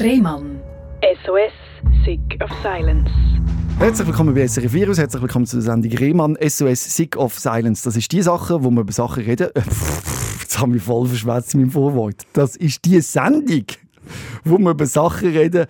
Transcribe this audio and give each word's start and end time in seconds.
Rehmann. 0.00 0.60
SOS, 1.24 1.52
Sick 2.04 2.20
of 2.40 2.50
Silence. 2.62 3.10
Herzlich 3.80 4.06
willkommen 4.06 4.32
bei 4.32 4.46
SRF 4.46 4.72
Virus, 4.72 4.96
herzlich 4.96 5.20
willkommen 5.20 5.44
zur 5.44 5.60
Sendung 5.60 5.90
Rehmann 5.90 6.38
SOS 6.40 6.94
Sick 6.94 7.16
of 7.16 7.36
Silence. 7.36 7.82
Das 7.82 7.96
ist 7.96 8.12
die 8.12 8.22
Sache, 8.22 8.62
wo 8.62 8.70
wir 8.70 8.82
über 8.82 8.92
Sachen 8.92 9.24
reden. 9.24 9.48
Jetzt 10.40 10.60
haben 10.60 10.72
wir 10.72 10.80
voll 10.80 11.08
verschwätzt 11.08 11.54
in 11.54 11.62
meinem 11.62 11.72
Vorwort. 11.72 12.22
Das 12.32 12.54
ist 12.54 12.84
die 12.84 13.00
Sendung, 13.00 13.64
wo 14.44 14.58
wir 14.58 14.70
über 14.70 14.86
Sachen 14.86 15.30
reden, 15.30 15.66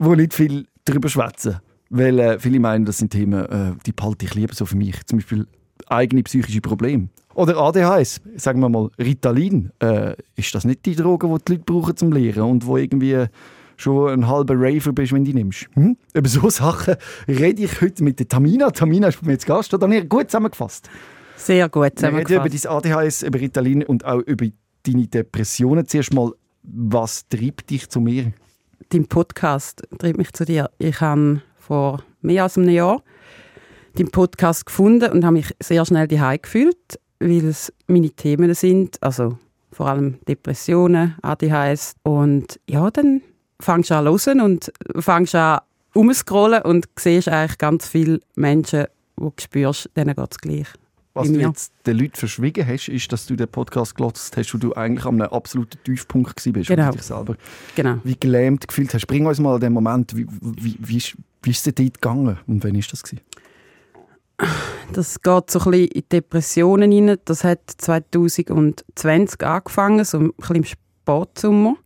wo 0.00 0.16
nicht 0.16 0.34
viel 0.34 0.66
darüber 0.84 1.08
schwätzen. 1.08 1.58
Weil 1.88 2.18
äh, 2.18 2.38
viele 2.40 2.58
meinen, 2.58 2.84
das 2.84 2.98
sind 2.98 3.10
Themen, 3.10 3.44
äh, 3.46 3.72
die 3.86 3.92
behalte 3.92 4.26
ich 4.26 4.34
lieber 4.34 4.54
so 4.54 4.66
für 4.66 4.76
mich. 4.76 5.06
Zum 5.06 5.18
Beispiel 5.18 5.46
eigene 5.86 6.24
psychische 6.24 6.60
Probleme. 6.60 7.10
Oder 7.34 7.56
ADHS, 7.56 8.22
sagen 8.38 8.58
wir 8.58 8.68
mal 8.68 8.90
Ritalin. 8.98 9.70
Äh, 9.78 10.16
ist 10.34 10.52
das 10.52 10.64
nicht 10.64 10.84
die 10.84 10.96
Droge, 10.96 11.28
die 11.28 11.44
die 11.44 11.52
Leute 11.52 11.64
brauchen 11.64 11.96
zum 11.96 12.10
Lehren 12.10 12.42
und 12.42 12.66
wo 12.66 12.76
irgendwie 12.76 13.28
schon 13.80 14.10
ein 14.10 14.26
halber 14.28 14.54
Raver 14.56 14.92
bist, 14.92 15.12
wenn 15.12 15.24
du 15.24 15.32
die 15.32 15.38
nimmst? 15.38 15.66
Hm? 15.74 15.96
Über 16.14 16.28
so 16.28 16.48
Sachen 16.50 16.96
rede 17.26 17.62
ich 17.62 17.80
heute 17.80 18.02
mit 18.04 18.18
der 18.18 18.28
Tamina. 18.28 18.70
Tamina 18.70 19.08
ist 19.08 19.20
bei 19.20 19.26
mir 19.26 19.32
jetzt 19.34 19.46
Gast. 19.46 19.72
Hat 19.72 19.82
Daniel 19.82 20.06
gut 20.06 20.30
zusammengefasst? 20.30 20.88
Sehr 21.36 21.68
gut 21.68 21.82
Wir 21.84 21.96
zusammengefasst. 21.96 22.30
reden 22.30 22.76
über 22.76 22.82
dein 22.82 22.96
ADHS, 23.02 23.22
über 23.22 23.40
Ritalin 23.40 23.82
und 23.84 24.04
auch 24.04 24.20
über 24.20 24.46
deine 24.84 25.06
Depressionen. 25.06 25.86
Zuerst 25.86 26.12
mal, 26.12 26.32
was 26.62 27.28
treibt 27.28 27.70
dich 27.70 27.88
zu 27.88 28.00
mir? 28.00 28.32
Dein 28.90 29.06
Podcast 29.06 29.82
treibt 29.98 30.18
mich 30.18 30.32
zu 30.32 30.44
dir. 30.44 30.70
Ich 30.78 31.00
habe 31.00 31.42
vor 31.56 32.02
mehr 32.22 32.44
als 32.44 32.56
einem 32.58 32.70
Jahr 32.70 33.02
deinen 33.94 34.10
Podcast 34.10 34.66
gefunden 34.66 35.10
und 35.12 35.24
habe 35.24 35.34
mich 35.34 35.54
sehr 35.62 35.84
schnell 35.84 36.08
daheim 36.08 36.38
gefühlt, 36.42 36.98
weil 37.20 37.44
es 37.46 37.72
meine 37.86 38.10
Themen 38.10 38.54
sind, 38.54 39.02
also 39.02 39.38
vor 39.72 39.88
allem 39.88 40.18
Depressionen, 40.26 41.16
ADHS. 41.22 41.94
Und 42.02 42.58
ja, 42.68 42.90
dann 42.90 43.22
fangst 43.60 43.90
du 43.90 43.94
an 43.94 44.18
zu 44.18 44.30
hören 44.30 44.40
und 44.40 44.72
fangst 44.98 45.34
an 45.34 45.60
umzuscrollen 45.94 46.62
und 46.62 46.88
siehst 46.98 47.28
eigentlich 47.28 47.58
ganz 47.58 47.88
viele 47.88 48.20
Menschen, 48.34 48.86
die 49.16 49.22
du 49.22 49.32
spürst, 49.40 49.90
denen 49.96 50.14
geht 50.14 50.30
es 50.30 50.38
gleich. 50.38 50.68
Was 51.14 51.32
du 51.32 51.40
jetzt 51.40 51.72
den 51.84 51.98
Leuten 51.98 52.14
verschwiegen 52.14 52.64
hast, 52.64 52.88
ist, 52.88 53.12
dass 53.12 53.26
du 53.26 53.34
den 53.34 53.48
Podcast 53.48 53.96
gelotzt 53.96 54.36
hast, 54.36 54.54
wo 54.54 54.58
du 54.58 54.74
eigentlich 54.74 55.04
an 55.04 55.20
einem 55.20 55.32
absoluten 55.32 55.82
Tiefpunkt 55.82 56.40
bist. 56.52 56.68
Genau. 56.68 56.92
Dich 56.92 57.02
selber. 57.02 57.36
Genau. 57.74 57.98
Wie 58.04 58.16
gelähmt 58.18 58.68
gefühlt 58.68 58.94
hast. 58.94 59.06
Bring 59.06 59.26
uns 59.26 59.40
mal 59.40 59.54
an 59.54 59.60
den 59.60 59.72
Moment, 59.72 60.16
wie, 60.16 60.26
wie, 60.40 60.76
wie, 60.78 60.96
ist, 60.98 61.16
wie 61.42 61.50
ist 61.50 61.58
es 61.58 61.62
dir 61.64 61.72
dort 61.72 61.94
gegangen 61.94 62.38
und 62.46 62.62
wann 62.62 62.76
ist 62.76 62.92
das 62.92 63.02
gewesen? 63.02 63.22
Das 64.92 65.20
geht 65.20 65.50
so 65.50 65.58
ein 65.58 65.70
bisschen 65.72 65.88
in 65.88 66.02
Depressionen 66.12 66.92
rein. 66.92 67.18
Das 67.24 67.42
hat 67.42 67.60
2020 67.78 69.44
angefangen, 69.44 70.04
so 70.04 70.18
ein 70.18 70.32
bisschen 70.34 70.56
im 70.56 70.64
Sportsommer. 70.64 71.76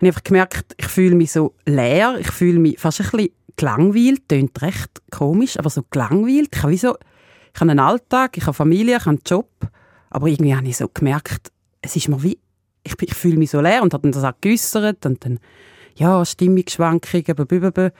Und 0.00 0.06
ich 0.06 0.14
habe 0.14 0.22
gemerkt, 0.22 0.74
ich 0.76 0.86
fühle 0.86 1.14
mich 1.14 1.32
so 1.32 1.54
leer, 1.64 2.16
ich 2.18 2.30
fühle 2.30 2.58
mich 2.58 2.78
fast 2.78 3.00
ein 3.00 3.10
bisschen 3.10 3.30
gelangweilt, 3.56 4.28
klingt 4.28 4.60
recht 4.62 5.02
komisch, 5.10 5.58
aber 5.58 5.70
so 5.70 5.82
gelangweilt. 5.90 6.50
Ich 6.54 6.62
habe, 6.62 6.76
so, 6.76 6.96
ich 7.54 7.60
habe 7.60 7.70
einen 7.70 7.80
Alltag, 7.80 8.36
ich 8.36 8.44
habe 8.44 8.54
Familie, 8.54 8.96
ich 8.96 9.00
habe 9.00 9.10
einen 9.10 9.22
Job, 9.26 9.50
aber 10.10 10.28
irgendwie 10.28 10.54
habe 10.54 10.66
ich 10.66 10.76
so 10.76 10.88
gemerkt, 10.88 11.50
es 11.80 11.96
ist 11.96 12.08
mir 12.08 12.22
wie, 12.22 12.38
ich, 12.82 12.94
ich 13.00 13.14
fühle 13.14 13.38
mich 13.38 13.50
so 13.50 13.60
leer 13.60 13.82
und 13.82 13.94
habe 13.94 14.02
dann 14.02 14.12
das 14.12 14.24
auch 14.24 14.38
geäussert 14.40 15.04
und 15.06 15.24
dann, 15.24 15.38
ja, 15.94 16.24
Stimmungsschwankungen, 16.24 17.92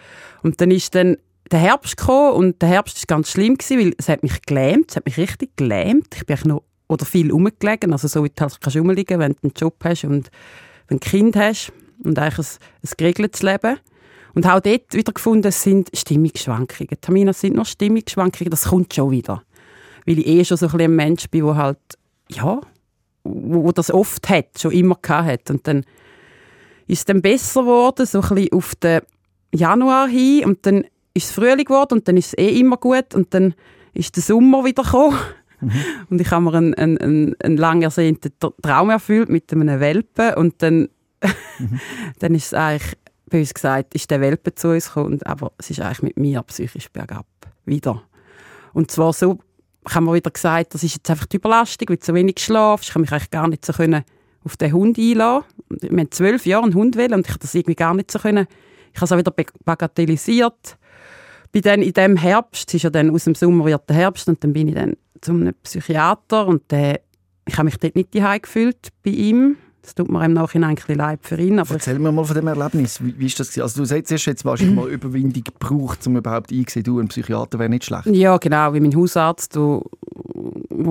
und 0.43 0.61
dann 0.61 0.71
ist 0.71 0.95
dann 0.95 1.17
der 1.51 1.61
Herbst 1.61 1.97
gekommen 1.97 2.33
und 2.33 2.63
der 2.63 2.69
Herbst 2.69 2.97
ist 2.99 3.09
ganz 3.09 3.31
schlimm 3.31 3.57
gewesen, 3.57 3.79
weil 3.79 3.95
es 3.99 4.09
hat 4.09 4.23
mich 4.23 4.43
gelähmt, 4.43 4.91
es 4.91 4.97
hat 4.97 5.07
mich 5.07 5.17
richtig 5.17 5.57
gelähmt. 5.57 6.09
Ich 6.15 6.27
bin 6.27 6.37
noch 6.45 6.63
oder 6.89 7.05
viel 7.05 7.33
rumgelegen, 7.33 7.93
also 7.93 8.07
so 8.09 8.23
wie 8.23 8.29
du 8.29 8.41
halt 8.41 8.61
kannst 8.61 8.77
rumliegen, 8.77 9.19
wenn 9.19 9.33
du 9.33 9.39
einen 9.43 9.53
Job 9.57 9.77
hast 9.83 10.05
und 10.05 10.31
wenn 10.89 10.99
du 10.99 11.07
ein 11.07 11.11
Kind 11.11 11.37
hast 11.37 11.73
und 12.03 12.19
eigentlich 12.19 12.47
ein, 12.47 12.55
ein 12.83 12.91
geregeltes 12.97 13.43
Leben. 13.43 13.79
Und 14.35 14.47
auch 14.47 14.61
dort 14.61 14.93
wieder 14.93 15.13
gefunden, 15.13 15.49
es 15.49 15.63
sind 15.63 15.91
Stimmungsschwankungen. 15.95 17.01
Tamina, 17.01 17.31
es 17.31 17.41
sind 17.41 17.57
nur 17.57 17.65
Stimmungsschwankungen, 17.65 18.51
das 18.51 18.65
kommt 18.65 18.93
schon 18.93 19.11
wieder. 19.11 19.43
Weil 20.05 20.19
ich 20.19 20.27
eh 20.27 20.45
schon 20.45 20.59
so 20.59 20.69
ein, 20.69 20.95
Mensch 20.95 21.29
bin, 21.31 21.47
der 21.47 21.57
halt, 21.57 21.79
ja, 22.29 22.61
wo, 23.25 23.65
wo 23.65 23.73
das 23.73 23.91
oft 23.91 24.29
hat, 24.29 24.59
schon 24.61 24.73
immer 24.73 24.99
gehabt 25.01 25.29
hat. 25.29 25.51
Und 25.51 25.67
dann 25.67 25.85
ist 26.87 26.99
es 26.99 27.05
dann 27.07 27.23
besser 27.23 27.63
geworden, 27.63 28.07
so 28.07 28.21
ein 28.21 28.29
bisschen 28.29 28.53
auf 28.53 28.75
den 28.77 29.01
Januar 29.53 30.09
hin 30.09 30.45
und 30.45 30.67
dann 30.67 30.85
ist 31.15 31.27
es 31.27 31.33
Frühling 31.33 31.65
geworden 31.65 31.95
und 31.95 32.09
dann 32.09 32.17
ist 32.17 32.29
es 32.29 32.39
eh 32.39 32.61
immer 32.61 32.77
gut 32.77 33.15
und 33.15 33.33
dann 33.33 33.55
ist 33.95 34.17
der 34.17 34.23
Sommer 34.23 34.65
wieder 34.65 34.83
gekommen. 34.83 35.19
Und 36.11 36.21
ich 36.21 36.31
habe 36.31 36.45
mir 36.45 36.53
einen, 36.53 36.75
einen, 36.75 36.99
einen, 36.99 37.41
einen 37.41 37.57
lang 37.57 37.81
ersehnten 37.81 38.31
Tra- 38.39 38.53
Traum 38.61 38.91
erfüllt 38.91 39.31
mit 39.31 39.51
einem 39.51 39.81
Welpen 39.81 40.35
und 40.35 40.63
dann, 40.63 40.91
dann 42.19 42.35
ist 42.35 42.47
es 42.47 42.55
eigentlich, 42.55 42.97
bei 43.29 43.41
uns 43.41 43.55
gesagt, 43.55 43.95
ist 43.95 44.11
der 44.11 44.21
Welpe 44.21 44.55
zu 44.55 44.69
uns 44.69 44.87
gekommen, 44.87 45.21
aber 45.25 45.53
es 45.59 45.71
ist 45.71 45.81
eigentlich 45.81 46.03
mit 46.03 46.17
mir 46.17 46.43
psychisch 46.43 46.89
bergab. 46.91 47.27
Wieder. 47.65 48.03
Und 48.73 48.91
zwar 48.91 49.13
so, 49.13 49.39
ich 49.89 49.95
habe 49.95 50.05
mir 50.05 50.15
wieder 50.15 50.31
gesagt, 50.31 50.75
das 50.75 50.83
ist 50.83 50.95
jetzt 50.95 51.11
einfach 51.11 51.27
die 51.27 51.37
Überlastung, 51.37 51.89
weil 51.89 51.99
so 52.01 52.15
wenig 52.15 52.39
schlafst. 52.39 52.89
Ich 52.89 52.93
kann 52.93 53.03
mich 53.03 53.13
eigentlich 53.13 53.31
gar 53.31 53.49
nicht 53.49 53.65
so 53.65 53.73
können 53.73 54.05
auf 54.45 54.57
den 54.57 54.73
Hund 54.73 54.99
einlassen. 54.99 55.47
Wir 55.69 55.91
haben 55.91 56.11
zwölf 56.11 56.47
Jahre 56.47 56.65
einen 56.65 56.75
Hund 56.75 56.97
wählen 56.97 57.15
und 57.15 57.27
ich 57.27 57.31
habe 57.31 57.41
das 57.41 57.55
irgendwie 57.55 57.75
gar 57.75 57.95
nicht 57.95 58.11
so 58.11 58.19
können. 58.19 58.47
Ich 58.93 59.01
habe 59.01 59.07
es 59.07 59.13
auch 59.13 59.19
wieder 59.19 59.33
bagatellisiert. 59.65 60.79
Bin 61.53 61.63
dann 61.63 61.83
in 61.83 61.93
dem 61.93 62.17
Herbst, 62.17 62.69
es 62.69 62.75
ist 62.75 62.83
ja 62.83 62.91
dann 62.91 63.11
aus 63.11 63.25
dem 63.25 63.35
Sommer 63.35 63.65
wird 63.65 63.89
der 63.89 63.97
Herbst 63.97 64.29
und 64.29 64.43
dann 64.43 64.53
bin 64.53 64.69
ich 64.69 64.75
dann 64.75 64.97
zum 65.21 65.53
Psychiater 65.63 66.47
und 66.47 66.71
der, 66.71 67.01
ich 67.47 67.55
habe 67.55 67.65
mich 67.65 67.77
dort 67.79 67.97
nicht 67.97 68.15
daheim 68.15 68.43
gefühlt 68.43 68.89
bei 69.05 69.11
ihm. 69.11 69.57
Das 69.87 69.95
tut 69.95 70.11
mir 70.11 70.25
im 70.25 70.33
Nachhinein 70.33 70.71
ein 70.71 70.75
bisschen 70.75 70.97
leid 70.97 71.21
für 71.23 71.41
ihn, 71.41 71.61
aber 71.61 71.75
Erzähl 71.75 72.01
mir 72.01 72.11
mal 72.11 72.25
von 72.25 72.35
dem 72.35 72.49
Erlebnis. 72.49 73.01
Wie, 73.01 73.17
wie 73.21 73.27
ist 73.27 73.39
das 73.39 73.51
gewesen? 73.51 73.63
Also 73.63 73.83
du 73.83 73.85
sagst, 73.87 74.11
hast 74.11 74.27
jetzt 74.27 74.45
wahrscheinlich 74.45 74.75
mal 74.75 74.89
Überwindung 74.91 75.45
gebraucht, 75.45 76.05
um 76.09 76.17
überhaupt 76.17 76.51
einzusehen, 76.51 76.83
du, 76.83 76.99
ein 76.99 77.07
Psychiater 77.07 77.61
wäre 77.61 77.69
nicht 77.69 77.85
schlecht. 77.85 78.07
Ja, 78.07 78.37
genau, 78.39 78.75
wie 78.75 78.81
mein 78.81 78.97
Hausarzt, 78.97 79.55
wo 79.55 79.85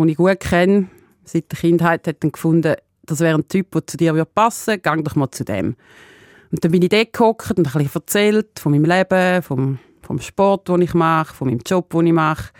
ich 0.06 0.16
gut 0.16 0.39
kenne, 0.39 0.88
seit 1.25 1.51
der 1.51 1.59
Kindheit, 1.59 2.07
hat 2.07 2.23
dann 2.23 2.31
gefunden, 2.31 2.75
das 3.06 3.19
wäre 3.19 3.38
ein 3.38 3.45
Typ, 3.50 3.72
der 3.72 3.85
zu 3.85 3.97
dir 3.97 4.13
würde 4.13 4.31
passen 4.33 4.67
würde, 4.67 4.79
gang 4.79 5.03
doch 5.03 5.16
mal 5.17 5.29
zu 5.29 5.44
dem. 5.44 5.75
Und 6.51 6.63
dann 6.63 6.72
bin 6.72 6.81
ich 6.81 6.88
dort 6.88 7.12
gehockt 7.12 7.51
und 7.51 7.67
ein 7.67 7.73
bisschen 7.73 8.01
erzählt 8.01 8.59
von 8.59 8.72
meinem 8.72 8.85
Leben, 8.85 9.41
vom, 9.41 9.77
vom 10.03 10.22
Sport, 10.22 10.69
den 10.69 10.83
ich 10.83 10.94
mache, 10.94 11.35
von 11.35 11.50
meinem 11.50 11.59
Job, 11.66 11.89
den 11.89 12.07
ich 12.07 12.13
mache, 12.13 12.53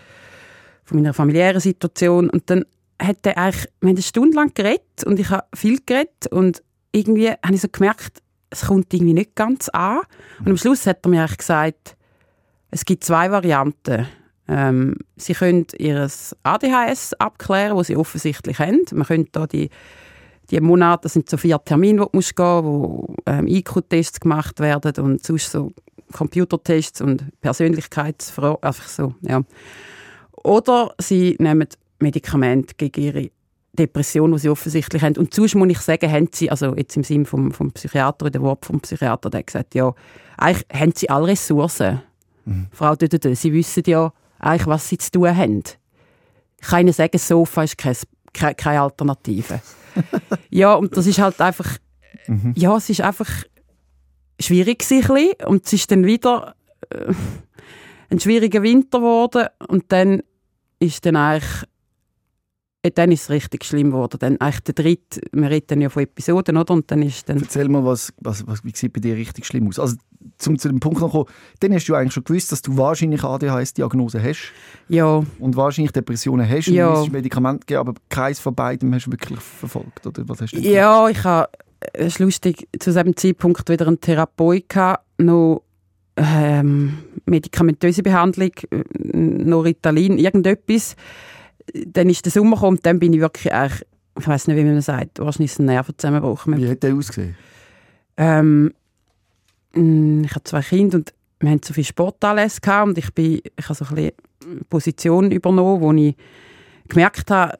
von 0.84 0.98
meiner 0.98 1.14
familiären 1.14 1.62
Situation. 1.62 2.28
Und 2.28 2.50
dann 2.50 2.66
hat 3.00 3.18
er 3.26 3.38
eigentlich, 3.38 3.68
wir 3.80 3.88
haben 3.88 3.96
eine 3.96 4.02
Stunde 4.02 4.36
lang 4.36 4.54
geredet 4.54 5.04
und 5.04 5.20
ich 5.20 5.30
habe 5.30 5.46
viel 5.54 5.80
geredet 5.84 6.26
und 6.30 6.62
irgendwie 6.92 7.30
habe 7.30 7.54
ich 7.54 7.60
so 7.60 7.68
gemerkt, 7.68 8.22
es 8.50 8.66
kommt 8.66 8.92
irgendwie 8.92 9.12
nicht 9.12 9.34
ganz 9.34 9.68
an. 9.68 10.00
Und 10.40 10.50
am 10.50 10.56
Schluss 10.56 10.86
hat 10.86 11.04
er 11.04 11.10
mir 11.10 11.22
eigentlich 11.22 11.38
gesagt, 11.38 11.96
es 12.70 12.84
gibt 12.84 13.04
zwei 13.04 13.30
Varianten. 13.30 14.06
Ähm, 14.48 14.96
sie 15.16 15.34
können 15.34 15.66
ihr 15.78 16.08
ADHS 16.42 17.14
abklären, 17.14 17.76
was 17.76 17.88
sie 17.88 17.96
offensichtlich 17.96 18.58
haben. 18.58 18.82
Man 18.92 19.06
könnte 19.06 19.30
da 19.32 19.46
die, 19.46 19.70
die 20.50 20.60
Monate, 20.60 21.02
das 21.02 21.14
sind 21.14 21.28
so 21.28 21.36
vier 21.36 21.62
Termine, 21.64 22.02
wo 22.02 22.04
du 22.04 22.10
musst 22.14 22.36
gehen 22.36 22.64
wo 22.64 23.14
ähm, 23.26 23.46
IQ-Tests 23.46 24.20
gemacht 24.20 24.60
werden 24.60 25.04
und 25.04 25.24
sonst 25.24 25.50
so 25.50 25.72
Computertests 26.12 27.00
und 27.00 27.24
Persönlichkeitsfragen, 27.40 28.62
einfach 28.62 28.88
so, 28.88 29.14
ja. 29.22 29.42
Oder 30.44 30.94
sie 30.98 31.36
nehmen 31.40 31.66
Medikamente 31.98 32.74
gegen 32.76 33.02
ihre 33.02 33.30
Depression, 33.72 34.32
die 34.32 34.38
sie 34.38 34.48
offensichtlich 34.48 35.02
haben. 35.02 35.16
Und 35.16 35.34
sonst 35.34 35.54
muss 35.54 35.68
ich 35.68 35.78
sagen, 35.78 36.10
haben 36.10 36.28
sie, 36.32 36.50
also 36.50 36.74
jetzt 36.74 36.96
im 36.96 37.04
Sinne 37.04 37.24
vom, 37.26 37.52
vom 37.52 37.72
Psychiater, 37.72 38.30
der 38.30 38.42
Wort 38.42 38.64
vom 38.64 38.80
Psychiater, 38.80 39.30
der 39.30 39.40
hat 39.40 39.46
gesagt, 39.46 39.74
ja, 39.74 39.94
eigentlich 40.36 40.66
haben 40.72 40.92
sie 40.94 41.10
alle 41.10 41.28
Ressourcen. 41.28 42.02
Frau 42.70 42.94
Dödödö, 42.94 43.34
sie 43.34 43.52
wissen 43.52 43.82
ja 43.86 44.12
eigentlich, 44.38 44.66
was 44.66 44.88
sie 44.88 44.98
zu 44.98 45.10
tun 45.10 45.36
haben. 45.36 45.62
Ich 46.60 46.68
kann 46.68 46.80
Ihnen 46.80 46.92
sagen, 46.92 47.18
Sofa 47.18 47.64
ist 47.64 47.76
kein, 47.76 47.96
keine, 48.32 48.54
keine 48.54 48.82
Alternative. 48.82 49.60
ja, 50.50 50.74
und 50.74 50.96
das 50.96 51.06
ist 51.06 51.18
halt 51.18 51.40
einfach, 51.40 51.78
ja, 52.54 52.76
es 52.76 52.88
ist 52.88 53.00
einfach 53.00 53.28
schwierig 54.40 54.80
gewesen, 54.80 55.32
und 55.46 55.66
es 55.66 55.72
ist 55.72 55.90
dann 55.90 56.04
wieder 56.04 56.54
äh, 56.90 57.12
ein 58.10 58.20
schwieriger 58.20 58.62
Winter 58.62 58.98
geworden 58.98 59.46
und 59.66 59.84
dann 59.88 60.22
ist 60.78 61.04
dann 61.04 61.16
eigentlich 61.16 61.64
dann 62.90 63.12
ist 63.12 63.22
es 63.22 63.30
richtig 63.30 63.64
schlimm 63.64 63.90
geworden. 63.90 64.18
Dann 64.18 64.40
eigentlich 64.40 64.60
der 64.60 64.74
dritte, 64.74 65.20
wir 65.32 65.50
reden 65.50 65.80
ja 65.80 65.88
von 65.88 66.02
Episoden, 66.02 66.56
oder? 66.56 66.74
Und 66.74 66.90
dann 66.90 67.02
ist 67.02 67.28
dann, 67.28 67.38
Erzähl 67.40 67.68
mal, 67.68 67.84
was, 67.84 68.12
was, 68.20 68.46
was, 68.46 68.64
wie 68.64 68.72
sieht 68.74 68.92
bei 68.92 69.00
dir 69.00 69.16
richtig 69.16 69.46
schlimm 69.46 69.68
aus? 69.68 69.78
Also, 69.78 69.96
zum 70.38 70.58
zu 70.58 70.68
dem 70.68 70.80
Punkt 70.80 71.00
noch 71.00 71.12
kommen, 71.12 71.26
dann 71.60 71.72
hast 71.72 71.86
du 71.86 71.94
eigentlich 71.94 72.12
schon 72.12 72.24
gewusst, 72.24 72.50
dass 72.50 72.60
du 72.60 72.76
wahrscheinlich 72.76 73.22
ADHS-Diagnose 73.22 74.22
hast 74.22 74.52
ja, 74.88 75.22
und 75.38 75.56
wahrscheinlich 75.56 75.92
Depressionen 75.92 76.48
hast 76.48 76.68
und 76.68 76.74
Ja. 76.74 76.86
du 76.86 76.90
müsstest 76.92 77.12
Medikamente 77.12 77.66
geben, 77.66 77.80
aber 77.80 77.94
keins 78.08 78.40
von 78.40 78.54
beidem 78.54 78.92
hast 78.94 79.06
du 79.06 79.12
wirklich 79.12 79.38
verfolgt, 79.40 80.06
oder 80.06 80.28
was 80.28 80.40
hast 80.42 80.52
du 80.52 80.58
Ja, 80.58 81.08
ich 81.08 81.22
habe, 81.22 81.48
es 81.92 82.06
ist 82.14 82.18
lustig, 82.18 82.66
zu 82.78 82.90
diesem 82.90 83.16
Zeitpunkt 83.16 83.68
wieder 83.68 83.86
einen 83.86 84.00
Therapeut 84.00 84.68
gehabt, 84.68 85.04
noch 85.18 85.62
ähm, 86.16 86.98
medikamentöse 87.26 88.02
Behandlung, 88.02 88.50
äh, 88.70 88.82
noch 89.14 89.62
Ritalin, 89.62 90.18
irgendetwas. 90.18 90.96
Dann 91.74 92.08
ist 92.08 92.24
der 92.24 92.32
Sommer 92.32 92.56
gekommen, 92.56 92.78
dann 92.82 92.98
bin 92.98 93.12
ich 93.12 93.20
wirklich 93.20 93.52
ich 94.18 94.26
weiß 94.26 94.48
nicht, 94.48 94.56
wie 94.56 94.64
man 94.64 94.76
das 94.76 94.86
sagt, 94.86 95.18
wahrscheinlich 95.18 95.50
ist 95.50 95.54
es 95.54 95.58
ein 95.60 95.66
Nervenzusammenbruch. 95.66 96.46
Wie 96.46 96.68
hat 96.68 96.82
der 96.82 96.94
ausgesehen? 96.94 97.36
Ähm, 98.16 98.72
mm, 99.74 100.24
ich 100.24 100.30
habe 100.30 100.44
zwei 100.44 100.62
Kinder 100.62 100.98
und 100.98 101.12
wir 101.40 101.50
haben 101.50 101.60
so 101.62 101.74
viel 101.74 101.84
Sportanlässe 101.84 102.60
gehabt 102.60 102.88
und 102.88 102.98
ich 102.98 103.12
bin, 103.12 103.40
ich 103.56 103.64
habe 103.64 103.74
so 103.74 103.84
ein 103.84 103.94
bisschen 103.94 104.64
Position 104.70 105.30
übernommen, 105.30 105.80
wo 105.80 105.92
ich 105.92 106.16
gemerkt 106.88 107.30
habe, 107.30 107.58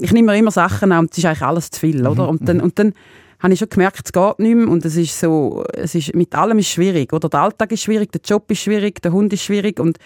ich 0.00 0.12
nehme 0.12 0.32
mir 0.32 0.38
immer 0.38 0.50
Sachen 0.50 0.92
an 0.92 1.00
und 1.00 1.12
es 1.12 1.18
ist 1.18 1.24
eigentlich 1.24 1.42
alles 1.42 1.70
zu 1.70 1.80
viel, 1.80 2.06
oder? 2.06 2.28
Und 2.28 2.46
dann, 2.48 2.60
und 2.60 2.78
dann 2.78 2.92
habe 3.38 3.52
ich 3.54 3.58
schon 3.58 3.68
gemerkt, 3.68 4.02
es 4.04 4.12
geht 4.12 4.38
nicht 4.40 4.54
mehr 4.54 4.68
und 4.68 4.84
es 4.84 4.96
ist 4.96 5.18
so, 5.18 5.64
es 5.72 5.94
ist, 5.94 6.14
mit 6.14 6.34
allem 6.34 6.58
ist 6.58 6.68
schwierig, 6.68 7.12
oder? 7.12 7.28
Der 7.28 7.40
Alltag 7.40 7.72
ist 7.72 7.82
schwierig, 7.82 8.12
der 8.12 8.20
Job 8.22 8.50
ist 8.50 8.60
schwierig, 8.60 9.00
der 9.00 9.12
Hund 9.12 9.32
ist 9.32 9.42
schwierig 9.42 9.80
und 9.80 9.98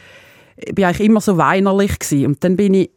ich 0.57 0.75
bin 0.75 0.85
eigentlich 0.85 1.07
immer 1.07 1.21
so 1.21 1.37
weinerlich 1.37 1.99
gewesen. 1.99 2.27
und 2.27 2.45
dann 2.45 2.57
bin 2.57 2.75
ich 2.75 2.91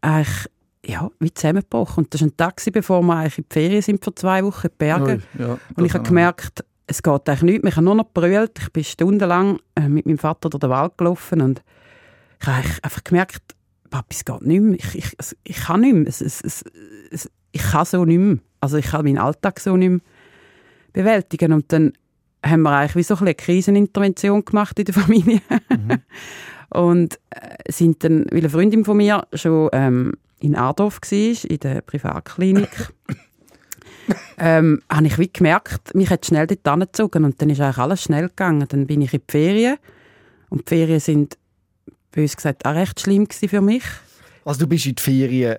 eigentlich 0.00 0.48
ja, 0.86 1.10
wie 1.18 1.32
zusammengebrochen. 1.32 2.04
Und 2.04 2.14
das 2.14 2.20
war 2.20 2.28
ein 2.28 2.36
Tag, 2.36 2.62
bevor 2.72 3.02
wir 3.02 3.16
eigentlich 3.16 3.38
in 3.38 3.44
die 3.50 3.52
Ferien 3.52 3.82
sind 3.82 4.04
für 4.04 4.14
zwei 4.14 4.44
Wochen 4.44 4.68
in 4.68 4.72
Bergen. 4.78 5.22
Ui, 5.38 5.42
ja, 5.42 5.58
und 5.76 5.84
ich 5.84 5.94
habe 5.94 6.04
gemerkt, 6.04 6.64
es 6.86 7.02
geht 7.02 7.28
eigentlich 7.28 7.42
nicht 7.42 7.62
mehr. 7.62 7.70
Ich 7.70 7.76
habe 7.76 7.84
nur 7.84 7.94
noch 7.94 8.08
brüllt. 8.12 8.58
Ich 8.58 8.72
bin 8.72 8.84
stundenlang 8.84 9.58
äh, 9.74 9.88
mit 9.88 10.06
meinem 10.06 10.18
Vater 10.18 10.48
durch 10.48 10.60
den 10.60 10.70
Wald 10.70 10.96
gelaufen 10.96 11.42
und 11.42 11.62
ich 12.40 12.46
habe 12.46 12.62
einfach 12.82 13.04
gemerkt, 13.04 13.42
Papi, 13.90 14.14
es 14.14 14.24
geht 14.24 14.42
nicht 14.42 14.60
mehr. 14.60 14.78
Ich, 14.78 14.94
ich, 14.94 15.36
ich 15.44 15.56
kann 15.56 15.80
nicht 15.80 15.94
mehr. 15.94 16.06
Es, 16.06 16.20
es, 16.20 16.64
es, 17.10 17.30
ich 17.52 17.62
kann 17.62 17.84
so 17.84 18.04
nicht 18.04 18.18
mehr. 18.18 18.38
Also 18.60 18.76
ich 18.76 18.86
kann 18.86 19.04
meinen 19.04 19.18
Alltag 19.18 19.60
so 19.60 19.76
nicht 19.76 19.90
mehr 19.90 20.00
bewältigen. 20.92 21.52
Und 21.52 21.72
dann 21.72 21.92
haben 22.44 22.62
wir 22.62 22.70
eigentlich 22.70 22.96
wie 22.96 23.02
so 23.02 23.16
eine 23.16 23.34
Krisenintervention 23.34 24.44
gemacht 24.44 24.78
in 24.78 24.84
der 24.84 24.94
Familie. 24.94 25.40
Mhm. 25.68 25.98
und 26.70 27.18
äh, 27.30 27.72
sind 27.72 28.04
dann, 28.04 28.26
weil 28.30 28.38
eine 28.38 28.50
Freundin 28.50 28.84
von 28.84 28.96
mir 28.96 29.26
schon 29.32 29.68
ähm, 29.72 30.14
in 30.40 30.54
Adorf 30.54 31.00
war, 31.00 31.50
in 31.50 31.58
der 31.58 31.80
Privatklinik, 31.80 32.92
ähm, 34.38 34.82
habe 34.90 35.06
ich 35.06 35.18
wie 35.18 35.32
gemerkt, 35.32 35.94
mich 35.94 36.10
hat 36.10 36.26
schnell 36.26 36.46
dort 36.46 36.66
angezogen 36.66 37.24
und 37.24 37.40
dann 37.40 37.50
ist 37.50 37.60
eigentlich 37.60 37.78
alles 37.78 38.02
schnell 38.02 38.28
gegangen. 38.28 38.66
Dann 38.68 38.86
bin 38.86 39.02
ich 39.02 39.12
in 39.12 39.20
die 39.26 39.32
Ferien 39.32 39.76
und 40.50 40.68
die 40.68 40.74
Ferien 40.74 41.00
sind, 41.00 41.38
bös 42.12 42.36
gesagt, 42.36 42.64
auch 42.64 42.74
recht 42.74 43.00
schlimm 43.00 43.26
für 43.30 43.60
mich. 43.60 43.84
Also 44.44 44.60
du 44.60 44.66
bist 44.66 44.86
in 44.86 44.94
die 44.94 45.02
Ferien 45.02 45.56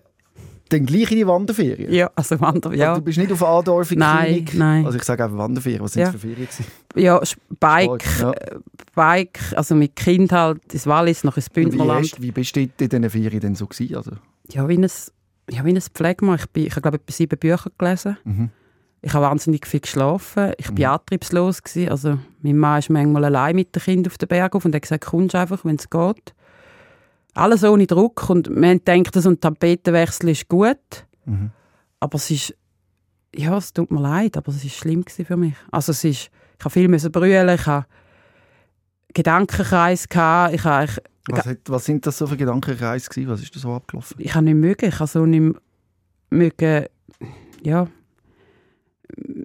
dann 0.70 0.86
gleich 0.86 1.12
in 1.12 1.18
die 1.18 1.28
Wanderferien? 1.28 1.92
Ja, 1.92 2.10
also 2.16 2.40
Wanderferien. 2.40 2.80
Ja. 2.82 2.90
Also 2.90 3.02
du 3.02 3.06
bist 3.06 3.18
nicht 3.18 3.32
auf 3.32 3.44
Adorf 3.44 3.92
in 3.92 4.00
nein, 4.00 4.26
Klinik? 4.28 4.54
Nein, 4.56 4.86
Also 4.86 4.98
ich 4.98 5.04
sage 5.04 5.24
einfach 5.24 5.38
Wanderferien. 5.38 5.82
Was 5.82 5.94
sind 5.94 6.04
Ja. 6.04 6.12
für 6.12 6.20
Ferien 6.20 6.48
gewesen? 6.48 6.66
Ja, 6.96 7.22
Bike, 7.60 8.04
Ja. 8.20 8.32
äh, 8.32 8.56
Bike, 8.96 9.40
also 9.56 9.76
mit 9.76 9.96
Kind 9.96 10.32
halt 10.32 10.62
ins 10.74 10.88
Wallis, 10.88 11.24
noch 11.24 11.36
ins 11.38 11.48
Und 11.50 11.56
Wie, 11.56 11.62
Bündnerland. 11.66 12.06
hast, 12.14 12.22
wie 12.22 12.32
bist 12.32 12.56
du 12.56 12.62
in 12.62 12.72
diesen 12.80 13.10
Ferien 13.10 13.40
denn 13.42 13.56
so 13.56 13.68
gewesen? 13.68 13.96
Also, 13.96 14.12
Ja, 14.52 14.68
wie 14.68 14.78
ein, 14.78 14.88
ja, 15.50 15.66
wie 15.66 15.74
ein 15.74 15.82
Pflegemann. 15.82 16.38
Ich, 16.40 16.50
bin, 16.50 16.66
ich 16.66 16.72
habe, 16.72 16.82
glaube 16.82 16.98
ich, 16.98 17.02
etwa 17.04 17.14
sieben 17.14 17.40
Bücher 17.40 17.72
gelesen. 17.78 18.18
mhm. 18.24 18.50
Ich 19.02 19.14
habe 19.14 19.26
wahnsinnig 19.26 19.66
viel 19.66 19.80
geschlafen. 19.80 20.52
Ich 20.58 20.78
war 20.78 20.92
antriebslos. 21.00 21.64
Gewesen. 21.64 21.90
Also, 21.90 22.20
mein 22.42 22.58
Mann 22.58 22.80
ist 22.80 22.90
manchmal 22.90 23.24
allein 23.24 23.56
mit 23.56 23.74
dem 23.74 23.82
Kind 23.82 24.08
auf 24.08 24.18
den 24.18 24.28
Berg 24.28 24.54
auf 24.56 24.66
und 24.66 24.76
hat 24.76 24.82
gesagt, 24.82 25.06
kommst 25.06 25.36
einfach, 25.36 25.64
wenn 25.64 25.76
es 25.78 25.90
geht. 25.90 26.34
Alles 27.40 27.64
ohne 27.64 27.88
Druck. 27.88 28.30
Und 28.30 28.50
wir 28.50 28.70
haben 28.70 28.84
gedacht, 28.84 29.14
so 29.14 29.30
ein 29.30 29.40
Tapetenwechsel 29.40 30.30
ist 30.30 30.48
gut. 30.48 31.06
Mhm. 31.26 31.52
Aber 32.00 32.16
es 32.16 32.30
ist, 32.32 32.56
ja, 33.36 33.58
es 33.58 33.74
tut 33.74 33.92
mir 33.92 34.02
leid, 34.02 34.38
aber 34.38 34.50
es 34.50 34.64
ist 34.64 34.76
schlimm 34.76 35.04
gewesen 35.04 35.26
für 35.26 35.38
mich. 35.38 35.54
Also 35.72 35.92
es 35.92 36.04
ist, 36.04 36.30
ich 36.58 36.66
habe 36.66 36.72
viel 36.72 36.88
müssen 36.88 37.12
brüllen, 37.12 37.50
ich 37.50 37.66
habe 37.66 37.86
Gedankenkreis 39.14 40.08
gehabt, 40.08 40.54
ich 40.54 40.64
habe, 40.64 40.86
ich, 40.86 40.98
was, 41.28 41.46
hat, 41.46 41.58
was 41.68 41.86
sind 41.86 42.06
das 42.06 42.18
so 42.18 42.28
für 42.28 42.38
Gedankenkreise 42.38 43.10
gewesen? 43.10 43.30
Was 43.30 43.42
ist 43.42 43.56
da 43.56 43.60
so 43.60 43.74
abgelaufen? 43.74 44.16
ich 44.20 44.34
habe 44.34 44.46
nicht 44.46 44.56
mögen, 44.56 44.90
ich 44.90 45.00
habe 45.00 45.08
so 45.08 45.26
nicht 45.26 45.56
mögen, 46.30 46.86
ja, 47.64 47.88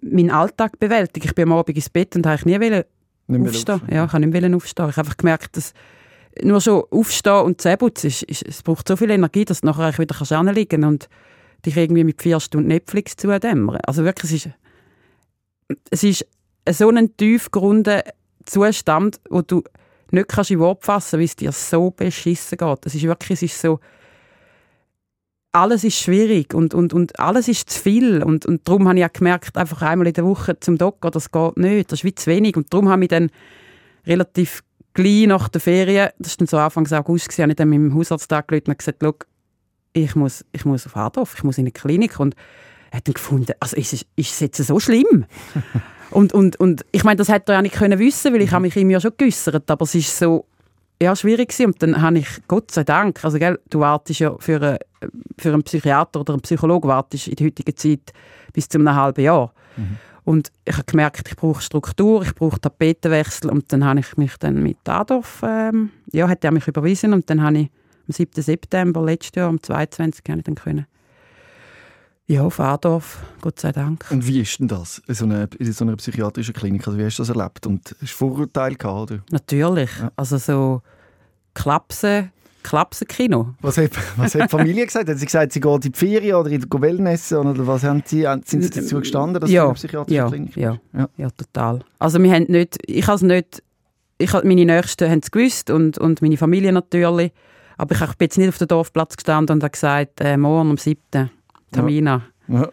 meinen 0.02 0.30
Alltag 0.30 0.78
bewältigen. 0.78 1.26
Ich 1.26 1.34
bin 1.34 1.44
am 1.50 1.58
Abend 1.58 1.76
ins 1.76 1.90
Bett 1.90 2.14
und 2.16 2.26
habe 2.26 2.36
ich 2.36 2.44
nie 2.44 2.60
wollen 2.60 2.84
Nicht 3.26 3.40
mehr 3.40 3.50
aufstehen. 3.50 3.82
Ja, 3.90 4.04
ich 4.04 4.12
habe 4.12 4.26
nicht 4.26 4.34
wollen 4.34 4.54
aufstehen. 4.54 4.88
Ich 4.88 4.96
habe 4.96 5.06
einfach 5.06 5.16
gemerkt, 5.16 5.56
dass 5.56 5.72
nur 6.42 6.60
schon 6.60 6.84
aufstehen 6.90 7.42
und 7.42 7.60
Zähneputzen, 7.60 8.08
ist, 8.08 8.22
ist, 8.24 8.42
es 8.46 8.62
braucht 8.62 8.88
so 8.88 8.96
viel 8.96 9.10
Energie, 9.10 9.44
dass 9.44 9.60
du 9.60 9.66
nachher 9.66 9.84
eigentlich 9.84 9.98
wieder 10.00 10.14
kannst 10.16 10.32
hinlegen 10.32 10.82
kannst 10.82 11.04
und 11.04 11.08
dich 11.66 11.76
irgendwie 11.76 12.04
mit 12.04 12.20
vier 12.20 12.40
Stunden 12.40 12.68
Netflix 12.68 13.16
zudämmern. 13.16 13.78
Also 13.86 14.04
wirklich, 14.04 14.32
es 14.32 14.44
ist, 16.02 16.26
es 16.64 16.70
ist 16.70 16.78
so 16.78 16.90
ein 16.90 17.16
tiefgründer 17.16 18.04
Zustand, 18.44 19.20
wo 19.30 19.42
du 19.42 19.62
nicht 20.10 20.28
kannst 20.28 20.50
in 20.50 20.58
Wort 20.60 20.84
fassen, 20.84 21.18
wie 21.18 21.24
es 21.24 21.36
dir 21.36 21.52
so 21.52 21.90
beschissen 21.90 22.58
geht. 22.58 22.86
Es 22.86 22.94
ist 22.94 23.04
wirklich, 23.04 23.42
es 23.42 23.42
ist 23.42 23.60
so, 23.60 23.80
alles 25.52 25.84
ist 25.84 25.98
schwierig 25.98 26.52
und, 26.52 26.74
und, 26.74 26.92
und 26.92 27.18
alles 27.18 27.48
ist 27.48 27.70
zu 27.70 27.80
viel. 27.80 28.22
Und, 28.22 28.44
und 28.44 28.66
darum 28.68 28.88
habe 28.88 28.98
ich 28.98 29.04
auch 29.04 29.12
gemerkt, 29.12 29.56
einfach 29.56 29.82
einmal 29.82 30.08
in 30.08 30.12
der 30.12 30.24
Woche 30.24 30.58
zum 30.58 30.78
Doktor, 30.78 31.10
das 31.10 31.30
geht 31.30 31.56
nicht, 31.56 31.92
das 31.92 32.00
ist 32.00 32.04
wie 32.04 32.14
zu 32.14 32.30
wenig. 32.30 32.56
Und 32.56 32.72
darum 32.72 32.88
habe 32.88 33.02
ich 33.02 33.08
dann 33.08 33.30
relativ 34.06 34.62
gleich 34.94 35.26
nach 35.26 35.48
der 35.48 35.60
Ferien, 35.60 36.08
das 36.18 36.32
war 36.32 36.36
dann 36.38 36.46
so 36.46 36.58
Anfang 36.58 36.90
August, 36.92 37.28
gewesen, 37.28 37.42
habe 37.42 37.52
ich 37.52 37.56
dann 37.56 37.68
mit 37.68 37.78
dem 37.78 37.94
Hausarzt 37.94 38.32
angerufen 38.32 38.70
und 38.70 38.78
gesagt, 38.78 38.98
«Schau, 39.02 39.14
ich 39.92 40.16
muss, 40.16 40.44
ich 40.52 40.64
muss 40.64 40.86
auf 40.86 40.94
Hardorf, 40.96 41.34
ich 41.36 41.44
muss 41.44 41.58
in 41.58 41.64
eine 41.64 41.72
Klinik. 41.72 42.18
Und 42.18 42.34
er 42.90 42.98
hat 42.98 43.06
dann 43.08 43.14
gefunden, 43.14 43.52
also 43.60 43.76
ist, 43.76 43.92
es- 43.92 44.06
ist 44.16 44.32
es 44.32 44.40
jetzt 44.40 44.56
so 44.64 44.80
schlimm? 44.80 45.26
und, 46.10 46.32
und, 46.32 46.56
und 46.56 46.84
ich 46.92 47.04
meine, 47.04 47.16
das 47.16 47.28
hätte 47.28 47.52
er 47.52 47.56
ja 47.56 47.62
nicht 47.62 47.74
können 47.74 47.98
wissen, 47.98 48.32
weil 48.32 48.42
ich 48.42 48.50
habe 48.52 48.62
mich 48.62 48.76
ihm 48.76 48.90
ja 48.90 49.00
schon 49.00 49.12
geäussert, 49.16 49.70
aber 49.70 49.82
es 49.84 49.94
ist 49.94 50.16
so 50.18 50.46
ja, 51.02 51.14
schwierig 51.14 51.48
gewesen. 51.50 51.66
Und 51.66 51.82
dann 51.82 52.00
habe 52.02 52.18
ich, 52.18 52.28
Gott 52.48 52.70
sei 52.70 52.84
Dank, 52.84 53.24
also 53.24 53.38
gell, 53.38 53.58
du 53.70 53.80
wartest 53.80 54.20
ja 54.20 54.34
für, 54.38 54.56
eine, 54.56 54.78
für 55.38 55.52
einen 55.52 55.62
Psychiater 55.62 56.20
oder 56.20 56.34
einen 56.34 56.42
Psychologen 56.42 56.88
wartest 56.88 57.28
in 57.28 57.36
der 57.36 57.46
heutigen 57.46 57.76
Zeit 57.76 58.12
bis 58.52 58.68
zu 58.68 58.78
einem 58.78 58.94
halben 58.94 59.22
Jahr. 59.22 59.52
Und 60.24 60.50
ich 60.64 60.74
habe 60.74 60.84
gemerkt, 60.84 61.28
ich 61.28 61.36
brauche 61.36 61.60
Struktur, 61.60 62.22
ich 62.22 62.34
brauche 62.34 62.58
Tapetenwechsel 62.60 63.50
und 63.50 63.70
dann 63.72 63.84
habe 63.84 64.00
ich 64.00 64.16
mich 64.16 64.36
dann 64.38 64.62
mit 64.62 64.78
Adolf, 64.88 65.42
ähm, 65.46 65.90
ja, 66.12 66.28
hat 66.28 66.42
er 66.44 66.50
mich 66.50 66.66
überwiesen 66.66 67.12
und 67.12 67.28
dann 67.28 67.42
habe 67.42 67.58
ich 67.58 67.70
am 68.08 68.12
7. 68.12 68.42
September 68.42 69.02
letztes 69.04 69.32
Jahr, 69.36 69.48
am 69.50 69.62
22. 69.62 70.24
habe 70.28 70.38
ich 70.38 70.44
dann 70.44 70.54
können. 70.54 70.86
Ja, 72.26 72.42
auf 72.42 72.58
Adorf, 72.58 73.18
Gott 73.42 73.60
sei 73.60 73.70
Dank. 73.72 74.06
Und 74.10 74.26
wie 74.26 74.40
ist 74.40 74.58
denn 74.58 74.66
das 74.68 75.02
in 75.06 75.14
so 75.14 75.26
einer, 75.26 75.46
in 75.58 75.72
so 75.74 75.84
einer 75.84 75.94
psychiatrischen 75.96 76.54
Klinik? 76.54 76.86
Also 76.86 76.98
wie 76.98 77.04
hast 77.04 77.18
du 77.18 77.22
das 77.22 77.28
erlebt? 77.28 77.66
Und 77.66 77.90
hast 78.00 78.00
du 78.00 78.06
Vorurteile 78.16 78.76
gehabt? 78.76 79.10
Oder? 79.10 79.20
Natürlich, 79.30 79.90
Ja. 80.00 80.10
also 80.16 80.38
so 80.38 80.80
Klapsen, 81.52 82.30
Klapsenkino. 82.64 83.54
Was 83.60 83.78
hat, 83.78 83.90
was 84.16 84.34
hat 84.34 84.42
die 84.42 84.48
Familie 84.48 84.84
gesagt? 84.86 85.08
Hat 85.08 85.18
sie 85.18 85.26
gesagt, 85.26 85.52
sie 85.52 85.60
geht 85.60 85.84
in 85.84 85.92
die 85.92 85.98
Ferien 85.98 86.34
oder 86.34 86.50
in 86.50 86.60
die 86.60 86.80
Wellnessen? 86.80 87.38
Oder 87.38 87.64
was 87.66 87.84
haben 87.84 88.02
sie, 88.04 88.22
sind 88.44 88.62
sie 88.64 88.70
dazu 88.70 88.98
gestanden, 88.98 89.40
dass 89.40 89.48
sie 89.48 89.54
in 89.54 89.58
ja, 89.58 89.64
einer 89.66 89.74
psychiatrischen 89.74 90.16
ja, 90.16 90.28
Klinik 90.28 90.56
ja, 90.56 90.78
ja, 90.92 91.08
Ja. 91.16 91.30
total. 91.30 91.80
Also 92.00 92.20
wir 92.20 92.32
haben 92.32 92.46
nicht, 92.48 92.78
ich 92.86 93.06
habe 93.06 93.16
es 93.16 93.22
nicht, 93.22 93.62
ich 94.18 94.32
meine 94.32 94.64
Nächsten 94.64 95.08
haben 95.08 95.20
es 95.22 95.30
gewusst 95.30 95.70
und, 95.70 95.98
und 95.98 96.22
meine 96.22 96.36
Familie 96.36 96.72
natürlich, 96.72 97.30
aber 97.76 97.94
ich, 97.94 98.00
ich 98.00 98.14
bin 98.16 98.26
jetzt 98.26 98.38
nicht 98.38 98.48
auf 98.48 98.58
dem 98.58 98.68
Dorfplatz 98.68 99.16
gestanden 99.16 99.56
und 99.56 99.62
habe 99.62 99.70
gesagt, 99.70 100.20
äh, 100.20 100.36
morgen 100.36 100.70
am 100.70 100.76
7. 100.78 101.30
Tamina, 101.70 102.22
Ja. 102.48 102.68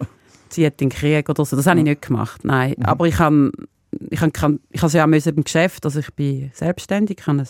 sie 0.49 0.65
hat 0.65 0.79
den 0.79 0.89
Krieg 0.89 1.27
oder 1.29 1.43
so. 1.45 1.55
Das 1.55 1.65
habe 1.67 1.79
ich 1.79 1.85
nicht 1.85 2.01
gemacht, 2.03 2.43
nein. 2.45 2.75
Aber 2.83 3.07
ich 3.07 3.19
habe 3.19 3.51
ich 4.09 4.21
habe 4.21 4.31
ich 4.69 4.81
habe 4.81 4.87
es 4.87 4.93
ja 4.93 5.03
auch 5.03 5.07
müssen 5.07 5.35
beim 5.35 5.43
Geschäft, 5.43 5.85
also 5.85 5.99
ich 5.99 6.13
bin 6.13 6.51
selbstständig, 6.53 7.17
ich 7.19 7.27
habe 7.27 7.39
ein 7.39 7.47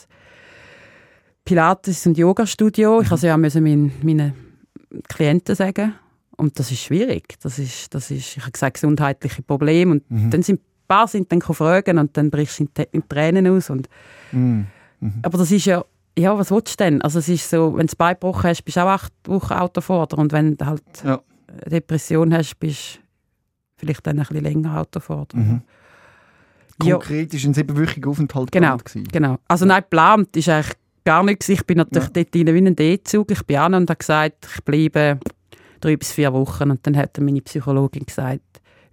Pilates- 1.46 2.06
und 2.08 2.18
Yoga-Studio, 2.18 3.02
ich 3.02 3.08
habe 3.08 3.16
es 3.16 3.22
ja 3.24 3.38
müssen 3.38 3.64
meinen, 3.64 3.92
meinen 4.04 4.34
Klienten 5.10 5.56
sagen 5.56 5.94
und 6.38 6.60
das 6.60 6.72
ist 6.72 6.82
schwierig. 6.82 7.36
Das 7.42 7.58
ist, 7.60 7.94
das 7.94 8.12
ist, 8.12 8.38
ich 8.38 8.42
habe 8.42 8.52
gesagt, 8.52 8.76
gesundheitliche 8.76 9.42
Probleme 9.42 9.92
und 9.94 10.04
dann 10.34 10.44
sind 10.44 10.60
ein 10.62 10.66
paar 10.88 11.08
sind 11.08 11.32
dann 11.32 11.42
fragen 11.42 11.98
und 11.98 12.16
dann 12.18 12.30
brichst 12.30 12.60
du 12.60 12.68
in, 12.92 13.08
Tränen 13.08 13.48
aus 13.48 13.70
und 13.70 13.90
Mhm. 14.34 14.68
aber 15.24 15.38
das 15.40 15.52
ist 15.52 15.66
ja, 15.66 15.84
ja, 16.18 16.38
was 16.38 16.52
willst 16.52 16.80
du 16.80 16.84
denn? 16.86 17.02
Also 17.02 17.20
es 17.20 17.28
ist 17.28 17.50
so, 17.50 17.76
wenn 17.76 17.88
du 17.88 17.96
Bein 17.98 18.14
gebrochen 18.14 18.50
hast, 18.50 18.64
bist 18.64 18.78
du 18.78 18.82
auch 18.82 18.88
acht 18.90 19.12
Wochen 19.26 19.54
Autofahrer 19.54 20.18
und 20.20 20.32
wenn 20.32 20.56
du 20.56 20.66
halt 20.66 20.84
Ja. 21.04 21.20
Depression 21.66 22.32
hast, 22.34 22.60
bist 22.60 22.96
du 22.98 23.00
vielleicht 23.78 24.06
dann 24.06 24.20
ein 24.20 24.26
bisschen 24.26 24.44
länger 24.44 24.80
Autofahrer. 24.80 25.28
Mhm. 25.34 25.62
Ja, 26.84 26.96
Konkret 26.96 27.34
ist 27.34 27.46
ein 27.46 27.54
siebenwöchiger 27.54 28.10
Aufenthalt 28.10 28.52
Genau. 28.52 28.78
gewesen. 28.78 29.08
genau. 29.12 29.38
Also 29.48 29.66
nein, 29.66 29.82
geplant 29.82 30.36
ist 30.38 30.50
eigentlich 30.50 30.76
gar 31.04 31.24
nichts. 31.24 31.50
Ich 31.50 31.66
bin 31.66 31.78
natürlich 31.78 32.10
Ja. 32.16 32.24
dort 32.24 32.36
rein 32.36 32.54
wie 32.56 32.68
ein 32.68 32.76
D-Zug. 32.76 33.32
Ich 33.32 33.44
bin 33.44 33.58
an 33.58 33.74
und 33.74 33.90
habe 33.90 33.98
gesagt, 33.98 34.48
ich 34.56 34.64
bleibe 34.64 35.20
drei 35.80 35.98
bis 35.98 36.12
vier 36.12 36.34
Wochen. 36.34 36.72
Und 36.72 36.86
dann 36.86 36.96
hat 36.98 37.20
meine 37.20 37.42
Psychologin 37.42 38.06
gesagt, 38.06 38.42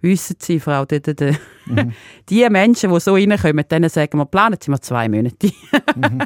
wissen 0.01 0.37
Sie, 0.39 0.59
Frau, 0.59 0.85
d 0.85 0.97
-d 0.97 1.13
-d 1.13 1.37
Mhm. 1.65 1.91
die 2.29 2.49
Menschen, 2.49 2.91
die 2.91 2.99
so 2.99 3.13
reinkommen, 3.13 3.65
denen 3.69 3.89
sagen 3.89 4.17
wir, 4.17 4.25
planen 4.25 4.57
Sie 4.61 4.71
mal 4.71 4.79
zwei 4.81 5.07
Monate. 5.09 5.51
Mhm, 5.95 6.19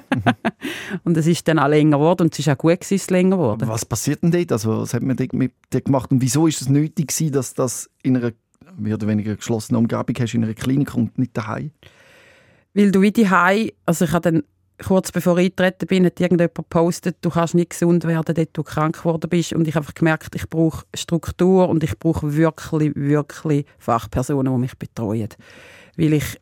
und 1.04 1.18
es 1.18 1.26
ist 1.26 1.48
dann 1.48 1.58
auch 1.58 1.68
länger 1.68 1.98
geworden 1.98 2.24
und 2.24 2.34
es 2.34 2.40
ist 2.40 2.50
auch 2.50 2.58
gut 2.58 2.82
gewesen, 2.82 2.96
es 2.96 3.10
länger 3.10 3.38
geworden. 3.38 3.68
Was 3.68 3.86
passiert 3.86 4.22
denn 4.22 4.30
dort? 4.30 4.52
Also, 4.52 4.82
was 4.82 4.94
hat 4.94 5.02
man 5.02 5.16
dort 5.16 5.34
mit 5.34 5.54
dir 5.72 5.82
gemacht? 5.82 6.12
Und 6.12 6.22
wieso 6.22 6.48
ist 6.48 6.62
es 6.62 6.70
nötig 6.70 7.08
gewesen, 7.08 7.32
dass 7.32 7.54
das 7.54 7.90
in 8.04 8.18
einer 8.18 8.34
mehr 8.78 8.96
oder 8.96 9.08
weniger 9.08 9.36
geschlossenen 9.36 9.80
Umgebung 9.80 10.16
hast, 10.20 10.34
in 10.34 10.44
einer 10.44 10.54
Klinik 10.54 10.94
und 10.94 11.18
nicht 11.18 11.36
daheim? 11.36 11.72
Weil 12.74 12.92
du 12.92 13.02
wie 13.02 13.12
die 13.12 13.28
also 13.86 14.06
ich 14.06 14.12
habe 14.12 14.32
dann 14.32 14.44
kurz 14.82 15.12
bevor 15.12 15.38
ich 15.38 15.46
eingetreten 15.46 15.88
bin, 15.88 16.06
hat 16.06 16.20
irgendjemand 16.20 16.56
gepostet, 16.56 17.18
du 17.22 17.30
kannst 17.30 17.56
nicht 17.56 17.72
gesund 17.72 18.06
werden, 18.06 18.36
dort 18.36 18.50
du 18.54 18.64
krank 18.64 18.98
geworden 19.00 19.30
bist. 19.30 19.54
Und 19.54 19.68
ich 19.68 19.76
habe 19.76 19.84
einfach 19.84 19.94
gemerkt, 19.94 20.36
ich 20.36 20.50
brauche 20.50 20.86
Struktur 20.96 21.70
und 21.70 21.84
ich 21.84 21.98
brauche 21.98 22.36
wirklich, 22.36 22.96
wirklich 22.96 23.66
Fachpersonen, 23.78 24.54
die 24.54 24.60
mich 24.60 24.78
betreuen. 24.78 25.30
Weil 25.98 26.14
ich 26.14 26.40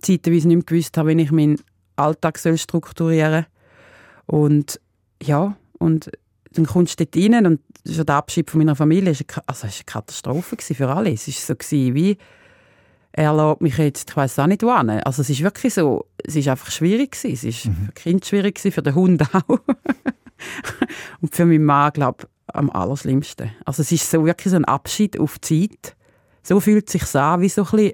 zeitweise 0.00 0.48
nicht 0.48 0.56
mehr 0.56 0.64
gewusst 0.64 0.96
habe, 0.96 1.16
wie 1.16 1.22
ich 1.22 1.32
meinen 1.32 1.60
Alltag 1.96 2.38
strukturieren 2.38 3.46
soll. 4.28 4.40
Und 4.42 4.80
ja, 5.22 5.56
und 5.78 6.10
dann 6.52 6.66
kommst 6.66 6.98
du 6.98 7.04
dort 7.04 7.16
rein 7.16 7.46
und 7.46 7.60
schon 7.86 8.06
der 8.06 8.14
Abschied 8.16 8.50
von 8.50 8.58
meiner 8.58 8.76
Familie 8.76 9.12
war 9.12 9.20
eine, 9.36 9.48
also 9.48 9.66
eine 9.66 9.72
Katastrophe 9.86 10.56
für 10.74 10.88
alle. 10.88 11.12
Es 11.12 11.26
war 11.28 11.56
so 11.60 11.94
wie, 11.94 12.16
er 13.12 13.34
lässt 13.34 13.60
mich 13.60 13.76
jetzt, 13.78 14.10
ich 14.10 14.16
weiß 14.16 14.38
auch 14.38 14.46
nicht 14.46 14.62
wann. 14.62 14.90
Also 14.90 15.22
es 15.22 15.30
ist 15.30 15.42
wirklich 15.42 15.74
so, 15.74 16.06
es 16.24 16.36
ist 16.36 16.48
einfach 16.48 16.70
schwierig 16.70 17.12
gewesen. 17.12 17.48
Es 17.48 17.64
war 17.66 17.72
mhm. 17.72 17.76
für 17.76 17.92
das 17.92 18.02
Kind 18.02 18.26
schwierig 18.26 18.54
gewesen, 18.56 18.72
für 18.72 18.82
den 18.82 18.94
Hund 18.94 19.22
auch. 19.34 19.42
und 21.20 21.34
für 21.34 21.44
meinen 21.44 21.64
Mann, 21.64 21.92
glaube 21.92 22.18
ich, 22.22 22.54
am 22.54 22.70
allerschlimmsten. 22.70 23.50
Also 23.64 23.82
es 23.82 23.92
ist 23.92 24.10
so 24.10 24.24
wirklich 24.24 24.50
so 24.50 24.56
ein 24.56 24.64
Abschied 24.64 25.18
auf 25.18 25.40
Zeit. 25.40 25.96
So 26.42 26.60
fühlt 26.60 26.86
es 26.86 26.92
sich 26.92 27.14
an, 27.16 27.40
wie 27.40 27.48
so 27.48 27.62
ein 27.62 27.70
bisschen, 27.70 27.92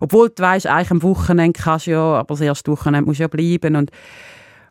obwohl 0.00 0.30
du 0.30 0.42
weißt, 0.42 0.66
eigentlich 0.66 0.90
am 0.90 1.02
Wochenende 1.02 1.58
kannst 1.58 1.86
du 1.86 1.92
ja, 1.92 2.00
aber 2.00 2.34
das 2.34 2.40
erste 2.40 2.70
Wochenende 2.72 3.06
musst 3.06 3.20
du 3.20 3.24
ja 3.24 3.28
bleiben 3.28 3.76
und 3.76 3.90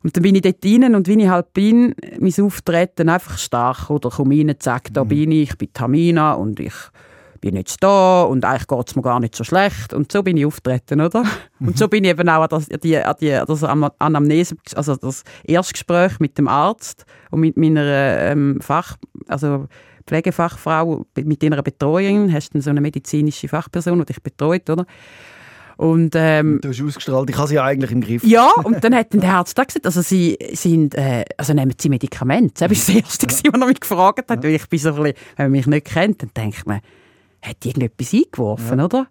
und 0.04 0.16
dann 0.16 0.24
bin 0.24 0.36
ich 0.36 0.42
dort 0.42 0.64
rein 0.64 0.96
und 0.96 1.08
wie 1.08 1.22
ich 1.22 1.28
halt 1.28 1.54
bin, 1.54 1.96
mein 2.20 2.34
Auftreten 2.42 3.10
einfach 3.10 3.38
stark. 3.38 3.90
Oder 3.90 4.10
komme 4.10 4.36
rein 4.36 4.50
und 4.50 4.62
sage, 4.64 4.92
da 4.94 5.04
mhm. 5.04 5.10
bin 5.10 5.32
ich, 5.32 5.50
ich 5.50 5.58
bin 5.58 5.74
Tamina 5.74 6.34
und 6.34 6.60
ich 6.60 6.74
bin 7.40 7.56
jetzt 7.56 7.84
da 7.84 8.24
und 8.24 8.46
eigentlich 8.46 8.68
geht 8.68 8.90
es 8.90 8.96
mir 8.96 9.02
gar 9.02 9.20
nicht 9.20 9.36
so 9.36 9.44
schlecht. 9.44 9.94
Und 9.94 10.12
so 10.12 10.24
bin 10.24 10.38
ich 10.38 10.46
auftreten, 10.46 11.02
oder? 11.02 11.24
Mhm. 11.60 11.70
Und 11.70 11.78
so 11.78 11.88
bin 11.88 12.04
ich 12.04 12.12
eben 12.12 12.30
auch 12.30 12.42
an 12.42 12.50
das, 12.50 12.68
die, 12.68 12.98
an 12.98 13.16
die, 13.20 13.40
das 13.46 13.64
Anamnese, 13.64 14.56
also 14.76 14.96
das 14.96 15.24
Erstgespräch 15.44 16.20
mit 16.20 16.38
dem 16.38 16.48
Arzt 16.48 17.06
und 17.32 17.42
mit 17.42 17.58
meiner 17.58 17.84
ähm, 17.84 18.60
Fach, 18.62 18.98
also 19.28 19.68
Pflegefachfrau, 20.08 21.06
mit 21.16 21.44
ihrer 21.44 21.62
Betreuung, 21.62 22.32
hast 22.32 22.54
du 22.54 22.62
so 22.62 22.70
eine 22.70 22.82
medizinische 22.82 23.48
Fachperson, 23.48 24.00
die 24.00 24.06
dich 24.06 24.24
betreut, 24.24 24.70
oder? 24.70 24.86
Und, 25.78 26.14
ähm, 26.16 26.60
du 26.62 26.70
hast 26.70 26.82
ausgestrahlt, 26.82 27.30
ich 27.30 27.38
habe 27.38 27.48
sie 27.48 27.60
eigentlich 27.60 27.92
im 27.92 28.02
Griff. 28.02 28.24
Ja, 28.24 28.50
und 28.64 28.84
dann 28.84 28.96
hat 28.96 29.14
der 29.14 29.32
Arzt 29.32 29.56
gesagt, 29.56 29.86
also 29.86 30.02
sie 30.02 30.38
sind, 30.54 30.96
äh, 30.96 31.24
also 31.38 31.54
nehmen 31.54 31.74
sie 31.78 31.90
Medikamente. 31.90 32.54
Das 32.56 32.62
war 32.62 32.68
das 32.70 32.90
Erste, 32.90 33.28
ja. 33.28 33.54
was 33.54 33.62
er 33.62 33.68
mich 33.68 33.80
gefragt 33.80 34.30
hat. 34.30 34.44
Ja. 34.44 34.50
Ich 34.50 34.68
bin 34.68 34.80
so 34.80 34.90
ein 34.90 34.96
bisschen, 34.96 35.18
wenn 35.36 35.46
man 35.46 35.52
mich 35.52 35.68
nicht 35.68 35.86
kennt, 35.86 36.24
dann 36.24 36.32
denkt 36.36 36.66
man, 36.66 36.82
hat 37.48 37.66
irgendetwas 37.66 38.14
eingeworfen, 38.14 38.80
ja. 38.80 38.86
oder? 38.86 39.08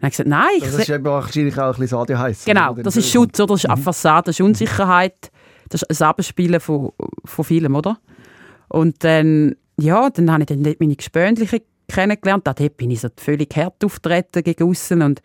Ich 0.00 0.10
gesagt, 0.10 0.28
nein. 0.28 0.46
Das 0.60 0.74
ist 0.74 0.88
eben 0.88 1.04
wahrscheinlich 1.04 1.58
auch 1.58 1.74
ein 1.74 1.80
bisschen 1.80 1.98
ADHS. 1.98 2.44
Genau, 2.44 2.74
das 2.74 2.96
ist 2.96 3.10
Schutz, 3.10 3.40
oder? 3.40 3.54
Das 3.54 3.64
ist 3.64 3.70
mhm. 3.70 3.82
Fassade, 3.82 4.26
das 4.26 4.36
ist 4.36 4.44
Unsicherheit, 4.44 5.30
das 5.68 5.82
ist 5.82 6.02
ein 6.02 6.08
Abspielen 6.08 6.60
von, 6.60 6.92
von 7.24 7.44
vielem, 7.44 7.74
oder? 7.74 7.98
Und 8.68 9.02
dann, 9.02 9.56
ja, 9.76 10.08
dann 10.10 10.30
habe 10.30 10.42
ich 10.42 10.46
dann 10.46 10.62
meine 10.78 10.96
Gespönliche 10.96 11.62
kennengelernt. 11.88 12.46
Dort 12.46 12.76
bin 12.76 12.90
ich 12.90 13.00
so 13.00 13.08
völlig 13.16 13.54
hart 13.56 13.84
auftreten 13.84 14.44
gegen 14.44 14.68
aussen 14.68 15.02
und 15.02 15.20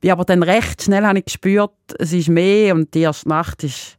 bin 0.00 0.10
aber 0.10 0.24
dann 0.24 0.42
recht 0.42 0.82
schnell 0.82 1.04
habe 1.04 1.18
ich 1.18 1.26
gespürt, 1.26 1.72
es 1.98 2.12
ist 2.12 2.28
mehr 2.28 2.74
und 2.74 2.94
die 2.94 3.00
erste 3.00 3.28
Nacht 3.28 3.64
ist 3.64 3.98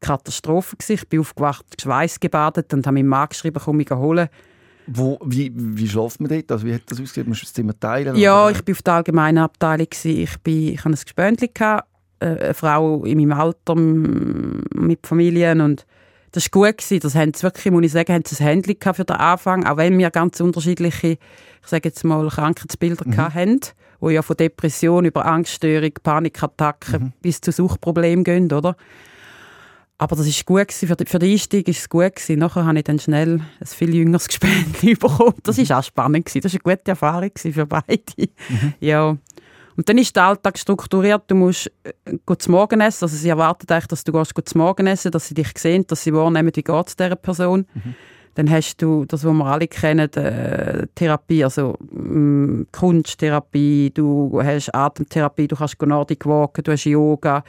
Katastrophe 0.00 0.76
gewesen. 0.76 0.94
Ich 0.94 1.08
bin 1.08 1.20
aufgewacht, 1.20 1.64
geschweißgebadet 1.76 2.72
und 2.74 2.86
habe 2.86 2.94
meinem 2.94 3.08
Mann 3.08 3.28
geschrieben, 3.28 3.60
komm 3.62 3.78
mich 3.78 3.90
holen. 3.90 4.28
Wo, 4.86 5.18
wie, 5.24 5.52
wie 5.54 5.88
schläft 5.88 6.20
man 6.20 6.30
dort? 6.30 6.50
Also 6.52 6.66
wie 6.66 6.74
hat 6.74 6.82
das 6.86 7.00
ausgesehen? 7.00 7.28
Musst 7.28 7.42
du 7.42 7.46
das 7.46 7.52
Zimmer 7.54 7.78
teilen? 7.78 8.16
Ja, 8.16 8.50
ich 8.50 8.58
war 8.66 8.72
auf 8.72 8.82
der 8.82 8.94
allgemeinen 8.94 9.38
Abteilung. 9.38 9.88
Ich, 9.90 10.38
bin, 10.40 10.68
ich 10.74 10.78
hatte 10.78 10.90
ein 10.90 10.94
Gespöntchen, 10.94 11.48
äh, 12.20 12.26
eine 12.26 12.54
Frau 12.54 13.04
in 13.04 13.18
meinem 13.18 13.32
Alter 13.32 13.74
mit 13.76 15.06
Familien 15.06 15.60
und 15.60 15.86
das 16.32 16.44
war 16.44 16.62
gut. 16.62 16.78
Gewesen. 16.78 17.00
Das 17.00 17.14
haben 17.14 17.32
sie 17.32 17.42
wirklich, 17.42 17.72
muss 17.72 17.84
ich 17.84 17.92
sagen, 17.92 18.12
haben 18.12 18.24
sie 18.26 18.36
ein 18.42 18.46
Handy 18.46 18.76
für 18.80 19.04
den 19.04 19.16
Anfang, 19.16 19.64
auch 19.66 19.76
wenn 19.76 19.96
wir 19.98 20.10
ganz 20.10 20.40
unterschiedliche, 20.40 21.08
ich 21.08 21.18
sage 21.68 21.88
jetzt 21.88 22.04
mal, 22.04 22.28
Krankheitsbilder 22.28 23.06
mhm. 23.06 23.16
hatten 23.16 23.60
wo 24.00 24.10
ja 24.10 24.20
von 24.20 24.36
Depression 24.36 25.06
über 25.06 25.24
Angststörung, 25.24 25.92
Panikattacken 26.02 27.04
mhm. 27.04 27.12
bis 27.22 27.40
zu 27.40 27.52
Suchtproblemen 27.52 28.22
gehen, 28.22 28.52
oder? 28.52 28.76
Aber 29.96 30.16
das 30.16 30.26
ist 30.26 30.44
gut 30.44 30.68
gewesen. 30.68 30.88
Für, 30.88 30.96
den, 30.96 31.06
für 31.06 31.18
den 31.18 31.30
Einstieg 31.30 31.68
ist 31.68 31.78
es 31.78 31.88
gut 31.88 32.16
gewesen. 32.16 32.38
Nachher 32.40 32.64
habe 32.64 32.78
ich 32.78 32.84
dann 32.84 32.98
schnell 32.98 33.40
ein 33.60 33.66
viel 33.66 33.94
jüngeres 33.94 34.26
Gespendli 34.28 34.94
bekommen. 34.94 35.34
Das 35.42 35.58
ist 35.58 35.72
auch 35.72 35.84
spannend 35.84 36.26
gewesen. 36.26 36.42
Das 36.42 36.52
war 36.52 36.60
eine 36.64 36.76
gute 36.76 36.90
Erfahrung 36.90 37.30
für 37.34 37.66
beide. 37.66 38.02
Mhm. 38.18 38.74
Ja. 38.80 39.16
Und 39.76 39.88
dann 39.88 39.98
ist 39.98 40.14
der 40.14 40.24
Alltag 40.24 40.58
strukturiert. 40.58 41.22
Du 41.28 41.34
musst 41.34 41.70
äh, 41.84 42.36
zum 42.38 42.52
Morgen 42.52 42.80
essen. 42.80 43.04
Also 43.04 43.16
sie 43.16 43.28
erwarten 43.28 43.66
eigentlich, 43.68 43.86
dass 43.86 44.04
du 44.04 44.12
gehst 44.12 44.32
zum 44.44 44.60
Morgen 44.60 44.86
essen, 44.86 45.10
dass 45.10 45.28
sie 45.28 45.34
dich 45.34 45.50
sehen, 45.56 45.86
dass 45.86 46.02
sie 46.02 46.12
wahrnehmen, 46.12 46.50
wie 46.54 46.62
geht 46.62 46.88
es 46.88 46.96
dieser 46.96 47.16
Person. 47.16 47.66
Mhm. 47.74 47.94
Dann 48.34 48.50
hast 48.50 48.82
du 48.82 49.04
das, 49.04 49.24
was 49.24 49.32
wir 49.32 49.46
alle 49.46 49.68
kennen, 49.68 50.12
äh, 50.14 50.88
Therapie, 50.96 51.44
also 51.44 51.76
mh, 51.92 52.66
Kunsttherapie, 52.72 53.92
du 53.94 54.40
hast 54.42 54.74
Atemtherapie, 54.74 55.46
du 55.46 55.54
kannst 55.54 55.80
Nordic 55.80 56.26
walken, 56.26 56.64
du 56.64 56.72
hast 56.72 56.84
Yoga, 56.84 57.44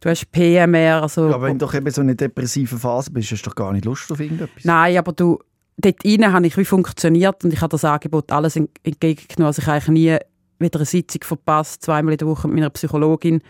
du 0.00 0.10
hast 0.10 0.30
PMR. 0.32 1.02
Also, 1.02 1.28
ja, 1.28 1.34
aber 1.34 1.46
wenn 1.46 1.58
du 1.58 1.66
doch 1.66 1.74
eben 1.74 1.90
so 1.90 2.00
eine 2.00 2.14
depressive 2.14 2.78
Phase 2.78 3.10
bist, 3.10 3.30
hast 3.32 3.42
du 3.42 3.50
doch 3.50 3.56
gar 3.56 3.72
nicht 3.72 3.84
Lust 3.84 4.10
auf 4.10 4.20
irgendetwas. 4.20 4.64
Nein, 4.64 4.96
aber 4.96 5.12
du, 5.12 5.38
dort 5.76 6.04
rein 6.04 6.32
habe 6.32 6.46
ich 6.46 6.56
wie 6.56 6.64
funktioniert 6.64 7.44
und 7.44 7.52
ich 7.52 7.60
habe 7.60 7.70
das 7.70 7.84
Angebot 7.84 8.30
alles 8.32 8.56
entgegengenommen. 8.56 9.46
Also 9.46 9.62
ich 9.62 9.68
habe 9.68 9.92
nie 9.92 10.16
wieder 10.58 10.78
eine 10.78 10.86
Sitzung 10.86 11.22
verpasst, 11.22 11.82
zweimal 11.82 12.12
in 12.12 12.18
der 12.18 12.28
Woche 12.28 12.48
mit 12.48 12.56
meiner 12.56 12.70
Psychologin, 12.70 13.42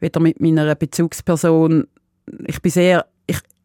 wieder 0.00 0.20
mit 0.20 0.40
meiner 0.40 0.74
Bezugsperson. 0.74 1.86
Ich 2.46 2.62
bin 2.62 2.72
sehr 2.72 3.06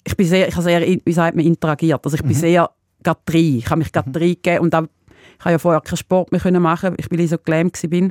ich 0.05 0.15
bin 0.15 0.27
sehr, 0.27 0.47
ich 0.47 0.55
habe 0.55 0.63
sehr, 0.63 0.81
wie 0.81 1.13
sagt 1.13 1.35
man, 1.35 1.45
interagiert. 1.45 2.01
Also 2.03 2.15
ich 2.15 2.21
bin 2.21 2.31
mhm. 2.31 2.35
sehr 2.35 2.69
gerade 3.03 3.19
rein. 3.29 3.57
Ich 3.57 3.69
habe 3.69 3.79
mich 3.79 3.91
gerade 3.91 4.09
mhm. 4.09 4.15
reingegeben 4.15 4.59
und 4.59 4.75
auch, 4.75 4.83
ich 4.83 5.45
habe 5.45 5.51
ja 5.51 5.57
vorher 5.57 5.81
keinen 5.81 5.97
Sport 5.97 6.31
mehr 6.31 6.59
machen 6.59 6.95
weil 7.09 7.19
ich 7.19 7.29
so 7.29 7.37
gelähmt 7.37 7.81
war. 7.83 8.09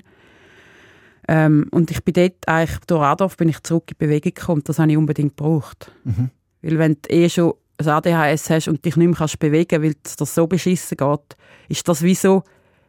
Ähm, 1.28 1.66
und 1.70 1.90
ich 1.90 2.02
bin 2.04 2.14
dort 2.14 2.46
eigentlich, 2.46 2.78
durch 2.86 3.02
Adolf 3.02 3.36
bin 3.36 3.48
ich 3.48 3.62
zurück 3.62 3.90
in 3.90 3.96
Bewegung 3.98 4.34
gekommen. 4.34 4.62
Das 4.64 4.78
habe 4.78 4.90
ich 4.90 4.96
unbedingt 4.96 5.36
gebraucht. 5.36 5.90
Mhm. 6.04 6.30
Weil 6.62 6.78
wenn 6.78 6.96
du 7.00 7.10
eh 7.10 7.28
schon 7.28 7.54
ein 7.78 7.88
ADHS 7.88 8.50
hast 8.50 8.68
und 8.68 8.84
dich 8.84 8.96
nicht 8.96 9.06
mehr 9.06 9.16
kannst 9.16 9.38
bewegen 9.38 9.82
weil 9.82 9.94
es 10.04 10.16
dir 10.16 10.26
so 10.26 10.46
beschissen 10.46 10.96
geht, 10.96 11.36
ist 11.68 11.88
das 11.88 12.02
wie 12.02 12.14
so, 12.14 12.42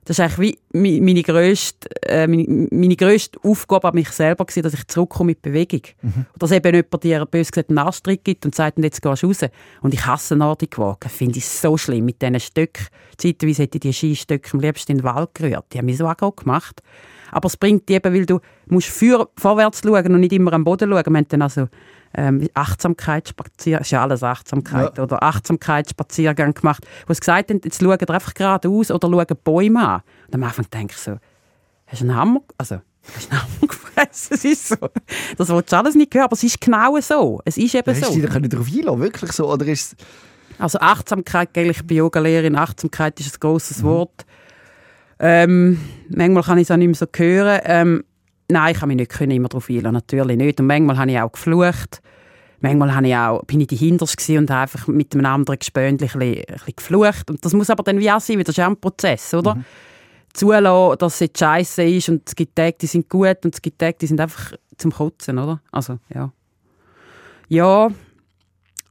das 0.06 0.20
ist 0.20 0.24
eigentlich 0.24 0.60
wie 0.70 1.01
meine 1.01 1.24
grösste, 1.24 1.89
äh, 2.04 2.27
meine, 2.27 2.68
meine 2.70 2.96
grösste 2.96 3.39
Aufgabe 3.44 3.88
an 3.88 3.96
mich 3.96 4.10
selber 4.10 4.46
gewesen, 4.46 4.62
dass 4.62 4.75
ich 4.75 4.86
zurückkomme 4.86 5.32
mit 5.32 5.42
Bewegung. 5.42 5.82
Mhm. 6.04 6.25
Und 6.32 6.44
dass 6.44 6.51
eben 6.51 6.75
jemand 6.75 7.04
dir 7.04 7.25
bös 7.25 7.51
gesagt 7.51 7.70
einen 7.70 7.80
Anstritt 7.80 8.24
gibt 8.24 8.46
und 8.46 8.54
sagt, 8.54 8.77
jetzt 8.77 9.01
gehst 9.01 9.24
du 9.24 9.27
raus. 9.27 9.39
Und 9.82 9.96
ich 9.96 10.06
hasse 10.06 10.36
Nordic 10.36 10.77
Walken. 10.77 11.10
Finde 11.10 11.39
ich 11.39 11.50
so 11.50 11.75
schlimm 11.75 12.06
mit 12.06 12.22
diesen 12.22 12.39
Stöcken. 12.39 12.86
Zeitweise 13.18 13.63
hätte 13.63 13.77
ich 13.77 13.82
die 13.82 13.94
Skistöcke 13.94 14.54
am 14.54 14.60
liebsten 14.60 14.92
in 14.92 14.98
den 15.00 15.04
Wald 15.06 15.34
gerührt. 15.34 15.65
Die 15.74 15.80
haben 15.80 15.86
mich 15.86 15.98
so 15.98 16.08
auch 16.08 16.36
gemacht. 16.36 16.84
Aber 17.36 17.48
es 17.48 17.58
bringt 17.58 17.89
dich 17.89 17.98
eben, 17.98 18.13
weil 18.13 18.25
du 18.25 18.39
musst 18.68 18.88
für, 18.88 19.27
vorwärts 19.38 19.82
schauen 19.84 20.13
und 20.13 20.22
nicht 20.22 20.32
immer 20.32 20.54
am 20.54 20.63
Boden 20.63 20.89
schauen. 20.89 21.04
Wir 21.06 21.18
haben 21.18 21.27
dann 21.27 21.42
also 21.42 21.68
ähm, 22.13 22.48
Achtsamkeitsspaziergang, 22.54 23.82
ist 23.82 23.92
ja 23.92 24.04
alles 24.04 24.24
Achtsamkeit, 24.24 24.98
ja. 24.98 25.04
oder 25.04 25.22
Achtsamkeitsspaziergang 25.22 26.54
gemacht, 26.54 26.88
wo 27.06 27.13
sie 27.13 27.20
gesagt 27.20 27.50
haben, 27.50 27.60
jetzt 27.62 27.82
schauen 27.82 28.00
einfach 28.00 28.34
geradeaus 28.34 28.89
oder 28.89 29.10
schauen 29.10 29.38
Bäume 29.44 29.86
an. 29.86 30.01
Und 30.27 30.36
am 30.36 30.44
Anfang 30.44 30.65
denke 30.70 30.94
ich 30.94 31.01
so, 31.01 31.18
hast 31.88 32.01
du 32.01 32.06
einen 32.06 32.15
Hammer, 32.15 32.39
also, 32.58 32.80
hast 33.13 33.30
du 33.30 33.32
einen 33.32 33.42
Hammer 33.42 33.68
gefressen? 33.68 34.34
Es 34.38 34.46
ist 34.46 34.68
so. 34.70 34.77
Das 35.38 35.50
willst 35.50 35.74
du 35.74 35.77
alles 35.77 35.96
nicht 35.96 36.15
hören, 36.15 36.24
aber 36.24 36.36
es 36.36 36.44
ist 36.44 36.62
genau 36.62 36.98
so. 37.01 37.42
Es 37.44 37.58
ist 37.58 37.75
eben 37.75 37.94
ja, 37.94 37.96
so. 37.96 38.18
Da 38.18 38.39
nicht 38.39 38.54
drauf 38.54 38.68
einlassen, 38.74 39.01
wirklich 39.01 39.32
so, 39.34 39.51
oder 39.51 39.65
ist 39.65 39.98
also 40.58 40.80
Achtsamkeit, 40.80 41.50
ich 41.58 41.86
bin 41.86 41.98
Yoga-Lehrerin, 41.98 42.56
Achtsamkeit 42.56 43.20
ist 43.20 43.36
ein 43.36 43.39
grosses 43.42 43.80
mhm. 43.80 43.88
Wort. 43.88 44.25
Ähm, 45.20 45.80
manchmal 46.10 46.44
kann 46.44 46.58
ich 46.58 46.64
es 46.64 46.72
auch 46.72 46.78
nicht 46.78 46.88
mehr 46.88 46.96
so 46.96 47.06
hören. 47.16 47.62
Ähm, 47.64 48.04
nein, 48.50 48.74
ich 48.74 48.80
kann 48.80 48.88
mich 48.88 48.98
nicht 48.98 49.22
immer 49.22 49.50
darauf 49.50 49.70
einlassen, 49.70 49.94
natürlich 49.94 50.38
nicht. 50.38 50.60
Und 50.60 50.68
manchmal 50.68 50.98
habe 50.98 51.12
ich 51.12 51.20
auch 51.20 51.32
geflucht. 51.32 52.02
Manchmal 52.62 52.96
habe 52.96 53.08
ich 53.08 53.16
auch, 53.16 53.44
bin 53.46 53.62
ich 53.62 53.68
die 53.68 53.76
Hinders 53.76 54.16
und 54.30 54.50
habe 54.50 54.62
einfach 54.62 54.88
mit 54.88 55.14
einem 55.14 55.26
anderen 55.26 55.60
Gespöntchen 55.60 56.22
ein 56.22 56.36
bisschen, 56.48 56.76
geflucht. 56.76 57.30
Und 57.30 57.44
das 57.46 57.54
muss 57.54 57.70
aber 57.70 57.84
dann 57.84 58.00
wie 58.00 58.12
auch 58.12 58.20
sein, 58.20 58.38
weil 58.38 58.44
das 58.44 58.58
ist 58.58 58.64
auch 58.64 58.70
ein 58.70 58.80
Prozess, 58.80 59.34
oder? 59.34 59.56
Mhm. 59.56 59.66
Zulassen, 60.34 60.98
dass 60.98 61.14
es 61.14 61.20
jetzt 61.22 61.40
scheiße 61.40 61.84
ist 61.84 62.10
und 62.10 62.28
es 62.28 62.36
gibt 62.36 62.56
Tage, 62.56 62.76
die 62.82 62.88
sind 62.88 63.10
gut 63.10 63.46
und 63.46 63.54
es 63.54 63.62
gibt 63.62 63.80
Tage, 63.80 63.98
die 64.02 64.08
sind 64.08 64.20
einfach 64.20 64.54
zum 64.78 64.92
Kotzen, 64.92 65.38
oder? 65.40 65.62
Also, 65.72 66.00
ja. 66.14 66.32
Ja, 67.48 67.90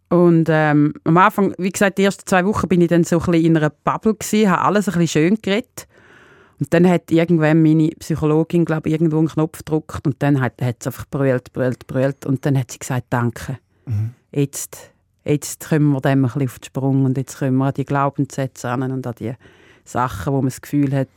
und 0.09 0.49
ähm, 0.49 0.95
am 1.05 1.17
Anfang, 1.17 1.55
wie 1.59 1.71
gesagt, 1.71 1.99
die 1.99 2.05
ersten 2.05 2.25
zwei 2.27 2.45
Wochen 2.47 2.69
bin 2.69 2.81
ich 2.81 2.89
dann 2.89 3.03
so 3.03 3.19
ein 3.19 3.27
bisschen 3.27 3.47
in 3.47 3.57
einer 3.57 3.71
Bubble 3.71 4.15
gewesen, 4.15 4.49
habe 4.49 4.63
alles 4.63 4.89
ein 4.89 4.99
bisschen 4.99 5.09
schön 5.09 5.39
geredet. 5.43 5.89
Und 6.61 6.73
dann 6.73 6.89
hat 6.89 7.11
irgendwann 7.11 7.63
meine 7.63 7.89
Psychologin, 7.99 8.65
glaube 8.65 8.89
ich, 8.89 8.95
irgendwo 8.95 9.19
einen 9.19 9.29
Knopf 9.29 9.59
gedrückt 9.59 10.07
und 10.07 10.23
dann 10.23 10.41
hat, 10.41 10.61
hat 10.63 10.83
sie 10.83 10.89
einfach 10.89 11.07
brüllt, 11.11 11.53
brüllt, 11.53 11.87
brüllt 11.87 12.27
und 12.27 12.47
dann 12.47 12.59
hat 12.59 12.71
sie 12.71 12.79
gesagt, 12.79 13.07
danke. 13.11 13.59
Mhm. 13.87 14.11
Jetzt, 14.33 14.93
jetzt 15.25 15.69
kommen 15.69 15.91
wir 15.93 16.01
dem 16.01 16.25
ein 16.25 16.31
bisschen 16.31 16.45
auf 16.45 16.59
den 16.59 16.65
Sprung 16.65 17.05
und 17.05 17.17
jetzt 17.19 17.39
kommen 17.39 17.57
wir 17.57 17.67
an 17.67 17.75
die 17.75 17.85
Glaubenssätze 17.85 18.69
an 18.69 18.83
und 18.91 19.07
an 19.07 19.15
die 19.19 19.35
Sachen, 19.85 20.33
wo 20.33 20.39
man 20.39 20.47
das 20.47 20.61
Gefühl 20.61 20.95
hat, 20.95 21.09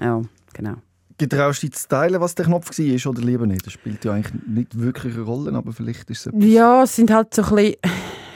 ja, 0.00 0.22
genau. 0.52 0.76
Getraust 1.18 1.62
du 1.62 1.68
dich 1.68 1.76
zu 1.76 1.88
teilen, 1.88 2.20
was 2.20 2.34
der 2.34 2.44
Knopf 2.44 2.78
war 2.78 3.10
oder 3.10 3.22
lieber 3.22 3.46
nicht? 3.46 3.66
Das 3.66 3.72
spielt 3.72 4.04
ja 4.04 4.12
eigentlich 4.12 4.34
nicht 4.46 4.78
wirklich 4.78 5.14
eine 5.14 5.24
Rolle, 5.24 5.52
aber 5.54 5.72
vielleicht 5.72 6.10
ist 6.10 6.20
es 6.20 6.26
etwas... 6.26 6.44
Ja, 6.44 6.82
es 6.82 6.94
sind 6.94 7.10
halt 7.10 7.32
so 7.34 7.42
ein 7.42 7.54
bisschen, 7.54 7.74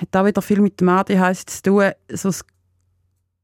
hat 0.01 0.17
auch 0.17 0.27
wieder 0.27 0.41
viel 0.41 0.61
mit 0.63 0.81
dem 0.81 0.89
ADHS 0.89 1.45
zu 1.47 1.63
tun. 1.63 1.91
So 2.11 2.31
ein 2.31 2.35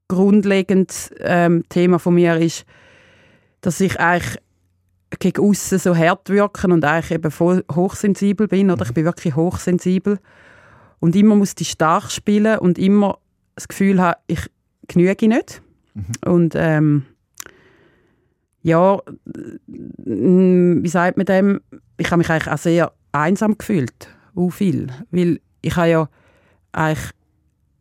grundlegendes 0.08 1.10
ähm, 1.20 1.64
Thema 1.68 1.98
von 1.98 2.14
mir 2.14 2.38
ist, 2.38 2.64
dass 3.66 3.80
ich 3.80 3.98
eigentlich 3.98 4.40
gegen 5.18 5.42
außen 5.42 5.80
so 5.80 5.96
hart 5.96 6.28
wirken 6.28 6.70
und 6.70 6.84
eigentlich 6.84 7.10
eben 7.10 7.32
voll 7.32 7.64
hochsensibel 7.74 8.46
bin. 8.46 8.70
Oder 8.70 8.86
ich 8.86 8.94
bin 8.94 9.04
wirklich 9.04 9.34
hochsensibel. 9.34 10.20
Und 11.00 11.16
immer 11.16 11.34
muss 11.34 11.54
ich 11.58 11.70
stark 11.70 12.12
spielen 12.12 12.60
und 12.60 12.78
immer 12.78 13.18
das 13.56 13.66
Gefühl 13.66 14.00
habe, 14.00 14.20
ich 14.28 14.38
genüge 14.86 15.26
nicht. 15.26 15.62
Und 16.24 16.54
ähm, 16.54 17.06
ja, 18.62 19.00
wie 19.96 20.88
sagt 20.88 21.16
man 21.16 21.26
dem? 21.26 21.60
Ich 21.96 22.06
habe 22.12 22.18
mich 22.18 22.30
eigentlich 22.30 22.52
auch 22.52 22.58
sehr 22.58 22.92
einsam 23.10 23.58
gefühlt. 23.58 24.08
Auch 24.36 24.50
viel. 24.50 24.92
Weil 25.10 25.40
ich 25.62 25.74
habe 25.74 25.88
ja 25.88 26.08
eigentlich 26.70 27.10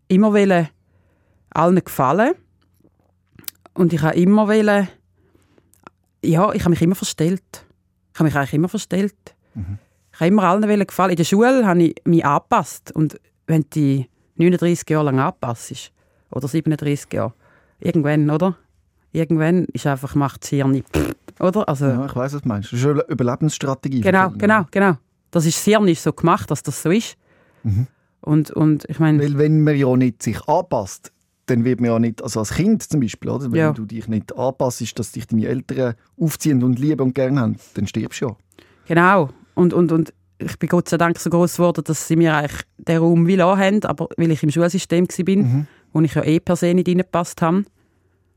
immer 0.07 0.33
wollen, 0.33 0.67
allen 1.51 1.83
gefallen. 1.83 2.33
Und 3.75 3.93
ich 3.93 4.01
habe 4.01 4.15
immer 4.15 4.47
wollen, 4.47 4.87
ja, 6.25 6.53
ich 6.53 6.61
habe 6.61 6.71
mich 6.71 6.81
immer 6.81 6.95
verstellt. 6.95 7.65
Ich 8.13 8.19
habe 8.19 8.25
mich 8.25 8.35
eigentlich 8.35 8.53
immer 8.53 8.69
verstellt. 8.69 9.15
Ich 10.13 10.19
habe 10.19 10.27
immer 10.27 10.43
allen 10.43 10.87
gefallen. 10.87 11.11
In 11.11 11.17
der 11.17 11.23
Schule 11.23 11.65
habe 11.65 11.83
ich 11.83 11.95
mich 12.05 12.25
angepasst. 12.25 12.91
Und 12.93 13.19
wenn 13.47 13.61
du 13.63 13.67
die 13.73 14.09
39 14.37 14.89
Jahre 14.89 15.05
lang 15.05 15.19
anpasst, 15.19 15.91
oder 16.31 16.47
37 16.47 17.11
Jahre, 17.13 17.33
irgendwann, 17.79 18.29
oder? 18.29 18.55
Irgendwann 19.11 19.65
ist 19.65 19.87
einfach, 19.87 20.13
macht 20.15 20.43
das 20.43 20.49
Hirn 20.49 20.71
nicht, 20.71 20.87
oder? 21.39 21.67
Also, 21.69 21.85
Ja, 21.85 22.05
ich 22.05 22.15
weiß, 22.15 22.33
was 22.33 22.41
du 22.41 22.47
meinst. 22.47 22.73
Das 22.73 22.79
ist 22.79 22.85
eine 22.85 23.01
Überlebensstrategie. 23.07 24.01
Genau, 24.01 24.29
genau, 24.31 24.65
genau. 24.71 24.97
Das 25.31 25.45
ist 25.45 25.57
das 25.57 25.63
Hirn 25.63 25.87
ist 25.87 26.03
so 26.03 26.11
gemacht, 26.11 26.51
dass 26.51 26.63
das 26.63 26.81
so 26.81 26.91
ist. 26.91 27.15
Und, 28.21 28.51
und 28.51 28.85
ich 28.89 28.99
meine, 28.99 29.21
Weil 29.23 29.37
wenn 29.37 29.63
man 29.63 29.75
ja 29.75 29.95
nicht 29.95 30.21
sich 30.21 30.45
anpasst, 30.47 31.11
dann 31.47 31.63
wird 31.63 31.79
man 31.81 31.89
ja 31.91 31.99
nicht, 31.99 32.21
also 32.23 32.39
als 32.39 32.53
Kind 32.53 32.83
zum 32.83 32.99
Beispiel, 32.99 33.29
oder? 33.29 33.51
wenn 33.51 33.59
Ja. 33.59 33.71
du 33.71 33.85
dich 33.85 34.07
nicht 34.07 34.35
anpasst, 34.37 34.97
dass 34.99 35.11
dich 35.11 35.27
deine 35.27 35.47
Eltern 35.47 35.93
aufziehen 36.19 36.63
und 36.63 36.79
lieben 36.79 37.01
und 37.01 37.13
gerne 37.15 37.39
haben, 37.39 37.57
dann 37.75 37.87
stirbst 37.87 38.21
du 38.21 38.25
ja. 38.27 38.35
genau. 38.87 39.29
Und, 39.53 39.73
und, 39.73 39.91
und 39.91 40.13
ich 40.37 40.57
bin 40.59 40.67
Gott 40.69 40.89
sei 40.89 40.97
Dank 40.97 41.17
so 41.19 41.29
groß 41.29 41.57
geworden, 41.57 41.83
dass 41.85 42.07
sie 42.07 42.15
mir 42.15 42.35
eigentlich 42.35 42.61
den 42.77 42.97
Raum 42.97 43.25
will 43.27 43.41
haben, 43.41 43.83
aber 43.83 44.09
weil 44.17 44.31
ich 44.31 44.43
im 44.43 44.51
Schulsystem 44.51 45.07
war, 45.07 45.35
Mhm. 45.35 45.67
wo 45.93 46.01
ich 46.01 46.13
ja 46.13 46.23
eh 46.23 46.39
per 46.39 46.55
se 46.57 46.73
nicht 46.73 46.87
reingepasst 46.89 47.41
habe. 47.41 47.63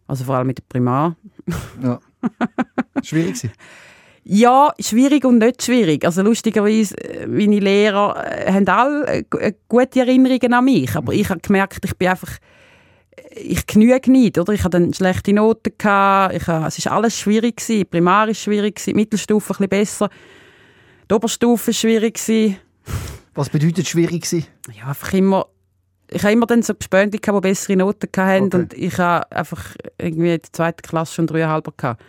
Also 0.06 0.24
vor 0.24 0.36
allem 0.36 0.46
mit 0.46 0.58
der 0.58 0.64
Primar. 0.68 1.16
ja. 1.82 1.98
Schwierig 3.02 3.34
gewesen. 3.34 3.52
Ja, 4.30 4.74
schwierig 4.78 5.24
und 5.24 5.38
nicht 5.38 5.62
schwierig. 5.62 6.04
Also 6.04 6.20
lustigerweise, 6.20 6.94
äh, 7.02 7.26
meine 7.26 7.60
Lehrer 7.60 8.26
äh, 8.30 8.52
haben 8.52 8.68
alle 8.68 9.06
äh, 9.06 9.22
gu- 9.22 9.38
gute 9.70 10.00
Erinnerungen 10.00 10.52
an 10.52 10.64
mich, 10.66 10.94
aber 10.94 11.14
ich 11.14 11.30
habe 11.30 11.40
gemerkt, 11.40 11.82
ich 11.82 11.96
bin 11.96 12.08
einfach, 12.08 12.36
ich 13.34 13.66
genüge 13.66 14.10
nicht, 14.10 14.38
oder? 14.38 14.52
Ich 14.52 14.64
hatte 14.64 14.80
dann 14.80 14.92
schlechte 14.94 15.32
Noten, 15.32 15.72
gehabt, 15.76 16.34
ich 16.34 16.46
habe, 16.46 16.66
es 16.66 16.78
ist 16.78 16.86
alles 16.88 17.18
schwierig 17.18 17.56
gewesen, 17.56 17.86
Primar 17.90 18.28
ist 18.28 18.40
schwierig 18.40 18.76
gewesen, 18.76 18.96
Mittelstufe 18.96 19.52
ein 19.52 19.56
bisschen 19.56 19.68
besser, 19.68 20.10
die 21.10 21.14
Oberstufe 21.14 21.72
schwierig 21.72 22.14
gewesen. 22.14 22.56
Was 23.34 23.48
bedeutet 23.50 23.86
schwierig 23.86 24.22
gewesen? 24.22 24.46
Ja, 24.76 24.88
einfach 24.88 25.12
immer, 25.12 25.46
ich 26.10 26.22
habe 26.22 26.32
immer 26.32 26.46
dann 26.46 26.62
so 26.62 26.74
Gespönte 26.74 27.18
gehabt, 27.18 27.44
die 27.44 27.48
bessere 27.48 27.76
Noten 27.76 28.08
hatten 28.16 28.44
Okay. 28.46 28.56
und 28.56 28.74
ich 28.74 28.98
habe 28.98 29.30
einfach 29.30 29.76
irgendwie 29.98 30.34
in 30.34 30.40
der 30.40 30.52
zweiten 30.52 30.82
Klasse 30.82 31.14
schon 31.14 31.26
dreieinhalber 31.26 31.72
gehabt. 31.76 32.02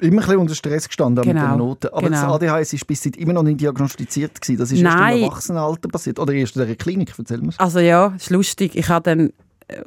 Immer 0.00 0.16
ein 0.22 0.26
bisschen 0.26 0.38
unter 0.38 0.54
Stress 0.56 0.88
gestanden 0.88 1.22
auch 1.22 1.26
mit 1.26 1.36
Genau, 1.36 1.50
den 1.50 1.58
Noten. 1.58 1.86
Aber 1.92 2.10
das 2.10 2.20
genau. 2.20 2.34
ADHS 2.34 2.72
ist 2.72 2.86
bis 2.86 3.04
jetzt 3.04 3.16
immer 3.16 3.32
noch 3.32 3.44
nicht 3.44 3.60
diagnostiziert 3.60 4.40
gewesen. 4.40 4.58
Das 4.58 4.72
ist 4.72 4.80
erst 4.82 4.96
Nein. 4.96 5.18
im 5.18 5.22
Erwachsenenalter 5.24 5.88
passiert. 5.88 6.18
Oder 6.18 6.32
erst 6.32 6.56
in 6.56 6.66
der 6.66 6.74
Klinik, 6.74 7.14
erzähl 7.16 7.38
mir 7.40 7.52
Also 7.58 7.78
ja, 7.78 8.08
ist 8.16 8.28
lustig. 8.30 8.74
Ich 8.74 8.88
habe 8.88 9.04
dann 9.04 9.32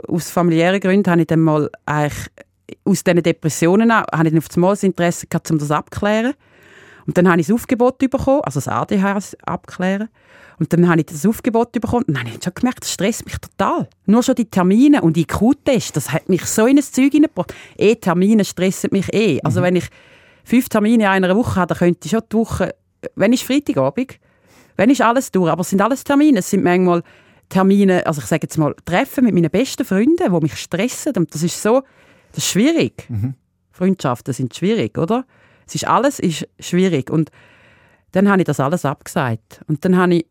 aus 0.08 0.30
familiären 0.30 0.80
Gründen 0.80 1.10
habe 1.10 1.22
ich 1.22 1.28
dann 1.28 1.42
mal 1.42 1.70
eigentlich 1.86 2.30
aus 2.84 3.04
diesen 3.04 3.24
Depressionen 3.24 3.92
auch, 3.92 4.06
habe 4.12 4.26
ich 4.26 4.32
dann 4.32 4.40
auf 4.40 4.48
das 4.48 4.58
Mal 4.58 4.70
das 4.72 4.84
Interesse 4.84 5.28
gehabt, 5.28 5.50
um 5.52 5.58
das 5.58 5.72
abzuklären. 5.72 6.34
Und 7.06 7.18
dann 7.18 7.30
habe 7.30 7.40
ich 7.40 7.48
das 7.48 7.56
Aufgebot 7.56 8.00
bekommen, 8.00 8.42
also 8.44 8.60
das 8.60 8.68
ADHS 8.68 9.38
abklären. 9.46 10.10
Und 10.60 10.74
dann 10.74 10.90
habe 10.90 11.00
ich 11.00 11.06
das 11.06 11.26
Aufgebot 11.26 11.72
bekommen 11.72 12.04
und 12.08 12.18
dann 12.18 12.26
habe 12.26 12.36
ich 12.36 12.44
schon 12.44 12.54
gemerkt, 12.54 12.82
das 12.82 12.92
stresst 12.92 13.26
mich 13.26 13.38
total. 13.38 13.88
Nur 14.08 14.24
schon 14.24 14.36
die 14.36 14.50
Termine 14.50 15.02
und 15.02 15.16
die 15.16 15.22
IQ-Test, 15.22 15.96
das 15.96 16.12
hat 16.12 16.28
mich 16.30 16.46
so 16.46 16.66
in 16.66 16.78
ein 16.78 16.84
Zeug 16.84 17.12
hineingebracht. 17.12 17.54
Eh, 17.78 17.96
Termine 17.96 18.44
stressen 18.44 18.90
mich 18.92 19.14
eh. 19.14 19.40
Also 19.44 19.62
wenn 19.62 19.76
ich 19.76 19.88
fünf 20.44 20.68
Termine 20.68 21.04
in 21.04 21.10
einer 21.10 21.36
Woche 21.36 21.56
habe, 21.58 21.68
dann 21.68 21.78
könnte 21.78 22.00
ich 22.06 22.12
schon 22.12 22.22
die 22.32 22.36
Woche, 22.36 22.76
wenn 23.16 23.34
ist 23.34 23.44
Freitagabend, 23.44 24.20
wenn 24.78 24.90
ist 24.90 25.02
alles 25.02 25.32
durch, 25.32 25.52
aber 25.52 25.62
es 25.62 25.70
sind 25.70 25.82
alles 25.82 26.04
Termine. 26.04 26.40
Es 26.40 26.50
sind 26.50 26.64
manchmal 26.64 27.04
Termine, 27.50 28.06
also 28.06 28.22
ich 28.22 28.28
sage 28.28 28.44
jetzt 28.44 28.58
mal, 28.58 28.76
Treffen 28.86 29.24
mit 29.24 29.34
meinen 29.34 29.50
besten 29.50 29.86
Freunden, 29.86 30.18
die 30.18 30.42
mich 30.42 30.56
stressen. 30.58 31.14
Und 31.16 31.34
das 31.34 31.44
ist 31.44 31.62
so, 31.62 31.84
das 32.32 32.40
ist 32.44 32.50
schwierig. 32.52 33.08
Freundschaften 33.72 34.34
sind 34.34 34.56
schwierig, 34.56 34.98
oder? 34.98 35.26
Es 35.66 35.76
ist 35.76 35.88
alles 35.88 36.20
ist 36.20 36.48
schwierig. 36.60 37.10
Und 37.10 37.30
dann 38.12 38.30
habe 38.30 38.42
ich 38.42 38.46
das 38.46 38.60
alles 38.60 38.86
abgesagt. 38.86 39.62
Und 39.68 39.84
dann 39.86 39.98
habe 39.98 40.16
ich 40.16 40.26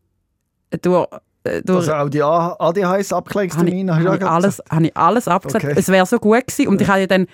durch, 0.81 1.07
äh, 1.43 1.61
durch 1.63 1.79
Also 1.89 1.93
auch 1.93 2.09
die 2.09 2.21
A- 2.21 2.57
habe 2.59 2.79
ich, 2.79 2.85
ADHS-Abklärungstermine 2.85 3.95
habe 3.95 4.15
ich, 4.17 4.23
alles, 4.23 4.61
habe 4.69 4.85
ich 4.87 4.97
alles 4.97 5.27
abgesagt. 5.27 5.63
Okay. 5.65 5.75
Es 5.77 5.87
wäre 5.87 6.05
so 6.05 6.17
gut 6.19 6.45
gewesen. 6.47 6.67
Und 6.67 6.81
ich 6.81 6.87
habe 6.87 7.01
ja 7.01 7.07
dann 7.07 7.27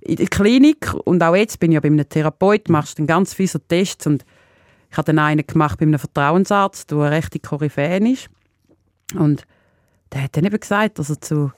in 0.00 0.16
der 0.16 0.28
Klinik 0.28 0.94
und 1.04 1.22
auch 1.22 1.34
jetzt 1.34 1.58
bin 1.60 1.72
ich 1.72 1.74
ja 1.74 1.80
bei 1.80 1.88
einem 1.88 2.08
Therapeut, 2.08 2.68
machst 2.68 2.98
dann 2.98 3.06
ganz 3.06 3.34
viele 3.34 3.60
Tests 3.66 4.06
und 4.06 4.24
ich 4.90 4.96
habe 4.96 5.06
dann 5.06 5.18
einen 5.18 5.46
gemacht 5.46 5.78
bei 5.78 5.84
einem 5.84 5.98
Vertrauensarzt, 5.98 6.90
der 6.90 6.98
eine 6.98 7.10
rechte 7.10 7.40
Koryphäen 7.40 8.06
ist. 8.06 8.30
Und 9.14 9.42
der 10.12 10.24
hat 10.24 10.36
dann 10.36 10.44
eben 10.44 10.58
gesagt, 10.58 10.98
also 10.98 11.14
zu, 11.14 11.52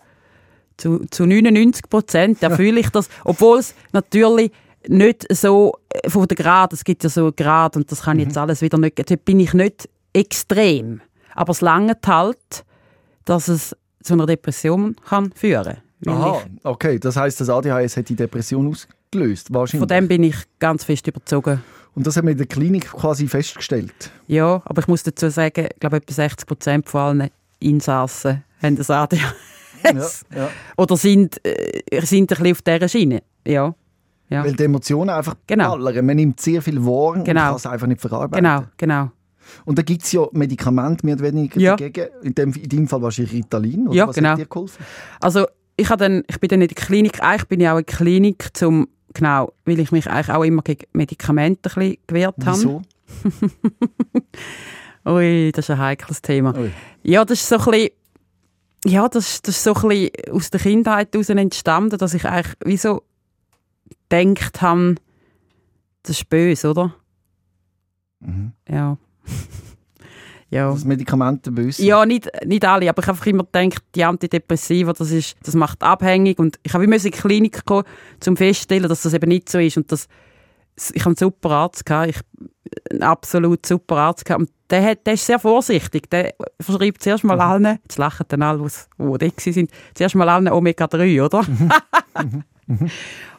zu, 0.77 1.05
zu 1.11 1.27
99 1.27 1.89
Prozent 1.89 2.43
erfülle 2.43 2.81
ich 2.81 2.91
das, 2.91 3.09
obwohl 3.25 3.59
es 3.59 3.75
natürlich 3.93 4.51
nicht 4.89 5.27
so 5.35 5.75
äh, 5.91 6.09
von 6.09 6.27
der 6.27 6.37
Grad, 6.37 6.73
es 6.73 6.85
gibt 6.85 7.05
ja 7.05 7.11
so 7.11 7.33
Grad 7.33 7.77
und 7.77 7.91
das 7.91 8.03
kann 8.03 8.19
ich 8.19 8.27
jetzt 8.27 8.39
alles 8.39 8.63
wieder 8.63 8.79
nicht, 8.79 8.99
dort 8.99 9.25
bin 9.25 9.41
ich 9.41 9.53
nicht 9.53 9.89
extrem. 10.13 11.01
Aber 11.35 11.51
es 11.53 11.61
langt 11.61 12.07
halt, 12.07 12.65
dass 13.25 13.49
es 13.49 13.77
zu 14.03 14.15
einer 14.15 14.27
Depression 14.27 14.97
kann 15.09 15.33
führen 15.33 15.77
kann. 16.05 16.15
Aha, 16.15 16.43
okay. 16.65 16.99
Das 16.99 17.17
heisst, 17.17 17.41
das 17.41 17.51
ADHS 17.51 17.99
hat 17.99 18.09
die 18.09 18.17
Depression 18.17 18.67
ausgelöst, 18.69 19.53
wahrscheinlich. 19.53 19.81
Von 19.81 19.89
dem 19.89 20.09
bin 20.09 20.23
ich 20.23 20.37
ganz 20.59 20.85
fest 20.85 21.07
überzogen. 21.07 21.63
Und 21.95 22.07
das 22.07 22.17
haben 22.17 22.27
wir 22.27 22.33
in 22.33 22.39
der 22.39 22.47
Klinik 22.47 22.91
quasi 22.91 23.27
festgestellt. 23.29 24.11
Ja, 24.27 24.63
aber 24.65 24.81
ich 24.81 24.89
muss 24.89 25.03
dazu 25.03 25.29
sagen, 25.29 25.67
ich 25.71 25.81
glaube, 25.81 25.97
etwa 25.97 26.13
60 26.13 26.47
Prozent 26.47 26.89
von 26.89 27.01
allen 27.01 27.31
Insassen 27.61 28.45
haben 28.63 28.77
das 28.77 28.91
ADHS. 28.91 30.25
Ja, 30.31 30.37
ja. 30.37 30.49
Oder 30.77 30.97
sind, 30.97 31.41
äh, 31.45 31.81
sind 32.05 32.23
ein 32.23 32.27
bisschen 32.27 32.53
auf 32.53 32.63
dieser 32.63 32.89
Schiene. 32.89 33.23
Ja. 33.47 33.75
Ja. 34.29 34.45
Weil 34.45 34.53
die 34.55 34.65
Emotionen 34.65 35.11
einfach 35.11 35.35
Genau. 35.47 35.71
ballern. 35.71 36.05
Man 36.07 36.17
nimmt 36.17 36.41
sehr 36.41 36.61
viel 36.63 36.85
wahr 36.85 37.15
und 37.15 37.25
Genau. 37.25 37.41
kann 37.49 37.57
es 37.57 37.67
einfach 37.67 37.87
nicht 37.87 38.01
verarbeiten. 38.01 38.45
Genau, 38.45 38.65
genau. 38.77 39.11
Und 39.65 39.79
da 39.79 39.83
gibt 39.83 40.03
es 40.05 40.13
ja 40.13 40.27
Medikamente 40.33 41.05
mehr 41.05 41.17
oder 41.17 41.25
weniger 41.25 41.59
Ja. 41.59 41.77
dagegen. 41.77 42.09
In, 42.23 42.35
dem, 42.35 42.53
in 42.53 42.69
deinem 42.69 42.89
Fall 42.89 43.03
wahrscheinlich 43.03 43.33
Ritalin. 43.35 43.89
Oder 43.89 43.97
Ja, 43.97 44.07
was 44.09 44.15
genau. 44.15 44.29
hat 44.31 44.39
dir 44.39 44.47
geholfen? 44.47 44.85
Also 45.21 45.47
ich, 45.77 45.89
dann, 45.89 46.23
ich 46.29 46.39
bin 46.39 46.49
dann 46.49 46.61
in 46.61 46.69
der 46.69 46.77
Klinik, 46.77 47.23
eigentlich 47.23 47.49
bin 47.49 47.61
ich 47.61 47.69
auch 47.69 47.79
in 47.79 47.85
der 47.87 47.97
Klinik, 47.97 48.49
zum, 48.53 48.87
genau, 49.15 49.53
weil 49.65 49.81
ich 49.81 49.91
mich 49.91 50.07
eigentlich 50.09 50.31
auch 50.31 50.45
immer 50.45 50.63
gegen 50.63 50.85
Medikamente 50.93 51.71
ein 51.71 51.75
bisschen 51.75 51.97
gewehrt 52.07 52.37
habe. 52.45 52.57
Wieso? 52.59 52.83
Ui, 55.07 55.51
das 55.53 55.67
ist 55.67 55.71
ein 55.71 55.79
heikles 55.79 56.23
Thema. 56.23 56.55
Ui. 56.57 56.71
Ja, 57.03 57.25
das 57.25 57.41
ist 57.41 57.49
so 57.49 57.57
ein 57.59 57.65
bisschen, 57.65 57.91
ja, 58.85 59.09
das, 59.09 59.43
das 59.43 59.57
ist 59.57 59.65
so 59.65 59.75
ein 59.75 59.89
bisschen 59.89 60.11
aus 60.33 60.51
der 60.51 60.61
Kindheit 60.61 61.13
heraus 61.13 61.29
entstanden, 61.29 61.99
dass 61.99 62.15
ich 62.15 62.25
eigentlich 62.25 62.57
wie 62.65 62.77
so 62.77 63.03
gedacht 64.09 64.61
habe, 64.61 64.97
das 66.03 66.19
ist 66.19 66.29
böse, 66.29 66.71
oder? 66.71 66.95
Mhm. 68.21 68.53
Ja. 68.69 68.99
ja. 70.51 70.71
Das 70.71 70.85
Medikamente 70.85 71.51
böse. 71.51 71.83
Ja, 71.83 72.05
nicht, 72.05 72.31
nicht 72.45 72.65
alle, 72.65 72.89
aber 72.89 73.03
ich 73.03 73.09
habe 73.09 73.17
einfach 73.17 73.27
immer 73.27 73.45
gedacht, 73.45 73.83
die 73.95 74.05
Antidepressiva, 74.05 74.93
das, 74.93 75.11
ist, 75.11 75.37
das 75.43 75.55
macht 75.55 75.83
abhängig 75.83 76.39
und 76.39 76.59
ich 76.63 76.75
habe 76.75 76.85
immer 76.85 76.97
in 76.97 77.03
die 77.03 77.11
Klinik 77.11 77.65
kommen, 77.65 77.85
um 78.27 78.37
festzustellen, 78.37 78.89
dass 78.89 79.03
das 79.03 79.15
eben 79.15 79.29
nicht 79.29 79.49
so 79.49 79.59
ist 79.59 79.77
und 79.77 79.91
das, 79.93 80.09
ich 80.95 81.01
habe 81.03 81.11
einen 81.11 81.17
super 81.17 81.51
Arzt 81.51 81.85
gehabt, 81.87 82.11
ich, 82.11 82.21
einen 82.91 83.03
absolut 83.03 83.67
super 83.67 83.97
Arzt 83.97 84.25
gehabt 84.25 84.43
und 84.43 84.51
der, 84.71 84.83
hat, 84.85 85.07
der 85.07 85.15
ist 85.15 85.27
sehr 85.27 85.39
vorsichtig, 85.41 86.09
der 86.11 86.33
verschreibt 86.61 87.03
zuerst 87.03 87.25
mal 87.25 87.41
allen, 87.41 87.79
jetzt 87.83 87.99
lachen 87.99 88.25
dann 88.29 88.43
alle, 88.43 88.69
die 88.99 89.19
da 89.19 89.29
sind, 89.53 89.71
zuerst 89.95 90.15
mal 90.15 90.29
allen 90.29 90.49
Omega-3, 90.49 91.25
oder? 91.25 91.45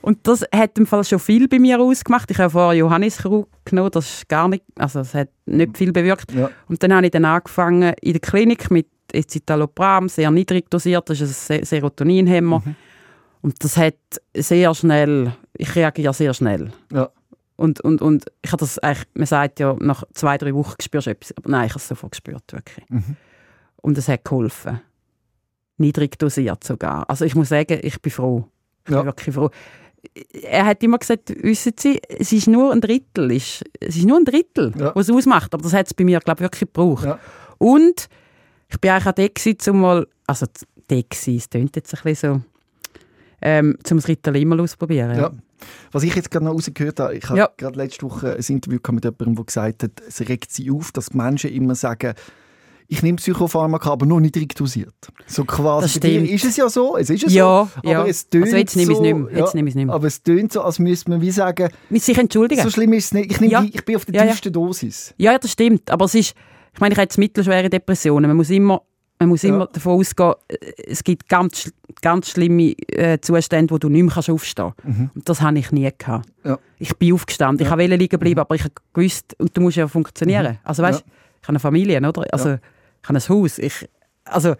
Und 0.01 0.27
das 0.27 0.43
hat 0.54 0.77
im 0.77 0.86
Fall 0.86 1.04
schon 1.06 1.19
viel 1.19 1.47
bei 1.47 1.58
mir 1.58 1.80
ausgemacht. 1.80 2.30
Ich 2.32 2.38
habe 2.38 2.49
vorher 2.49 2.77
Johanniskraut 2.80 3.47
genommen, 3.63 3.91
das 3.91 4.10
ist 4.17 4.27
gar 4.30 4.47
nicht, 4.49 4.63
also 4.77 4.99
es 4.99 5.13
hat 5.13 5.30
nicht 5.45 5.77
viel 5.77 5.93
bewirkt. 5.93 6.34
Ja. 6.34 6.49
Und 6.67 6.84
dann 6.84 6.93
habe 6.93 7.06
ich 7.06 7.12
dann 7.12 7.23
angefangen 7.23 7.93
in 8.01 8.13
der 8.13 8.19
Klinik 8.19 8.69
mit 8.71 8.88
Escitalopram, 9.13 10.10
sehr 10.10 10.32
niedrig 10.32 10.69
dosiert, 10.69 11.10
das 11.10 11.21
ist 11.21 11.49
ein 11.51 11.60
Se- 11.60 11.65
Serotoninhemmer. 11.65 12.62
Und 13.41 13.63
das 13.63 13.77
hat 13.77 13.95
sehr 14.36 14.73
schnell, 14.75 15.32
ich 15.58 15.75
reagiere 15.75 16.13
sehr 16.13 16.34
schnell. 16.34 16.71
Ja. 16.91 17.10
Und, 17.62 17.80
und, 17.82 18.02
und 18.02 18.26
ich 18.41 18.52
habe 18.52 18.60
das 18.60 18.80
eigentlich, 18.80 19.06
man 19.13 19.28
sagt 19.28 19.60
ja, 19.60 19.76
nach 19.80 20.04
zwei, 20.13 20.38
drei 20.38 20.54
Wochen 20.56 20.76
spürst 20.82 21.08
du 21.08 21.12
etwas. 21.12 21.38
Aber 21.38 21.50
nein, 21.50 21.65
ich 21.67 21.71
habe 21.71 21.80
es 21.80 21.88
sofort 21.88 22.12
gespürt, 22.12 22.43
wirklich. 22.52 22.89
Mhm. 22.89 23.15
Und 23.78 23.97
es 23.97 24.08
hat 24.08 24.26
geholfen. 24.26 24.82
Niedrig 25.78 26.17
dosiert 26.19 26.63
sogar. 26.63 27.10
Also 27.10 27.26
ich 27.26 27.36
muss 27.36 27.50
sagen, 27.50 27.80
ich 27.84 28.02
bin 28.02 28.12
froh. 28.12 28.45
Ich 28.86 28.91
Ja. 28.91 28.97
bin 29.00 29.06
wirklich 29.08 29.36
froh. 29.36 29.50
er 30.43 30.65
hat 30.65 30.82
immer 30.84 30.97
gesagt, 30.97 31.30
wissen 31.43 31.74
Sie, 31.78 32.02
es 32.10 32.32
ist 32.32 32.47
nur 32.47 32.71
ein 32.71 32.82
Drittel, 32.82 33.32
es 33.32 33.62
ist 33.80 34.06
nur 34.06 34.17
ein 34.17 34.26
Drittel, 34.26 34.74
Ja. 34.78 34.95
was 34.95 35.10
es 35.10 35.15
ausmacht. 35.15 35.54
Aber 35.54 35.62
das 35.63 35.74
hat 35.74 35.86
es 35.86 35.93
bei 35.93 36.04
mir, 36.04 36.19
glaube 36.19 36.39
ich, 36.39 36.45
wirklich 36.45 36.62
gebraucht. 36.71 37.06
Ja. 37.06 37.19
Und 37.60 38.08
ich 38.69 38.80
bin 38.82 38.89
eigentlich 38.89 39.08
auch 39.08 39.12
dort 39.13 39.36
gewesen, 39.36 39.60
zum 39.60 39.82
mal, 39.82 40.08
also 40.26 40.47
dort 40.88 41.10
gewesen, 41.12 41.36
es 41.38 41.47
klingt 41.50 41.76
jetzt 41.76 41.93
ein 41.93 42.00
bisschen 42.04 42.41
so, 42.41 42.41
ähm, 43.41 43.77
zum 43.84 43.97
das 43.97 44.08
Ritalin 44.08 44.47
mal 44.47 44.60
ausprobieren. 44.60 45.17
Ja. 45.17 45.32
Was 45.91 46.04
ich 46.04 46.15
jetzt 46.15 46.32
gerade 46.32 46.45
noch 46.45 46.54
rausgehört 46.54 46.99
habe, 46.99 47.15
ich 47.15 47.27
habe 47.30 47.38
Ja. 47.39 47.49
gerade 47.58 47.77
letzte 47.77 48.04
Woche 48.04 48.34
ein 48.36 48.43
Interview 48.47 48.80
mit 48.91 49.04
jemandem, 49.06 49.36
der 49.36 49.45
gesagt 49.45 49.84
hat, 49.84 49.91
es 50.08 50.19
regt 50.27 50.51
sie 50.51 50.71
auf, 50.71 50.91
dass 50.91 51.08
die 51.08 51.17
Menschen 51.17 51.51
immer 51.51 51.75
sagen, 51.75 52.13
ich 52.88 53.01
nehme 53.04 53.15
Psychopharmaka, 53.17 53.89
aber 53.91 54.06
nur 54.06 54.19
niedrig 54.19 54.54
dosiert. 54.54 54.93
So 55.25 55.45
quasi. 55.45 55.84
Das 55.84 55.93
stimmt. 55.93 56.30
ist 56.30 56.43
es 56.43 56.58
ja 56.58 56.67
so, 56.67 56.97
es 56.97 57.10
ist 57.10 57.21
ja, 57.23 57.30
Ja, 57.30 57.69
so, 57.84 57.89
ja. 57.89 57.99
aber 58.01 58.10
es 58.10 58.27
tönt 58.30 58.43
Also 58.45 58.58
jetzt 58.58 58.75
nehme 58.75 58.91
ich 58.91 58.97
es 58.97 58.97
so, 58.97 59.04
nicht 59.04 59.15
mehr, 59.32 59.38
jetzt 59.39 59.56
nehme 59.56 59.69
ich 59.69 59.71
es 59.71 59.75
nicht 59.77 59.86
mehr. 59.86 59.95
Aber 59.95 60.08
es 60.08 60.21
tönt 60.23 60.51
so, 60.51 60.62
als 60.62 60.77
müsste 60.80 61.10
man 61.10 61.21
wie 61.21 61.32
sagen, 61.32 61.69
Mit 61.89 62.04
sich 62.04 62.17
entschuldigen. 62.17 62.62
so 62.63 62.69
schlimm 62.69 62.91
ist 62.93 63.06
es 63.06 63.13
nicht. 63.13 63.32
Ich, 63.32 63.39
nehme 63.39 63.54
Ja. 63.54 63.62
die, 63.62 63.73
ich 63.73 63.86
bin 63.86 63.95
auf 63.95 64.04
der 64.06 64.15
Ja, 64.15 64.23
ja. 64.25 64.32
tiefsten 64.32 64.51
Dosis. 64.51 65.13
Ja, 65.17 65.32
ja, 65.32 65.39
das 65.39 65.51
stimmt. 65.51 65.89
Aber 65.89 66.04
es 66.04 66.15
ist, 66.15 66.34
ich 66.73 66.80
meine, 66.82 66.91
ich 66.91 66.97
habe 66.97 67.04
jetzt 67.06 67.17
mittelschwere 67.17 67.69
Depressionen. 67.69 68.27
Man 68.30 68.36
muss 68.36 68.49
immer, 68.49 68.82
man 69.21 69.29
muss 69.29 69.43
Ja. 69.43 69.49
immer 69.49 69.67
davon 69.67 69.99
ausgehen, 69.99 70.34
äh, 70.47 70.55
es 70.88 71.03
gibt 71.03 71.29
ganz, 71.29 71.71
ganz 72.01 72.29
schlimme 72.31 72.71
äh, 72.89 73.19
Zustände, 73.21 73.73
wo 73.73 73.77
du 73.77 73.88
nicht 73.89 74.03
mehr 74.03 74.13
kannst 74.13 74.29
aufstehen 74.29 74.73
kannst. 74.81 75.15
Und 75.15 75.29
das 75.29 75.41
habe 75.41 75.57
ich 75.60 75.71
nie 75.71 75.89
gehabt. 75.97 76.27
Mhm. 76.43 76.49
Ja. 76.51 76.60
Ich 76.79 76.95
bin 76.97 77.13
aufgestanden. 77.13 77.65
Ich 77.65 77.71
wollte 77.71 77.95
liegen 77.95 78.19
bleiben, 78.19 78.39
aber 78.39 78.55
ich 78.55 78.63
habe 78.63 78.73
gewusst, 78.93 79.36
und 79.39 79.55
du 79.55 79.62
musst 79.62 79.77
ja 79.77 79.88
funktionieren. 79.88 80.57
Also 80.63 80.84
weißt, 80.84 81.05
Mhm. 81.05 81.12
Ich 81.41 81.47
habe 81.47 81.53
eine 81.53 81.60
Familie, 81.60 81.97
oder? 82.07 82.23
Also 82.31 82.53
ich 82.53 83.07
habe 83.10 83.17
ein 83.17 83.29
Haus. 83.29 83.57
Ich, 83.57 83.89
also 84.25 84.53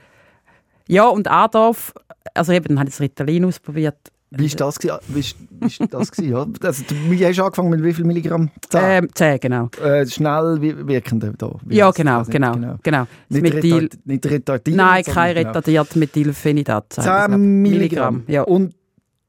ja, 0.88 1.06
und 1.08 1.30
Adolf, 1.30 1.94
also 2.34 2.52
eben, 2.54 2.70
dann 2.70 2.80
habe 2.80 2.90
ich 2.90 2.96
das 2.96 3.02
Ritalin 3.02 3.46
ausprobiert. 3.46 3.98
Wie 4.34 4.46
ist 4.46 4.60
das 4.62 4.80
gewesen? 4.80 5.00
Wie 5.10 5.20
ist, 5.20 5.36
wie 5.60 5.66
ist 5.68 5.82
das 5.94 6.10
gewesen? 6.12 6.32
Ja? 6.32 6.46
Also, 6.68 6.84
du 6.88 7.26
hast 7.26 7.38
du 7.38 7.44
angefangen 7.44 7.70
mit 7.70 7.84
wie 7.84 7.94
viel 7.94 8.06
Milligramm? 8.06 8.50
Zehn? 8.70 8.82
Ähm, 8.82 9.08
10, 9.14 9.40
genau. 9.42 9.70
Äh, 9.84 10.06
schnell 10.08 10.58
wir- 10.62 10.88
wirkende 10.88 11.34
da. 11.38 11.52
Ja, 11.70 11.92
genau, 11.92 12.20
das? 12.20 12.30
genau, 12.30 12.54
genau. 12.82 13.08
Das 13.30 13.42
Nicht, 13.42 13.54
Methyl, 13.54 13.74
retard, 13.76 14.00
nicht 14.06 14.26
retardierend. 14.26 14.78
Nein, 14.78 15.04
kein 15.04 15.36
genau. 15.36 15.48
retardiert 15.50 15.96
Methylphenidat. 15.98 16.94
sagen 16.94 17.04
sie, 17.06 17.28
glaub. 17.28 17.40
10 17.42 17.62
Milligramm. 17.62 18.24
Ja. 18.28 18.44
Und 18.44 18.74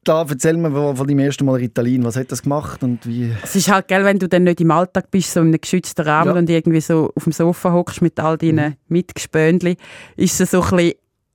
da 0.05 0.25
erzähl 0.29 0.57
mir 0.57 0.69
von 0.71 1.07
deinem 1.07 1.19
ersten 1.19 1.45
Mal 1.45 1.55
Ritalin. 1.55 2.03
Was 2.05 2.15
hat 2.17 2.31
das 2.31 2.41
gemacht 2.41 2.81
und 2.83 3.05
wie? 3.05 3.31
Es 3.41 3.55
ist 3.55 3.69
halt, 3.71 3.87
gell, 3.87 4.03
wenn 4.05 4.19
du 4.19 4.27
dann 4.27 4.43
nicht 4.43 4.59
im 4.61 4.71
Alltag 4.71 5.09
bist, 5.11 5.31
so 5.33 5.39
in 5.41 5.47
einem 5.47 5.61
geschützten 5.61 6.01
Rahmen 6.05 6.27
Ja. 6.27 6.33
Mhm. 6.33 6.39
und 6.39 6.49
irgendwie 6.49 6.81
so 6.81 7.11
auf 7.15 7.23
dem 7.23 7.31
Sofa 7.33 7.71
hockst 7.71 8.01
mit 8.01 8.19
all 8.19 8.37
deinen 8.37 8.75
Mitgespönli, 8.89 9.77
ist 10.17 10.39
es 10.41 10.51
so 10.51 10.61
ein 10.61 10.69
bisschen, 10.75 10.93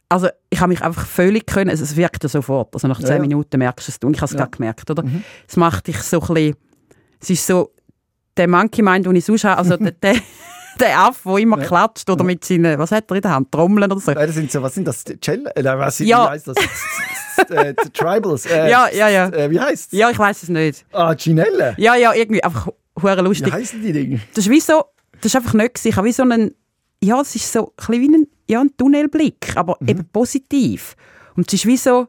also 0.09 0.29
ich 0.51 0.61
habe 0.61 0.69
mich 0.71 0.83
einfach 0.83 1.07
völlig 1.07 1.47
können, 1.47 1.71
also 1.71 1.85
es 1.85 1.97
wirkt 1.97 2.23
ja 2.23 2.29
sofort, 2.29 2.75
also 2.75 2.89
nach 2.89 2.99
zehn 3.01 3.17
ja. 3.17 3.19
Minuten 3.21 3.59
merkst 3.59 3.89
du 3.89 3.93
es 3.93 3.99
und 4.03 4.15
ich 4.15 4.21
habe 4.21 4.27
es 4.27 4.33
Ja. 4.33 4.39
gerade 4.39 4.51
gemerkt, 4.57 4.91
oder? 4.91 5.03
Mhm. 5.05 5.23
Es 5.47 5.57
macht 5.57 5.87
dich 5.87 5.99
so 6.03 6.21
ein 6.21 6.27
bisschen, 6.35 6.57
es 7.21 7.31
ist 7.31 7.47
so, 7.47 7.73
der 8.37 8.49
Monkey 8.49 8.83
Mind, 8.83 9.05
den 9.07 9.17
ich 9.17 9.25
sonst 9.25 9.45
habe, 9.45 9.59
also 9.59 9.77
der, 9.77 9.91
der, 9.93 10.15
der 10.81 10.99
Affe, 11.01 11.29
der 11.29 11.39
immer 11.39 11.59
Ja. 11.59 11.67
klatscht 11.67 12.09
oder 12.09 12.25
mit 12.25 12.45
seinen, 12.45 12.79
was 12.79 12.93
hat 12.93 13.11
er 13.11 13.17
in 13.17 13.23
der 13.23 13.31
Hand, 13.33 13.51
Trommeln 13.53 13.91
oder 13.91 14.01
so. 14.01 14.13
Nein, 14.13 14.27
das 14.27 14.35
sind 14.37 14.51
so, 14.51 14.63
was 14.63 14.75
sind 14.75 14.87
das? 14.87 15.05
Cell? 15.05 15.45
Äh, 15.55 15.65
was 15.65 15.97
sind, 15.99 16.07
Ja. 16.07 16.27
Wie 16.27 16.31
heißt 16.31 16.49
das? 16.49 16.57
äh, 17.51 17.75
Tribals. 17.93 18.47
Äh, 18.47 18.71
Ja, 18.71 18.89
ja, 18.91 19.09
ja. 19.09 19.29
Äh, 19.29 19.51
wie 19.51 19.61
heißt 19.61 19.93
Ja, 19.93 20.11
ich 20.11 20.19
weiß 20.19 20.43
es 20.45 20.49
nicht. 20.49 20.85
Ah, 20.93 21.15
Ginelle. 21.15 21.75
Ja, 21.79 21.95
ja, 21.97 22.13
irgendwie 22.15 22.43
einfach 22.43 22.69
hure 23.01 23.17
Wie 23.19 23.21
lustig. 23.23 23.53
heißen 23.53 23.83
die 23.83 23.93
Dinge? 23.93 24.21
Das 24.35 24.45
ist 24.47 24.51
wie 24.51 24.61
so, 24.61 24.85
das 25.21 25.27
ist 25.27 25.37
einfach 25.37 25.55
nicht. 25.55 25.85
Ich 25.85 25.97
habe 25.97 26.07
wie 26.07 26.13
so 26.13 26.23
einen, 26.23 26.55
ja, 27.03 27.21
es 27.21 27.35
ist 27.35 27.53
so 27.53 27.67
ein 27.69 27.73
bisschen 27.77 28.01
wie 28.03 28.17
ein, 28.17 28.27
ja, 28.49 28.61
ein 28.61 28.71
Tunnelblick, 28.77 29.57
aber 29.57 29.77
Mhm. 29.81 29.89
eben 29.89 30.05
positiv. 30.13 30.97
Und 31.37 31.49
es 31.49 31.55
ist 31.55 31.67
wie 31.67 31.77
so, 31.77 32.09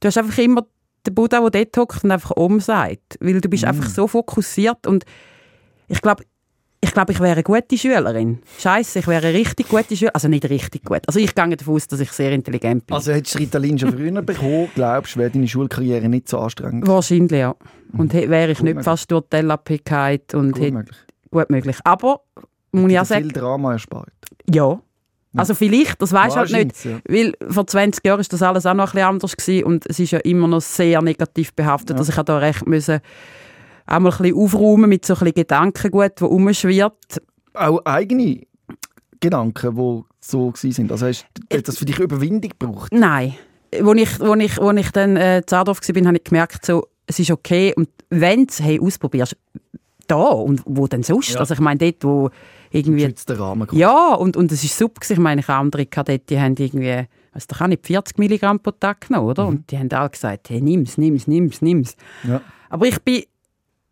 du 0.00 0.08
hast 0.08 0.18
einfach 0.18 0.38
immer 0.38 0.66
den 1.06 1.14
Buddha, 1.14 1.40
der 1.50 1.64
dort 1.66 1.76
hockt 1.76 2.04
und 2.04 2.10
einfach 2.10 2.32
oben 2.36 2.60
sagt. 2.60 3.18
Weil 3.20 3.40
du 3.40 3.48
Mhm. 3.48 3.50
bist 3.50 3.64
einfach 3.64 3.88
so 3.88 4.06
fokussiert 4.06 4.86
und 4.86 5.04
ich 5.88 6.00
glaube, 6.00 6.24
ich 6.80 6.92
glaube, 6.92 7.12
ich 7.12 7.20
wäre 7.20 7.32
eine 7.32 7.42
gute 7.42 7.78
Schülerin. 7.78 8.40
Scheiße, 8.58 8.98
ich 8.98 9.06
wäre 9.06 9.26
eine 9.26 9.36
richtig 9.38 9.68
gute 9.70 9.96
Schülerin. 9.96 10.14
Also 10.14 10.28
nicht 10.28 10.44
richtig 10.50 10.84
gut. 10.84 11.00
Also 11.06 11.18
ich 11.18 11.34
gehe 11.34 11.56
davon 11.56 11.74
aus, 11.76 11.88
dass 11.88 11.98
ich 12.00 12.12
sehr 12.12 12.30
intelligent 12.32 12.86
bin. 12.86 12.94
Also 12.94 13.12
hättest 13.12 13.34
du 13.36 13.38
Ritalin 13.38 13.78
schon 13.78 13.92
früher 13.92 14.20
bekommen, 14.22 14.68
glaubst 14.74 15.14
du, 15.16 15.20
wäre 15.20 15.30
deine 15.30 15.48
Schulkarriere 15.48 16.08
nicht 16.10 16.28
so 16.28 16.38
anstrengend? 16.38 16.86
Wahrscheinlich, 16.86 17.32
ja. 17.40 17.54
Und 17.96 18.12
he- 18.12 18.28
wäre 18.28 18.52
ich 18.52 18.58
Gut 18.58 18.64
nicht 18.64 18.74
möglich. 18.74 18.84
fast 18.84 19.10
durch 19.10 19.24
die 19.32 19.36
LAP 19.38 19.70
und 20.34 20.52
Gut 20.52 20.60
hätte 20.62 20.72
möglich. 20.72 20.96
gut 21.30 21.48
möglich. 21.50 21.76
Aber, 21.84 22.20
muss 22.72 22.90
ich 22.92 22.98
auch 23.00 23.04
sagen, 23.06 23.24
viel 23.24 23.32
Drama 23.32 23.72
erspart. 23.72 24.12
Ja. 24.52 24.78
Also 25.36 25.54
vielleicht, 25.54 26.00
das 26.00 26.10
du 26.10 26.16
halt 26.16 26.34
nicht. 26.52 26.84
Wahrscheinlich, 26.84 27.02
Weil 27.08 27.32
vor 27.50 27.66
20 27.66 28.04
Jahren 28.04 28.20
ist 28.20 28.32
das 28.32 28.42
alles 28.42 28.66
auch 28.66 28.74
noch 28.74 28.88
ein 28.88 28.92
bisschen 28.92 29.08
anders 29.08 29.36
gewesen 29.36 29.64
und 29.64 29.86
es 29.86 29.98
ist 29.98 30.10
ja 30.12 30.18
immer 30.20 30.48
noch 30.48 30.60
sehr 30.60 31.02
negativ 31.02 31.52
behaftet. 31.54 31.90
Ja. 31.90 31.96
Also 31.96 32.10
ich 32.10 32.16
habe 32.16 32.26
da 32.26 32.38
recht 32.38 32.66
müssen 32.66 33.00
auch 33.86 33.98
mal 33.98 34.10
ein 34.12 34.18
bisschen 34.18 34.36
aufräumen 34.36 34.88
mit 34.88 35.04
so 35.04 35.14
ein 35.14 35.18
bisschen 35.18 35.34
Gedankengut, 35.34 36.20
die 36.20 36.24
rumschwirrt. 36.24 37.22
Auch 37.52 37.84
eigene 37.84 38.42
Gedanken, 39.20 39.76
die 39.76 40.02
so 40.20 40.50
gewesen 40.50 40.72
sind. 40.72 40.92
Also 40.92 41.06
hast 41.06 41.26
du 41.50 41.62
das 41.62 41.78
für 41.78 41.84
dich 41.84 41.98
Überwindung 41.98 42.50
gebraucht? 42.58 42.92
Nein. 42.92 43.34
Wo 43.80 43.92
ich, 43.92 44.20
wo 44.20 44.34
ich, 44.34 44.56
wo 44.58 44.70
ich 44.70 44.90
dann 44.92 45.16
äh, 45.16 45.38
in 45.38 45.46
Zardorf 45.46 45.80
war, 45.86 46.04
habe 46.06 46.16
ich 46.16 46.24
gemerkt, 46.24 46.64
so, 46.64 46.86
es 47.06 47.18
ist 47.18 47.30
okay 47.30 47.74
und 47.76 47.88
wenn 48.08 48.46
du 48.46 48.50
es 48.50 48.60
hey, 48.62 48.80
ausprobierst, 48.80 49.36
da 50.06 50.16
und 50.16 50.62
wo 50.64 50.86
denn 50.86 51.02
sonst? 51.02 51.34
Ja. 51.34 51.40
Also 51.40 51.54
ich 51.54 51.60
meine 51.60 51.78
dort, 51.78 52.04
wo 52.04 52.30
irgendwie 52.74 53.02
Geschützter 53.02 53.38
Rahmen. 53.38 53.68
Ja, 53.72 54.14
und, 54.14 54.36
und 54.36 54.50
es 54.52 54.64
ist 54.64 54.76
super. 54.76 55.00
Ich 55.08 55.18
meine, 55.18 55.40
ich 55.40 55.48
andere 55.48 55.86
Kadetten, 55.86 56.26
die 56.28 56.40
haben 56.40 56.54
irgendwie, 56.58 57.06
weiss 57.32 57.46
doch 57.46 57.60
auch 57.60 57.66
nicht, 57.66 57.86
40 57.86 58.18
Milligramm 58.18 58.60
pro 58.60 58.72
Tag 58.72 59.08
genommen, 59.08 59.28
oder? 59.28 59.46
Und 59.46 59.70
die 59.70 59.78
haben 59.78 59.90
alle 59.92 60.10
gesagt, 60.10 60.50
hey, 60.50 60.60
nimm's, 60.60 60.98
nimm's, 60.98 61.26
nimm's, 61.26 61.62
nimm's. 61.62 61.96
Ja. 62.24 62.40
Aber 62.68 62.86
ich 62.86 63.00
bin 63.02 63.22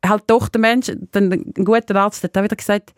halt 0.05 0.25
doch 0.27 0.49
der 0.49 0.61
Mensch, 0.61 0.89
ein 0.89 1.55
guter 1.65 1.97
Arzt 1.97 2.25
hat 2.25 2.37
auch 2.37 2.43
wieder 2.43 2.57
gesagt, 2.57 2.93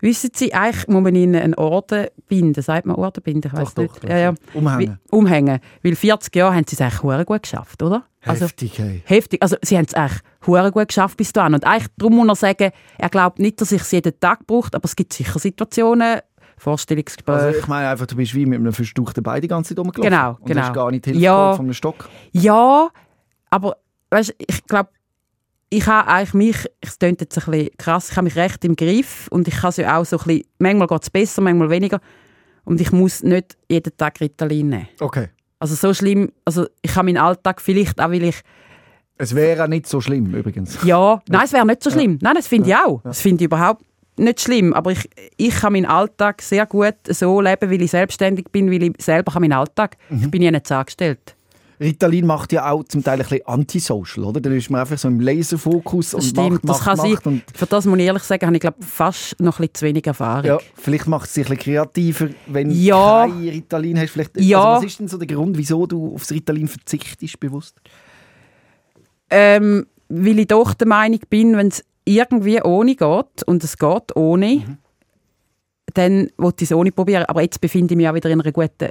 wissen 0.00 0.30
Sie, 0.32 0.54
eigentlich 0.54 0.86
muss 0.88 1.02
man 1.02 1.14
ihnen 1.14 1.34
einen 1.34 1.54
Orden 1.54 2.06
binden. 2.28 2.62
Sagt 2.62 2.86
man 2.86 2.96
Orden 2.96 3.22
binden? 3.22 3.50
Ich 3.52 3.52
Doch, 3.52 3.76
nicht. 3.76 4.04
doch, 4.04 4.08
Ja, 4.08 4.18
ja. 4.18 4.34
Umhängen. 4.54 4.98
Wie, 5.10 5.16
umhängen. 5.16 5.60
Weil 5.82 5.96
40 5.96 6.34
Jahre 6.36 6.54
haben 6.54 6.64
sie 6.68 6.76
es 6.76 6.80
eigentlich 6.80 7.26
gut 7.26 7.42
geschafft, 7.42 7.82
oder? 7.82 8.04
Also, 8.24 8.44
Heftig, 8.44 8.78
hey. 8.78 9.02
heftig. 9.06 9.42
Also 9.42 9.56
sie 9.62 9.76
haben 9.78 9.86
es 9.86 9.94
eigentlich 9.94 10.20
hure 10.46 10.70
gut 10.72 10.88
geschafft 10.88 11.16
bis 11.16 11.32
dahin. 11.32 11.54
Und 11.54 11.64
eigentlich 11.64 11.88
darum 11.96 12.16
muss 12.16 12.28
er 12.28 12.34
sagen, 12.36 12.70
er 12.98 13.08
glaubt 13.08 13.38
nicht, 13.38 13.60
dass 13.60 13.72
ich 13.72 13.80
es 13.80 13.90
jeden 13.92 14.18
Tag 14.20 14.46
braucht, 14.46 14.74
aber 14.74 14.84
es 14.84 14.94
gibt 14.94 15.12
sicher 15.12 15.38
Situationen, 15.38 16.20
Vorstellungsgespräche. 16.58 17.38
Also 17.46 17.58
ich 17.58 17.66
meine 17.66 17.88
einfach, 17.88 18.06
du 18.06 18.16
bist 18.16 18.34
wie 18.34 18.44
mit 18.44 18.58
einem 18.60 18.72
verstauchten 18.74 19.22
Bein 19.22 19.40
die 19.40 19.48
ganze 19.48 19.70
Zeit 19.74 19.78
rumgelaufen. 19.78 20.10
Genau, 20.10 20.30
und 20.38 20.46
genau. 20.46 20.60
hast 20.60 20.74
gar 20.74 20.90
nicht 20.90 21.06
Hilfe 21.06 21.18
Ja. 21.20 21.54
einem 21.54 21.72
Stock. 21.72 22.08
Ja, 22.32 22.90
aber 23.48 23.76
weißt, 24.10 24.34
ich 24.38 24.66
glaube, 24.66 24.90
ich 25.70 25.86
habe 25.86 26.08
eigentlich 26.08 26.34
mich, 26.34 26.66
es 26.82 26.98
klingt 26.98 27.20
jetzt 27.22 27.38
ein 27.38 27.50
bisschen 27.50 27.70
krass, 27.78 28.10
ich 28.10 28.16
habe 28.16 28.24
mich 28.24 28.36
recht 28.36 28.62
im 28.64 28.76
Griff 28.76 29.28
und 29.30 29.48
ich 29.48 29.54
kann 29.54 29.70
es 29.70 29.78
ja 29.78 29.98
auch 29.98 30.04
so 30.04 30.18
ein 30.18 30.24
bisschen, 30.24 30.44
manchmal 30.58 30.88
geht 30.88 31.02
es 31.02 31.10
besser, 31.10 31.40
manchmal 31.40 31.70
weniger 31.70 32.00
und 32.64 32.80
ich 32.80 32.92
muss 32.92 33.22
nicht 33.22 33.56
jeden 33.68 33.96
Tag 33.96 34.20
Ritalin 34.20 34.68
nehmen. 34.68 34.88
Okay. 34.98 35.28
Also 35.60 35.74
so 35.76 35.94
schlimm, 35.94 36.32
also 36.44 36.66
ich 36.82 36.96
habe 36.96 37.06
meinen 37.06 37.18
Alltag 37.18 37.60
vielleicht 37.60 38.00
auch, 38.00 38.10
weil 38.10 38.24
ich, 38.24 38.40
Es 39.18 39.34
wäre 39.34 39.68
nicht 39.68 39.86
so 39.86 40.00
schlimm, 40.00 40.34
übrigens. 40.34 40.78
ja, 40.84 41.20
nein, 41.28 41.42
es 41.44 41.52
wäre 41.52 41.66
nicht 41.66 41.82
so 41.84 41.90
schlimm, 41.90 42.18
nein, 42.22 42.34
das 42.34 42.46
finde 42.48 42.70
ich 42.70 42.74
auch, 42.74 43.00
das 43.04 43.20
finde 43.20 43.44
ich 43.44 43.46
überhaupt 43.46 43.84
nicht 44.16 44.40
schlimm, 44.40 44.72
aber 44.72 44.92
ich, 44.92 45.08
ich 45.36 45.54
kann 45.54 45.74
meinen 45.74 45.86
Alltag 45.86 46.42
sehr 46.42 46.66
gut 46.66 46.94
so 47.08 47.40
leben, 47.40 47.70
weil 47.70 47.80
ich 47.82 47.90
selbstständig 47.90 48.46
bin, 48.50 48.70
weil 48.70 48.82
ich 48.82 48.92
selber 48.98 49.32
kann 49.32 49.42
meinen 49.42 49.52
Alltag, 49.52 49.96
Mhm. 50.08 50.22
ich 50.24 50.30
bin 50.30 50.42
ja 50.42 50.50
nicht 50.50 50.70
angestellt. 50.72 51.36
Ritalin 51.80 52.26
macht 52.26 52.52
ja 52.52 52.70
auch 52.70 52.84
zum 52.84 53.02
Teil 53.02 53.14
ein 53.14 53.26
bisschen 53.26 53.46
antisocial, 53.46 54.26
oder? 54.26 54.40
Dann 54.40 54.54
ist 54.54 54.68
man 54.68 54.82
einfach 54.82 54.98
so 54.98 55.08
im 55.08 55.18
Laserfokus 55.18 56.10
Das 56.10 56.14
und 56.14 56.30
stimmt, 56.30 56.50
macht, 56.50 56.64
das 56.64 56.68
macht, 56.68 56.84
kann 56.84 57.10
macht. 57.10 57.24
sein. 57.24 57.42
Für 57.54 57.66
das 57.66 57.86
muss 57.86 57.98
ich 57.98 58.04
ehrlich 58.04 58.22
sagen, 58.22 58.46
habe 58.46 58.56
ich 58.56 58.60
glaube 58.60 58.82
fast 58.82 59.40
noch 59.40 59.58
ein 59.58 59.62
bisschen 59.62 59.74
zu 59.74 59.86
wenig 59.86 60.06
Erfahrung. 60.06 60.44
ja, 60.44 60.58
vielleicht 60.74 61.06
macht 61.06 61.26
es 61.28 61.34
dich 61.34 61.46
ein 61.50 61.56
bisschen 61.56 61.74
kreativer, 61.74 62.28
wenn 62.48 62.70
Ja. 62.70 63.26
du 63.26 63.32
kein 63.32 63.48
Ritalin 63.48 63.98
hast. 63.98 64.10
Vielleicht, 64.10 64.38
Ja. 64.40 64.62
also 64.62 64.76
was 64.84 64.92
ist 64.92 65.00
denn 65.00 65.08
so 65.08 65.16
der 65.16 65.26
Grund, 65.26 65.56
wieso 65.56 65.86
du 65.86 66.14
aufs 66.14 66.30
Ritalin 66.30 66.68
verzichtest, 66.68 67.40
bewusst? 67.40 67.76
Ähm, 69.30 69.86
weil 70.08 70.38
ich 70.40 70.48
doch 70.48 70.74
der 70.74 70.88
Meinung 70.88 71.20
bin, 71.30 71.56
wenn 71.56 71.68
es 71.68 71.84
irgendwie 72.04 72.60
ohne 72.62 72.94
geht, 72.96 73.42
und 73.46 73.62
es 73.64 73.78
geht 73.78 74.16
ohne, 74.16 74.46
Mhm. 74.56 74.78
dann 75.94 76.28
wollte 76.36 76.64
ich 76.64 76.70
es 76.70 76.76
ohne 76.76 76.90
probieren. 76.92 77.24
Aber 77.26 77.42
jetzt 77.42 77.60
befinde 77.60 77.94
ich 77.94 77.96
mich 77.96 78.08
auch 78.08 78.14
wieder 78.14 78.28
in 78.30 78.40
einer 78.40 78.52
guten 78.52 78.88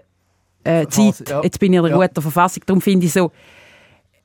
äh, 0.63 0.87
Zeit. 0.87 1.29
ja. 1.29 1.41
Jetzt 1.43 1.59
bin 1.59 1.73
ich 1.73 1.79
in 1.79 1.85
einer 1.85 1.95
Ja. 1.99 2.07
guten 2.07 2.21
Verfassung. 2.21 2.63
Darum 2.65 2.81
finde 2.81 3.05
ich 3.05 3.13
so, 3.13 3.31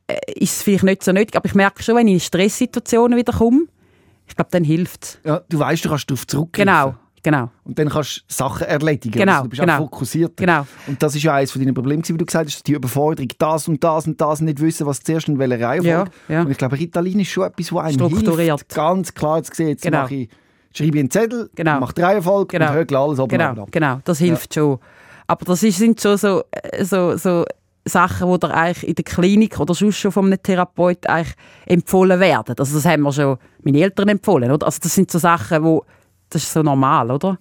äh, 0.07 0.17
ist 0.35 0.57
es 0.57 0.63
vielleicht 0.63 0.85
nicht 0.85 1.03
so 1.03 1.13
nötig. 1.13 1.37
Aber 1.37 1.47
ich 1.47 1.55
merke 1.55 1.83
schon, 1.83 1.97
wenn 1.97 2.09
ich 2.09 2.15
in 2.15 2.21
Stresssituationen 2.21 3.19
wieder 3.19 3.33
komme, 3.33 3.65
ich 4.27 4.35
glaube, 4.37 4.51
dann 4.53 4.65
hilft 4.65 5.05
es. 5.05 5.19
Ja, 5.25 5.41
du 5.49 5.59
weißt, 5.59 5.85
du 5.85 5.89
kannst 5.91 6.11
darauf 6.11 6.27
zurückgreifen. 6.27 6.67
Genau, 6.67 6.95
genau, 7.23 7.51
Und 7.65 7.79
dann 7.79 7.89
kannst 7.91 8.19
du 8.29 8.35
Sachen 8.35 8.67
erledigen. 8.67 9.13
Genau, 9.19 9.33
also 9.33 9.43
du 9.45 9.49
bist 9.51 9.61
genau. 9.61 9.75
auch 9.75 9.79
fokussiert. 9.81 10.37
genau. 10.37 10.67
Und 10.87 11.03
das 11.03 11.15
ist 11.15 11.23
ja 11.23 11.35
eines 11.35 11.53
von 11.53 11.61
deinen 11.63 11.75
Problemen, 11.75 12.03
wie 12.09 12.17
du 12.17 12.25
gesagt 12.25 12.47
hast, 12.51 12.67
die 12.67 12.73
Überforderung, 12.73 13.29
das 13.39 13.69
und 13.69 13.85
das 13.85 14.07
und 14.07 14.19
das, 14.21 14.41
nicht 14.41 14.61
wissen, 14.61 14.87
was 14.87 15.03
zuerst 15.03 15.29
in 15.29 15.39
welcher 15.39 15.61
Reihe 15.67 15.83
Ja, 15.83 16.05
ja. 16.29 16.41
Und 16.43 16.51
ich 16.51 16.59
glaube, 16.59 16.79
Ritalin 16.79 17.21
ist 17.21 17.29
schon 17.29 17.45
etwas, 17.45 17.71
was 17.73 17.85
einem 17.85 17.95
Strukturiert. 17.95 18.61
hilft, 18.61 18.75
ganz 18.75 19.13
klar 19.15 19.43
zu 19.43 19.55
sehen, 19.55 19.69
jetzt 19.69 19.83
Genau. 19.83 20.03
mache 20.03 20.15
ich, 20.15 20.29
schreibe 20.75 20.97
ich 20.97 21.01
einen 21.01 21.11
Zettel, 21.11 21.51
Genau. 21.55 21.81
mache 21.81 21.95
die 21.95 22.01
Reihenfolge 22.03 22.59
Genau. 22.59 22.71
und 22.71 22.77
högle 22.79 22.97
alles 22.97 23.19
oben 23.19 23.29
Genau, 23.29 23.63
ab. 23.63 23.69
genau, 23.71 24.01
das 24.05 24.19
hilft 24.19 24.55
schon. 24.55 24.79
Aber 25.27 25.45
das 25.45 25.61
sind 25.61 26.01
schon 26.01 26.17
so, 26.17 26.43
äh, 26.51 26.85
so, 26.85 27.17
so 27.17 27.45
Sachen, 27.85 28.33
die 28.33 28.41
dir 28.41 28.55
eigentlich 28.55 28.89
in 28.89 28.95
der 28.95 29.05
Klinik 29.05 29.61
oder 29.61 29.75
sonst 29.75 29.99
schon 29.99 30.13
von 30.13 30.27
einem 30.27 30.43
Therapeut 30.43 31.07
eigentlich 31.07 31.35
empfohlen 31.67 32.19
werden. 32.21 32.55
Also 32.59 32.77
das 32.77 32.85
haben 32.87 33.03
mir 33.03 33.13
schon 33.13 33.39
meine 33.63 33.81
Eltern 33.81 34.09
empfohlen, 34.09 34.51
oder? 34.51 34.67
Also 34.67 34.79
das 34.83 34.95
sind 34.95 35.11
so 35.11 35.19
Sachen, 35.19 35.63
wo 35.63 35.85
das 36.31 36.43
ist 36.43 36.53
so 36.53 36.63
normal, 36.63 37.11
oder? 37.11 37.39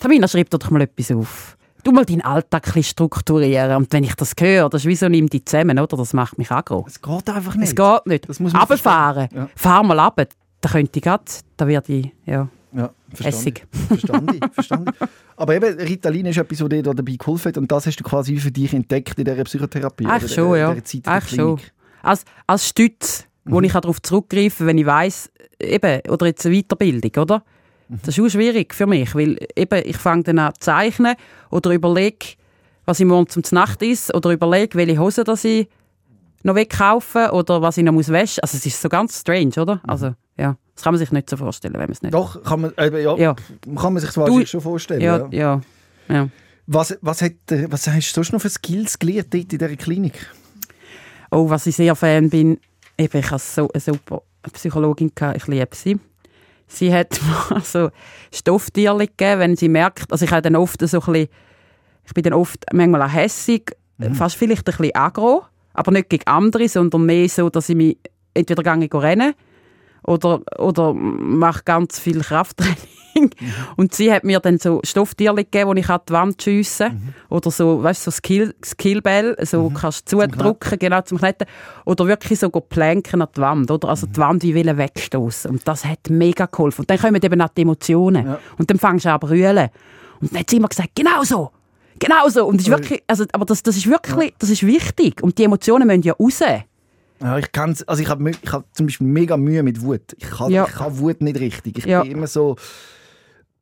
Tamina, 0.00 0.28
schreib 0.28 0.50
doch 0.50 0.70
mal 0.70 0.82
etwas 0.82 1.10
auf. 1.10 1.56
Du 1.82 1.92
mal 1.92 2.04
deinen 2.04 2.20
Alltag 2.20 2.76
ein 2.76 2.82
strukturieren. 2.82 3.76
Und 3.76 3.92
wenn 3.92 4.04
ich 4.04 4.14
das 4.14 4.34
höre, 4.38 4.68
das 4.68 4.82
ist 4.82 4.88
wie 4.88 4.96
so, 4.96 5.08
nimm 5.08 5.28
die 5.28 5.44
zusammen, 5.44 5.78
oder? 5.78 5.96
Das 5.96 6.12
macht 6.12 6.38
mich 6.38 6.50
aggro. 6.50 6.84
Es 6.86 7.00
geht 7.00 7.30
einfach 7.30 7.54
nicht. 7.54 7.68
Es 7.68 7.74
geht 7.74 8.06
nicht. 8.06 8.28
Das 8.28 8.40
muss 8.40 8.52
man 8.52 8.66
verstehen. 8.66 9.28
Ja. 9.34 9.48
Fahr 9.54 9.82
mal 9.82 9.98
runter. 9.98 10.26
Da 10.60 10.68
könnte 10.68 10.98
ich 10.98 11.04
grad, 11.04 11.40
da 11.56 11.68
werde 11.68 11.92
ich, 11.92 12.12
ja, 12.26 12.48
Ja, 12.72 12.90
Essig. 13.24 13.66
Verstanden. 13.88 14.40
Verstanden. 14.52 14.90
Aber 15.36 15.54
eben, 15.54 15.78
Ritalin 15.78 16.26
ist 16.26 16.38
etwas, 16.38 16.60
was 16.60 16.68
dir 16.68 16.82
da 16.82 16.92
dabei 16.92 17.16
geholfen 17.16 17.48
hat 17.48 17.58
und 17.58 17.70
das 17.70 17.86
hast 17.86 17.96
du 17.96 18.04
quasi 18.04 18.36
für 18.36 18.50
dich 18.50 18.74
entdeckt 18.74 19.18
in 19.18 19.24
dieser 19.24 19.44
Psychotherapie. 19.44 20.06
Eigentlich 20.06 20.38
oder 20.38 20.48
schon, 20.48 20.58
ja. 20.58 20.84
Zeit 20.84 21.08
Eigentlich 21.08 21.34
schon. 21.34 21.60
Als, 22.02 22.24
als 22.46 22.68
Stütz, 22.68 23.24
wo 23.44 23.60
ich 23.60 23.72
darauf 23.72 24.02
zurückgreifen 24.02 24.58
kann, 24.58 24.66
wenn 24.66 24.78
ich 24.78 24.86
weiss, 24.86 25.30
eben, 25.60 26.00
oder 26.08 26.26
jetzt 26.26 26.44
eine 26.44 26.60
Weiterbildung, 26.60 27.22
oder? 27.22 27.42
Das 27.88 28.18
ist 28.18 28.22
auch 28.22 28.28
schwierig 28.28 28.74
für 28.74 28.86
mich, 28.86 29.14
weil 29.14 29.38
eben, 29.56 29.82
ich 29.86 29.96
fange 29.96 30.24
dann 30.24 30.38
an 30.38 30.52
zu 30.54 30.60
zeichnen 30.60 31.14
oder 31.50 31.70
überlege, 31.70 32.36
was 32.84 33.00
ich 33.00 33.06
morgen 33.06 33.28
zum 33.28 33.42
Nacht 33.52 33.82
ist 33.82 34.14
oder 34.14 34.30
überlege, 34.30 34.76
welche 34.76 34.98
Hose 34.98 35.24
das 35.24 35.44
ich 35.44 35.68
noch 36.42 36.54
wegkaufen 36.54 37.30
oder 37.30 37.62
was 37.62 37.78
ich 37.78 37.84
noch 37.84 37.92
muss 37.92 38.10
waschen. 38.10 38.40
Also 38.42 38.56
es 38.56 38.66
ist 38.66 38.80
so 38.80 38.88
ganz 38.88 39.18
strange, 39.20 39.52
oder? 39.58 39.80
Also, 39.86 40.06
ja, 40.06 40.14
das 40.78 40.84
kann 40.84 40.94
man 40.94 40.98
sich 41.00 41.10
nicht 41.10 41.28
so 41.28 41.36
vorstellen, 41.36 41.74
wenn 41.74 41.80
man 41.80 41.90
es 41.90 42.02
nicht... 42.02 42.14
Doch, 42.14 42.40
kann 42.44 42.60
man, 42.60 42.72
eben, 42.78 43.02
ja, 43.02 43.16
Ja. 43.16 43.34
kann 43.74 43.92
man 43.94 43.98
sich 43.98 44.10
das 44.10 44.16
wahrscheinlich 44.16 44.48
schon 44.48 44.60
vorstellen. 44.60 45.00
Ja, 45.00 45.26
Ja. 45.32 45.60
ja. 46.08 46.28
Was, 46.68 46.96
was, 47.00 47.20
hat, 47.20 47.32
äh, 47.50 47.66
was 47.68 47.88
hast 47.88 48.12
du 48.12 48.14
sonst 48.14 48.32
noch 48.32 48.40
für 48.40 48.48
Skills 48.48 48.96
gelernt 48.96 49.34
dort 49.34 49.52
in 49.52 49.58
dieser 49.58 49.74
Klinik? 49.74 50.24
Oh, 51.32 51.50
was 51.50 51.66
ich 51.66 51.74
sehr 51.74 51.96
Fan 51.96 52.30
bin, 52.30 52.60
eben, 52.96 53.18
ich 53.18 53.28
hatte 53.28 53.42
so 53.42 53.68
eine 53.72 53.80
super 53.80 54.22
Psychologin, 54.52 55.10
gehabt, 55.12 55.36
ich 55.38 55.48
liebe 55.48 55.74
sie. 55.74 55.98
Sie 56.68 56.94
hat 56.94 57.18
mir 57.50 57.60
so 57.62 57.90
Stofftierchen 58.32 58.98
gegeben, 59.00 59.40
wenn 59.40 59.56
sie 59.56 59.68
merkt, 59.68 60.12
also 60.12 60.24
ich 60.24 60.30
habe 60.30 60.42
dann 60.42 60.54
oft 60.54 60.80
so 60.86 61.00
ein 61.00 61.06
bisschen, 61.12 61.28
ich 62.06 62.14
bin 62.14 62.22
dann 62.22 62.34
oft 62.34 62.64
manchmal 62.72 63.02
auch 63.02 63.12
hässig, 63.12 63.72
fast 64.12 64.36
vielleicht 64.36 64.68
ein 64.68 64.76
bisschen 64.76 64.94
aggro, 64.94 65.42
aber 65.74 65.90
nicht 65.90 66.08
gegen 66.08 66.26
andere, 66.28 66.68
sondern 66.68 67.04
mehr 67.04 67.28
so, 67.28 67.50
dass 67.50 67.68
ich 67.68 67.74
mich 67.74 67.98
entweder 68.32 68.62
gehe 68.62 69.02
rennen 69.02 69.34
oder, 70.08 70.40
oder 70.58 70.94
mache 70.94 71.62
ganz 71.64 71.98
viel 71.98 72.20
Krafttraining. 72.20 73.30
Und 73.76 73.94
sie 73.94 74.12
hat 74.12 74.22
mir 74.22 74.38
dann 74.38 74.58
so 74.58 74.80
Stofftierchen 74.84 75.36
gegeben, 75.36 75.74
die 75.74 75.80
ich 75.80 75.88
an 75.90 76.00
die 76.08 76.12
Wand 76.12 76.40
schiessen 76.42 76.92
Mhm. 76.92 77.14
Oder 77.36 77.50
so, 77.50 77.82
weißt 77.82 78.06
du, 78.06 78.10
so 78.10 78.16
Skill, 78.16 78.54
Skillbell, 78.64 79.36
so 79.44 79.70
kannst 79.70 80.12
du 80.12 80.20
zudrücken, 80.20 80.78
genau, 80.78 81.00
zum 81.02 81.18
Klettern. 81.18 81.48
Oder 81.84 82.06
wirklich 82.06 82.38
so 82.38 82.48
planken 82.48 83.20
an 83.22 83.28
die 83.36 83.40
Wand, 83.40 83.70
oder? 83.70 83.88
Also 83.88 84.06
Mhm. 84.06 84.12
die 84.12 84.18
Wand 84.20 84.42
wie 84.44 84.54
wollen 84.54 84.78
wegstoßen. 84.78 85.50
Und 85.50 85.66
das 85.66 85.84
hat 85.84 86.10
mega 86.10 86.46
geholfen. 86.46 86.82
Und 86.82 86.90
dann 86.90 86.98
kommen 86.98 87.20
eben 87.20 87.42
auch 87.42 87.48
die 87.48 87.62
Emotionen. 87.62 88.24
Ja. 88.24 88.38
Und 88.56 88.70
dann 88.70 88.78
fängst 88.78 89.04
du 89.04 89.10
an 89.10 89.20
zu 89.20 89.26
brüllen. 89.26 89.68
Und 90.20 90.32
dann 90.32 90.40
hat 90.40 90.50
sie 90.50 90.56
immer 90.56 90.68
gesagt, 90.68 90.90
genau 90.94 91.22
so. 91.24 91.50
Genau 91.98 92.28
so. 92.28 92.46
Und 92.46 92.58
das 92.60 92.68
ist 92.68 92.70
wirklich, 92.70 93.02
also, 93.08 93.24
aber 93.32 93.44
das, 93.44 93.62
das 93.64 93.76
ist 93.76 93.88
wirklich, 93.88 94.32
das 94.38 94.50
ist 94.50 94.64
wichtig. 94.64 95.22
Und 95.22 95.36
die 95.38 95.44
Emotionen 95.44 95.88
müssen 95.88 96.02
ja 96.02 96.12
raus. 96.14 96.40
Ja, 97.20 97.38
ich 97.38 97.50
kann's, 97.52 97.82
also 97.88 98.02
ich 98.02 98.08
habe 98.08 98.30
ich 98.30 98.52
hab 98.52 98.64
zum 98.74 98.86
Beispiel 98.86 99.06
mega 99.06 99.36
Mühe 99.36 99.62
mit 99.62 99.82
Wut. 99.82 100.14
Ich 100.18 100.30
kann, 100.30 100.50
Ja. 100.50 100.66
ich 100.68 100.74
kann 100.74 100.98
Wut 100.98 101.20
nicht 101.20 101.38
richtig. 101.40 101.78
Ich 101.78 101.84
Ja. 101.86 102.02
bin 102.02 102.12
immer 102.12 102.26
so, 102.26 102.56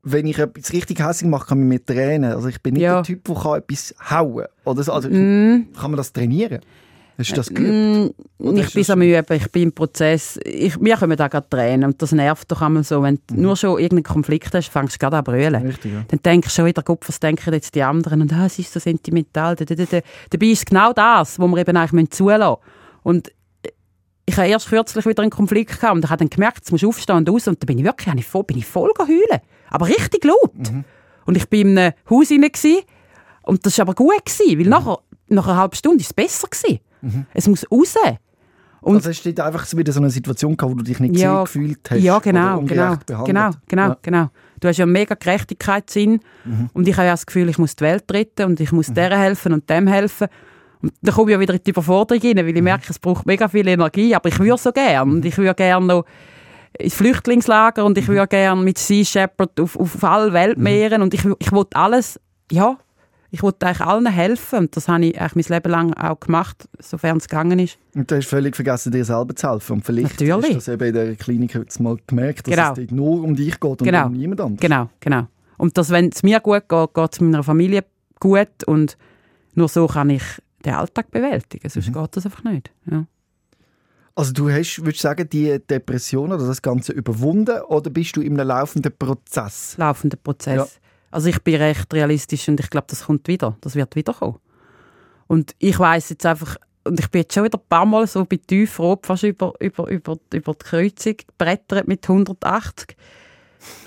wenn 0.02 0.26
ich 0.26 0.38
etwas 0.38 0.72
richtig 0.72 1.00
hässlich 1.00 1.30
mache, 1.30 1.48
kann 1.48 1.58
ich 1.60 1.64
mir 1.66 1.84
tränen. 1.84 2.32
Also 2.32 2.48
ich 2.48 2.60
bin 2.62 2.74
nicht 2.74 2.84
der 2.84 3.02
Typ, 3.02 3.24
der 3.24 3.34
kann 3.34 3.58
etwas 3.58 3.94
hauen 4.10 4.46
Oder 4.64 4.82
so. 4.82 4.92
Also 4.92 5.08
Mm. 5.08 5.68
kann 5.74 5.90
man 5.90 5.96
das 5.96 6.12
trainieren? 6.12 6.60
Hast 7.18 7.30
du 7.30 7.34
das 7.36 7.48
geübt? 7.48 8.14
Oder 8.38 8.58
Ich 8.60 8.74
bin 8.74 8.84
so 8.84 8.94
müde, 8.94 9.24
ich 9.34 9.50
bin 9.50 9.62
im 9.62 9.72
Prozess. 9.72 10.38
Ich, 10.44 10.78
mir 10.78 10.98
kommen 10.98 11.16
da 11.16 11.28
gerade 11.28 11.48
Tränen 11.48 11.84
und 11.90 12.02
das 12.02 12.12
nervt 12.12 12.52
doch 12.52 12.60
einmal 12.60 12.84
so. 12.84 13.02
Wenn 13.02 13.18
du 13.26 13.40
nur 13.40 13.56
schon 13.56 13.78
irgendeinen 13.80 14.02
Konflikt 14.02 14.52
hast, 14.54 14.68
fängst 14.68 14.96
du 14.96 14.98
gerade 14.98 15.16
an 15.16 15.24
zu 15.24 15.30
brüllen. 15.30 15.62
Mhm. 15.62 15.68
Richtig, 15.70 15.92
ja. 15.94 16.04
Dann 16.08 16.20
denkst 16.22 16.48
du 16.48 16.54
schon 16.54 16.66
wieder, 16.66 16.82
Gott, 16.82 17.08
was 17.08 17.18
denken 17.18 17.54
jetzt 17.54 17.74
die 17.74 17.82
anderen? 17.82 18.20
Und 18.20 18.32
ah, 18.34 18.44
es 18.44 18.58
ist 18.58 18.70
so 18.70 18.78
sentimental. 18.80 19.56
Da, 19.56 19.64
da, 19.64 19.74
da, 19.74 19.84
da. 19.86 20.00
Dabei 20.28 20.46
ist 20.46 20.58
es 20.58 20.64
genau 20.66 20.92
das, 20.92 21.38
was 21.38 21.48
wir 21.50 21.56
eben 21.56 21.76
eigentlich 21.76 22.10
zulassen 22.10 22.38
müssen. 22.60 23.02
Und 23.02 23.32
ich 24.28 24.36
habe 24.36 24.48
erst 24.48 24.68
kürzlich 24.68 25.06
wieder 25.06 25.22
einen 25.22 25.30
Konflikt 25.30 25.80
gehabt 25.80 25.94
und 25.94 26.04
ich 26.04 26.10
habe 26.10 26.18
dann 26.18 26.30
gemerkt, 26.30 26.70
musst 26.70 26.82
du 26.82 26.88
aufstehen 26.88 27.16
und 27.16 27.28
raus. 27.30 27.46
Und 27.48 27.62
da 27.62 27.64
bin 27.64 27.78
ich 27.78 27.84
wirklich 27.84 28.12
ich 28.14 28.26
voll, 28.26 28.44
bin 28.44 28.58
ich 28.58 28.66
voll 28.66 28.90
heulen. 28.98 29.40
Aber 29.70 29.86
richtig 29.86 30.24
laut. 30.24 30.54
Mhm. 30.72 30.84
Und 31.24 31.36
ich 31.36 31.48
bin 31.48 31.68
in 31.70 31.78
einem 31.78 31.92
Haus 32.10 32.30
rein 32.30 32.40
gewesen, 32.42 32.82
und 33.42 33.64
das 33.64 33.78
war 33.78 33.82
aber 33.84 33.94
gut, 33.94 34.24
gewesen, 34.24 34.58
weil 34.58 34.66
nachher, 34.66 34.98
nach 35.28 35.46
einer 35.46 35.56
halben 35.56 35.76
Stunde 35.76 35.98
war 35.98 36.06
es 36.06 36.12
besser. 36.12 36.48
Gewesen. 36.48 36.80
Mhm. 37.00 37.26
Es 37.32 37.46
muss 37.48 37.64
raus. 37.70 37.94
Und 38.80 38.96
also 38.96 39.10
hast 39.10 39.24
du 39.24 39.44
einfach 39.44 39.66
wieder 39.76 39.92
so 39.92 40.00
eine 40.00 40.10
Situation 40.10 40.56
gehabt, 40.56 40.72
wo 40.72 40.76
du 40.78 40.84
dich 40.84 40.98
nicht 41.00 41.16
Ja, 41.16 41.42
gesehen 41.44 41.62
gefühlt 41.62 41.90
hast? 41.90 42.00
ja, 42.00 42.18
genau, 42.20 42.60
genau, 42.60 42.96
behandelt? 42.96 43.06
genau, 43.26 43.50
genau, 43.66 43.88
Ja. 43.88 43.98
genau. 44.02 44.30
Du 44.60 44.68
hast 44.68 44.76
ja 44.78 44.86
mega 44.86 45.14
Gerechtigkeitssinn 45.16 46.20
und 46.72 46.88
ich 46.88 46.96
habe 46.96 47.06
ja 47.06 47.12
das 47.12 47.26
Gefühl, 47.26 47.48
ich 47.48 47.58
muss 47.58 47.76
die 47.76 47.84
Welt 47.84 48.04
retten 48.12 48.44
und 48.46 48.60
ich 48.60 48.72
muss 48.72 48.86
der 48.92 49.16
helfen 49.18 49.52
und 49.52 49.68
dem 49.68 49.86
helfen. 49.86 50.28
Und 50.82 50.92
dann 51.02 51.14
komme 51.14 51.30
ich 51.30 51.34
ja 51.34 51.40
wieder 51.40 51.54
in 51.54 51.60
die 51.64 51.70
Überforderung 51.70 52.22
rein, 52.22 52.36
weil 52.36 52.56
ich 52.56 52.62
merke, 52.62 52.86
es 52.90 52.98
braucht 52.98 53.26
mega 53.26 53.48
viel 53.48 53.66
Energie, 53.66 54.14
aber 54.14 54.28
ich 54.28 54.38
würde 54.38 54.58
so 54.58 54.72
gern 54.72 55.10
und 55.10 55.24
ich 55.24 55.36
würde 55.38 55.54
gerne 55.54 55.86
noch 55.86 56.04
ins 56.78 56.94
Flüchtlingslager 56.94 57.84
und 57.84 57.96
ich 57.96 58.06
würde 58.08 58.26
gerne 58.26 58.60
mit 58.62 58.76
Sea 58.78 59.04
Shepherd 59.04 59.58
auf, 59.60 59.78
auf 59.78 60.04
alle 60.04 60.32
Weltmeeren 60.32 61.00
und 61.02 61.14
ich, 61.14 61.24
ich 61.38 61.52
will 61.52 61.64
alles, 61.72 62.20
ja, 62.52 62.76
ich 63.30 63.42
wollte 63.42 63.66
eigentlich 63.66 63.80
allen 63.80 64.06
helfen 64.06 64.58
und 64.60 64.76
das 64.76 64.88
habe 64.88 65.06
ich 65.06 65.20
eigentlich 65.20 65.48
mein 65.48 65.56
Leben 65.56 65.70
lang 65.70 65.94
auch 65.94 66.20
gemacht, 66.20 66.68
sofern 66.78 67.16
es 67.16 67.28
gegangen 67.28 67.58
ist. 67.58 67.76
Und 67.94 68.10
du 68.10 68.16
hast 68.16 68.26
völlig 68.28 68.54
vergessen, 68.54 68.92
dir 68.92 69.04
selber 69.04 69.34
zu 69.34 69.50
helfen. 69.50 69.72
Und 69.74 69.84
vielleicht 69.84 70.20
Natürlich. 70.20 70.36
hast 70.44 70.48
du 70.50 70.54
das 70.54 70.68
eben 70.68 70.84
in 70.88 70.94
der 70.94 71.14
Klinik 71.16 71.54
jetzt 71.54 71.80
mal 71.80 71.96
gemerkt, 72.06 72.46
dass 72.46 72.54
Genau. 72.54 72.72
es 72.72 72.90
nur 72.90 73.24
um 73.24 73.34
dich 73.34 73.58
geht 73.58 73.70
und 73.80 73.82
Genau. 73.82 74.06
um 74.06 74.12
niemand 74.12 74.40
anderes. 74.40 74.60
Genau, 74.60 74.88
genau. 75.00 75.26
Und 75.58 75.76
dass, 75.76 75.90
wenn 75.90 76.10
es 76.10 76.22
mir 76.22 76.40
gut 76.40 76.68
geht, 76.68 76.94
geht 76.94 77.12
es 77.12 77.20
meiner 77.20 77.42
Familie 77.42 77.84
gut 78.20 78.48
und 78.66 78.96
nur 79.54 79.68
so 79.68 79.86
kann 79.86 80.10
ich 80.10 80.22
den 80.66 80.74
Alltag 80.74 81.10
bewältigen, 81.10 81.68
sonst 81.68 81.92
geht 81.92 82.16
das 82.16 82.26
einfach 82.26 82.44
nicht. 82.44 82.70
Ja. 82.90 83.06
Also 84.14 84.32
du 84.32 84.50
hast, 84.50 84.78
würdest 84.78 85.04
du 85.04 85.08
sagen, 85.08 85.28
die 85.28 85.58
Depression 85.58 86.32
oder 86.32 86.46
das 86.46 86.62
Ganze 86.62 86.92
überwunden 86.92 87.60
oder 87.68 87.90
bist 87.90 88.16
du 88.16 88.22
in 88.22 88.38
einem 88.38 88.48
laufenden 88.48 88.92
Prozess? 88.98 89.76
Laufender 89.76 90.16
Prozess. 90.16 90.56
Ja. 90.56 90.66
Also 91.10 91.28
ich 91.28 91.42
bin 91.42 91.56
recht 91.56 91.92
realistisch 91.92 92.48
und 92.48 92.58
ich 92.58 92.70
glaube, 92.70 92.86
das 92.88 93.04
kommt 93.04 93.28
wieder, 93.28 93.56
das 93.60 93.74
wird 93.74 93.94
wiederkommen. 93.94 94.38
Und 95.26 95.54
ich 95.58 95.78
weiß 95.78 96.10
jetzt 96.10 96.24
einfach, 96.24 96.56
und 96.84 96.98
ich 96.98 97.10
bin 97.10 97.22
jetzt 97.22 97.34
schon 97.34 97.44
wieder 97.44 97.58
ein 97.58 97.68
paar 97.68 97.84
Mal 97.84 98.06
so 98.06 98.24
bei 98.24 98.38
Tiefrot 98.38 99.06
fast 99.06 99.24
über, 99.24 99.52
über, 99.60 99.88
über, 99.88 100.16
über 100.32 100.54
die 100.54 100.64
Kreuzung 100.64 101.16
gebrettert 101.16 101.86
mit 101.86 102.08
180, 102.08 102.96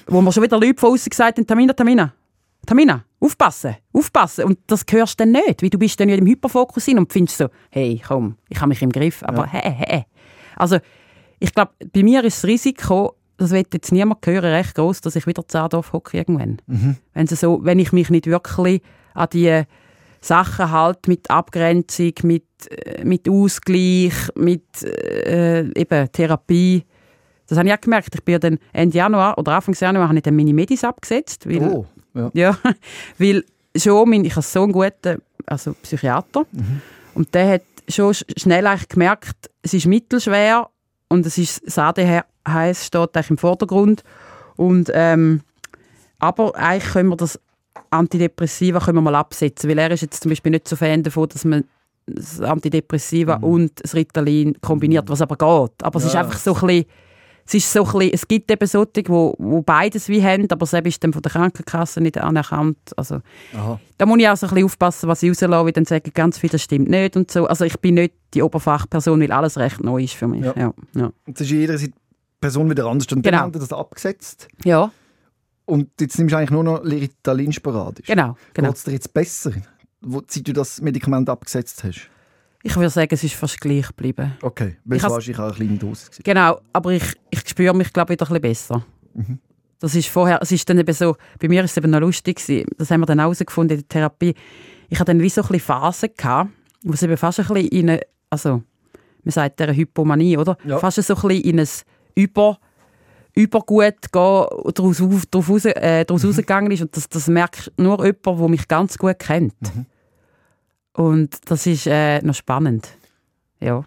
wo 0.08 0.22
mir 0.22 0.32
schon 0.32 0.44
wieder 0.44 0.60
Leute 0.60 0.80
von 0.80 0.94
außen 0.94 1.10
gesagt 1.10 1.38
haben, 1.38 1.48
Tamina, 1.48 1.74
Tamina, 1.74 2.14
Tamina, 2.66 3.04
aufpassen, 3.20 3.76
aufpassen. 3.94 4.46
Und 4.46 4.60
das 4.68 4.86
hörst 4.90 5.20
du 5.20 5.24
dann 5.24 5.32
nicht, 5.32 5.62
weil 5.64 5.70
du 5.70 5.78
bist 5.80 6.00
dann 6.00 6.10
ja 6.10 6.16
im 6.16 6.26
Hyperfokus 6.28 6.86
hin 6.86 7.00
und 7.00 7.12
findest 7.12 7.38
so, 7.38 7.48
hey, 7.72 8.02
komm, 8.06 8.36
ich 8.50 8.58
habe 8.60 8.70
mich 8.70 8.82
im 8.82 8.92
Griff, 8.92 9.24
aber 9.24 9.46
Ja. 9.46 9.48
hey, 9.54 9.74
hey. 9.78 10.04
Also 10.56 10.78
ich 11.40 11.54
glaube, 11.54 11.72
bei 11.94 12.04
mir 12.04 12.24
ist 12.24 12.44
das 12.44 12.50
Risiko, 12.50 13.16
das 13.38 13.52
wird 13.52 13.74
jetzt 13.74 13.92
niemand 13.92 14.26
hören, 14.28 14.52
recht 14.52 14.76
groß, 14.76 15.02
dass 15.02 15.16
ich 15.16 15.26
wieder 15.26 15.48
Zahndorf 15.48 15.94
hocke 15.94 16.18
irgendwann. 16.18 16.62
Wenn, 17.14 17.28
sie 17.28 17.36
so, 17.38 17.60
wenn 17.64 17.80
ich 17.80 17.92
mich 17.94 18.10
nicht 18.10 18.28
wirklich 18.28 18.82
an 19.14 19.30
die 19.32 19.64
Sachen 20.22 20.70
halte, 20.70 21.10
mit 21.10 21.30
Abgrenzung, 21.30 22.12
mit, 22.24 22.44
äh, 22.70 23.06
mit 23.06 23.30
Ausgleich, 23.30 24.14
mit 24.36 24.84
äh, 24.84 25.62
eben 25.80 26.12
Therapie. 26.12 26.84
Das 27.48 27.58
habe 27.58 27.70
ich 27.70 27.74
auch 27.74 27.80
gemerkt. 27.82 28.14
Ich 28.14 28.24
bin 28.26 28.34
ja 28.34 28.40
dann 28.40 28.60
Ende 28.74 28.98
Januar 28.98 29.38
oder 29.38 29.54
Anfang 29.54 29.74
Januar 29.80 30.10
habe 30.10 30.18
ich 30.18 30.24
dann 30.24 30.36
meine 30.36 30.54
Medis 30.54 30.84
abgesetzt. 30.84 31.48
Weil, 31.50 31.64
Oh, 31.64 31.86
ja. 32.14 32.32
ja, 32.34 32.58
weil 33.18 33.44
schon 33.76 34.10
mein, 34.10 34.26
ich 34.26 34.32
habe 34.36 34.42
so 34.42 34.64
einen 34.64 34.72
guten 34.72 35.22
also 35.46 35.74
Psychiater 35.82 36.46
und 37.16 37.34
der 37.34 37.54
hat 37.54 37.62
schon 37.88 38.14
sch- 38.14 38.40
schnell 38.40 38.66
eigentlich 38.68 38.88
gemerkt, 38.90 39.50
es 39.62 39.74
ist 39.74 39.86
mittelschwer 39.88 40.68
und 41.08 41.26
es 41.26 41.38
ist 41.38 41.62
das 41.66 41.78
ADHS 41.80 42.86
steht 42.86 43.16
eigentlich 43.16 43.30
im 43.32 43.38
Vordergrund 43.38 44.04
und 44.58 44.92
ähm, 44.94 45.42
aber 46.20 46.56
eigentlich 46.56 46.92
können 46.94 47.10
wir 47.10 47.16
das 47.18 47.40
Antidepressiva 47.92 48.80
können 48.80 48.98
wir 48.98 49.02
mal 49.02 49.16
absetzen, 49.16 49.70
weil 49.70 49.80
er 49.80 49.92
ist 49.92 50.02
jetzt 50.02 50.22
zum 50.22 50.30
Beispiel 50.30 50.52
nicht 50.52 50.68
so 50.68 50.76
Fan 50.76 51.02
davon, 51.04 51.28
dass 51.30 51.46
man 51.46 51.64
das 52.06 52.42
Antidepressiva 52.42 53.36
und 53.36 53.72
das 53.84 53.96
Ritalin 53.96 54.60
kombiniert, 54.62 55.10
was 55.10 55.22
aber 55.22 55.36
geht. 55.38 55.84
Aber 55.84 55.98
es 56.00 56.06
ist 56.06 56.14
Ja. 56.14 56.22
einfach 56.22 56.38
so 56.38 56.54
ein 56.56 56.62
bisschen, 56.68 56.86
es 57.50 57.56
ist 57.56 57.74
so 57.74 57.84
ein 57.84 57.92
bisschen, 57.92 58.14
es 58.14 58.28
gibt 58.28 58.52
eben 58.52 58.68
solche, 58.68 59.04
wo, 59.08 59.34
wo 59.40 59.64
beides 59.64 60.08
wie 60.08 60.24
haben, 60.24 60.46
aber 60.52 60.68
selbst 60.68 60.90
ist 60.90 61.04
dann 61.04 61.14
von 61.14 61.24
der 61.24 61.32
Krankenkasse 61.32 62.00
nicht 62.00 62.16
anerkannt. 62.20 62.78
Also 62.96 63.22
Aha. 63.56 63.80
da 63.98 64.06
muss 64.06 64.20
ich 64.20 64.30
auch 64.30 64.38
so 64.38 64.46
ein 64.46 64.50
bisschen 64.54 64.66
aufpassen, 64.66 65.10
was 65.10 65.24
ich 65.24 65.30
rauslasse, 65.32 65.66
weil 65.66 65.72
dann 65.72 65.86
sagen 65.86 66.12
ganz 66.14 66.38
viele, 66.38 66.52
das 66.52 66.62
stimmt 66.62 66.90
nicht 66.90 67.18
und 67.18 67.32
so. 67.32 67.48
Also 67.48 67.66
ich 67.66 67.80
bin 67.80 67.96
nicht 67.96 68.14
die 68.36 68.44
Oberfachperson, 68.44 69.20
weil 69.20 69.32
alles 69.32 69.58
recht 69.58 69.84
neu 69.84 70.04
ist 70.04 70.14
für 70.14 70.28
mich. 70.28 70.46
Ja. 70.46 70.54
Ja, 70.56 70.74
ja. 70.94 71.06
Und 71.26 71.40
das 71.40 71.42
ist 71.42 71.50
jeder 71.52 71.80
Person 72.40 72.70
wieder 72.70 72.86
anders. 72.86 73.12
Und 73.12 73.24
Genau. 73.24 73.38
dann 73.38 73.46
haben 73.46 73.60
das 73.60 73.74
abgesetzt. 73.74 74.48
ja 74.64 74.92
Und 75.66 75.90
jetzt 76.00 76.20
nimmst 76.20 76.34
du 76.34 76.38
eigentlich 76.38 76.52
nur 76.52 76.64
noch 76.64 76.84
Ritalin 76.86 77.52
sporadisch. 77.52 78.06
genau. 78.06 78.38
genau. 78.54 78.70
Geht 78.70 78.78
es 78.78 78.84
dir 78.84 78.92
jetzt 78.92 79.12
besser, 79.12 79.52
wo, 80.02 80.22
seit 80.28 80.48
du 80.48 80.54
das 80.54 80.82
Medikament 80.82 81.28
abgesetzt 81.30 81.84
hast? 81.84 82.10
Ich 82.64 82.76
würde 82.76 82.90
sagen, 82.90 83.10
es 83.14 83.24
ist 83.24 83.36
fast 83.36 83.60
gleich 83.62 83.88
geblieben. 83.88 84.34
Okay, 84.42 84.78
weil 84.84 84.98
Ich 84.98 85.04
wahrscheinlich 85.04 85.40
auch 85.40 85.46
eine 85.46 85.54
kleine 85.56 85.78
Dosis 85.78 86.08
gewesen. 86.12 86.24
Genau, 86.24 86.60
aber 86.74 86.92
ich, 86.92 87.04
ich 87.30 87.48
spüre 87.48 87.74
mich, 87.74 87.94
glaube 87.94 88.14
wieder 88.14 88.26
ein 88.26 88.42
bisschen 88.42 88.42
besser. 88.42 88.86
Mhm. 89.14 89.40
Das 89.80 89.96
ist 89.96 90.10
vorher, 90.10 90.40
es 90.42 90.52
ist 90.52 90.70
dann 90.70 90.78
eben 90.78 90.94
so, 90.94 91.16
bei 91.40 91.48
mir 91.48 91.64
ist 91.64 91.72
es 91.72 91.78
eben 91.78 91.90
noch 91.90 92.02
lustig 92.02 92.38
gewesen, 92.38 92.66
das 92.78 92.92
haben 92.92 93.00
wir 93.00 93.06
dann 93.06 93.20
herausgefunden 93.20 93.78
in 93.78 93.82
der 93.84 93.88
Therapie. 93.88 94.36
Ich 94.90 95.00
hatte 95.00 95.12
dann 95.14 95.22
wie 95.22 95.30
so 95.30 95.42
ein 95.42 95.48
bisschen 95.48 95.62
Phasen 95.62 96.10
gehabt, 96.18 96.50
wo 96.84 96.92
es 96.94 97.02
eben 97.04 97.16
fast 97.16 97.40
ein 97.40 97.48
bisschen 97.48 97.68
in 97.70 97.90
eine, 97.92 98.02
also, 98.30 98.62
man 99.24 99.32
sagt 99.32 99.60
der 99.62 99.74
Hypomanie, 99.74 100.38
oder? 100.38 100.58
Ja. 100.66 100.80
Fast 100.80 101.02
so 101.02 101.16
ein 101.16 101.22
bisschen 101.22 101.44
in 101.44 101.60
ein 101.62 101.68
Über, 102.16 102.60
Übergut 103.36 103.96
daraus, 104.12 105.66
äh, 105.66 106.04
daraus 106.06 106.24
Mhm. 106.24 106.30
rausgegangen 106.30 106.72
ist. 106.72 106.82
Und 106.82 106.98
das, 106.98 107.08
das 107.08 107.28
merkt 107.28 107.72
nur 107.78 108.04
jemand, 108.06 108.26
der 108.26 108.48
mich 108.50 108.68
ganz 108.68 108.98
gut 108.98 109.20
kennt. 109.20 109.54
Mhm. 109.62 109.86
Und 111.00 111.50
das 111.50 111.66
ist 111.66 111.88
äh, 111.88 112.22
noch 112.24 112.36
spannend. 112.36 112.90
Ja. 113.62 113.86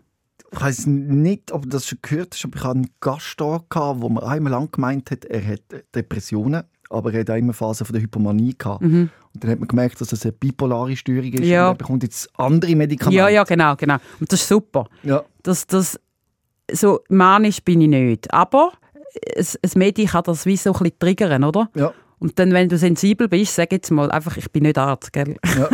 Ich 0.51 0.59
weiß 0.59 0.87
nicht, 0.87 1.53
ob 1.53 1.64
du 1.64 1.68
das 1.68 1.87
schon 1.87 1.98
gehört 2.01 2.33
hast, 2.33 2.46
aber 2.46 2.57
ich 2.57 2.64
hatte 2.64 2.77
einen 2.77 2.90
Gast 3.01 3.35
da, 3.38 3.61
gehabt, 3.68 4.01
wo 4.01 4.09
mir 4.09 4.22
einmal 4.22 4.53
lang 4.53 4.70
gemeint 4.70 5.11
hat, 5.11 5.27
er 5.27 5.46
hat 5.46 5.61
Depressionen, 5.94 6.62
aber 6.88 7.12
er 7.12 7.20
hat 7.20 7.29
auch 7.31 7.35
immer 7.37 7.53
Phasen 7.53 7.85
von 7.85 7.92
der 7.92 8.03
Hypomanie 8.03 8.55
gehabt. 8.57 8.81
Mhm. 8.81 9.11
Und 9.35 9.44
dann 9.44 9.51
hat 9.51 9.59
man 9.59 9.68
gemerkt, 9.68 10.01
dass 10.01 10.09
das 10.09 10.22
eine 10.25 10.33
bipolare 10.33 10.96
Störung 10.96 11.31
ist 11.35 11.44
Ja. 11.44 11.68
und 11.68 11.75
er 11.75 11.79
bekommt 11.79 12.03
jetzt 12.03 12.31
andere 12.38 12.75
Medikamente. 12.75 13.18
ja, 13.18 13.29
ja, 13.29 13.44
genau, 13.44 13.77
genau. 13.77 13.96
Und 14.18 14.33
das 14.33 14.40
ist 14.40 14.48
super. 14.48 14.87
ja. 15.03 15.22
Das, 15.42 15.66
das, 15.66 16.01
so 16.72 17.01
manisch 17.11 17.62
bin 17.62 17.83
ich 17.83 17.88
nicht. 17.88 18.33
Aber 18.33 18.72
ein, 19.37 19.46
ein 19.62 19.70
Medi 19.75 20.07
kann 20.07 20.25
das 20.25 20.46
wie 20.46 20.57
so 20.57 20.72
ein 20.72 20.79
bisschen 20.79 20.98
triggern, 20.98 21.44
oder? 21.44 21.68
ja. 21.75 21.92
Und 22.22 22.38
dann, 22.38 22.52
wenn 22.52 22.68
du 22.68 22.78
sensibel 22.78 23.26
bist, 23.28 23.56
sag 23.56 23.72
jetzt 23.72 23.90
mal 23.90 24.08
einfach, 24.12 24.37
ich 24.37 24.48
bin 24.52 24.62
nicht 24.62 24.78
Arzt, 24.78 25.12
gell? 25.12 25.37
ja. 25.58 25.68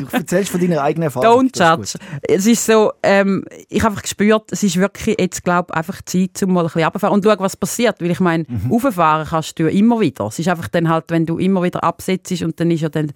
Du 0.00 0.06
erzählst 0.10 0.50
von 0.50 0.58
deiner 0.58 0.80
eigenen 0.82 1.02
Erfahrung. 1.04 1.48
Don't 1.50 1.76
judge. 1.76 1.98
Es 2.22 2.46
ist 2.46 2.64
so, 2.64 2.92
ähm, 3.02 3.44
ich 3.68 3.82
habe 3.82 3.90
einfach 3.90 4.00
gespürt, 4.02 4.50
es 4.52 4.62
ist 4.62 4.76
wirklich 4.78 5.16
jetzt, 5.20 5.44
glaube 5.44 5.74
einfach 5.74 6.00
Zeit, 6.02 6.42
um 6.42 6.54
mal 6.54 6.60
ein 6.62 6.66
bisschen 6.68 6.84
runterfahren 6.84 7.14
und 7.14 7.24
schauen, 7.24 7.36
was 7.40 7.58
passiert. 7.58 8.00
Weil 8.00 8.10
ich 8.10 8.20
meine, 8.20 8.44
Mhm. 8.48 8.72
rauffahren 8.72 9.26
kannst 9.28 9.58
du 9.58 9.66
immer 9.68 10.00
wieder. 10.00 10.24
Es 10.28 10.38
ist 10.38 10.48
einfach 10.48 10.68
dann 10.68 10.88
halt, 10.88 11.04
wenn 11.08 11.26
du 11.26 11.36
immer 11.38 11.62
wieder 11.62 11.84
absetzt 11.84 12.40
und 12.42 12.58
dann 12.58 12.70
ist 12.70 12.80
ja 12.80 12.88
dann 12.88 13.12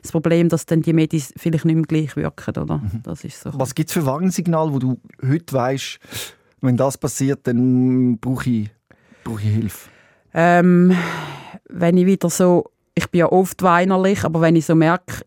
das 0.00 0.12
Problem, 0.12 0.48
dass 0.48 0.66
dann 0.66 0.82
die 0.82 0.92
Medis 0.92 1.34
vielleicht 1.36 1.64
nicht 1.64 1.74
mehr 1.74 1.84
gleich 1.84 2.14
wirken, 2.14 2.56
oder? 2.62 2.78
Mhm. 2.78 3.02
Das 3.02 3.24
ist 3.24 3.40
so. 3.40 3.50
Was 3.54 3.74
gibt 3.74 3.88
es 3.90 3.94
für 3.94 4.06
Warnsignale, 4.06 4.72
wo 4.72 4.78
du 4.78 5.00
heute 5.28 5.52
weißt, 5.52 5.98
wenn 6.60 6.76
das 6.76 6.96
passiert, 6.96 7.40
dann 7.48 8.18
brauche 8.18 8.48
ich, 8.48 8.70
brauche 9.24 9.40
ich 9.42 9.48
Hilfe? 9.48 9.90
Ähm, 10.32 10.96
wenn 11.72 11.96
ich 11.96 12.06
wieder 12.06 12.30
so, 12.30 12.70
ich 12.94 13.08
bin 13.10 13.20
ja 13.20 13.32
oft 13.32 13.62
weinerlich, 13.62 14.24
aber 14.24 14.40
wenn 14.40 14.56
ich 14.56 14.66
so 14.66 14.74
merke, 14.74 15.24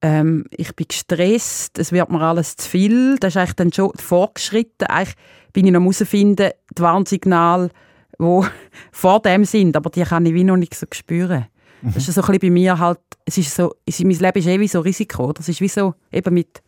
ähm, 0.00 0.44
ich 0.50 0.74
bin 0.74 0.86
gestresst, 0.88 1.78
es 1.78 1.92
wird 1.92 2.10
mir 2.10 2.20
alles 2.20 2.56
zu 2.56 2.68
viel, 2.68 3.16
das 3.18 3.34
ist 3.34 3.36
eigentlich 3.36 3.54
dann 3.54 3.72
schon 3.72 3.92
fortgeschritten. 3.94 4.88
Eigentlich 4.88 5.14
bin 5.52 5.66
ich 5.66 5.72
noch 5.72 5.80
herausfinden, 5.80 6.50
die 6.76 6.82
Warnsignale, 6.82 7.70
die 8.18 8.40
vor 8.92 9.20
dem 9.20 9.44
sind, 9.44 9.76
aber 9.76 9.90
die 9.90 10.02
kann 10.02 10.26
ich 10.26 10.34
wie 10.34 10.44
noch 10.44 10.56
nicht 10.56 10.74
so 10.74 10.86
spüren. 10.92 11.46
Das 11.82 12.08
ist 12.08 12.14
so 12.14 12.20
ein 12.22 12.26
bisschen 12.26 12.40
bei 12.40 12.50
mir 12.50 12.78
halt, 12.78 13.00
es 13.24 13.38
ist 13.38 13.54
so, 13.54 13.74
es 13.84 13.98
mein 14.00 14.10
Leben 14.10 14.38
ist 14.38 14.46
eh 14.46 14.60
wie 14.60 14.68
so 14.68 14.80
Risiko? 14.80 15.32
Das 15.32 15.48
ist 15.48 15.60
wie 15.60 15.68
so, 15.68 15.94
eben 16.12 16.32
mit 16.32 16.62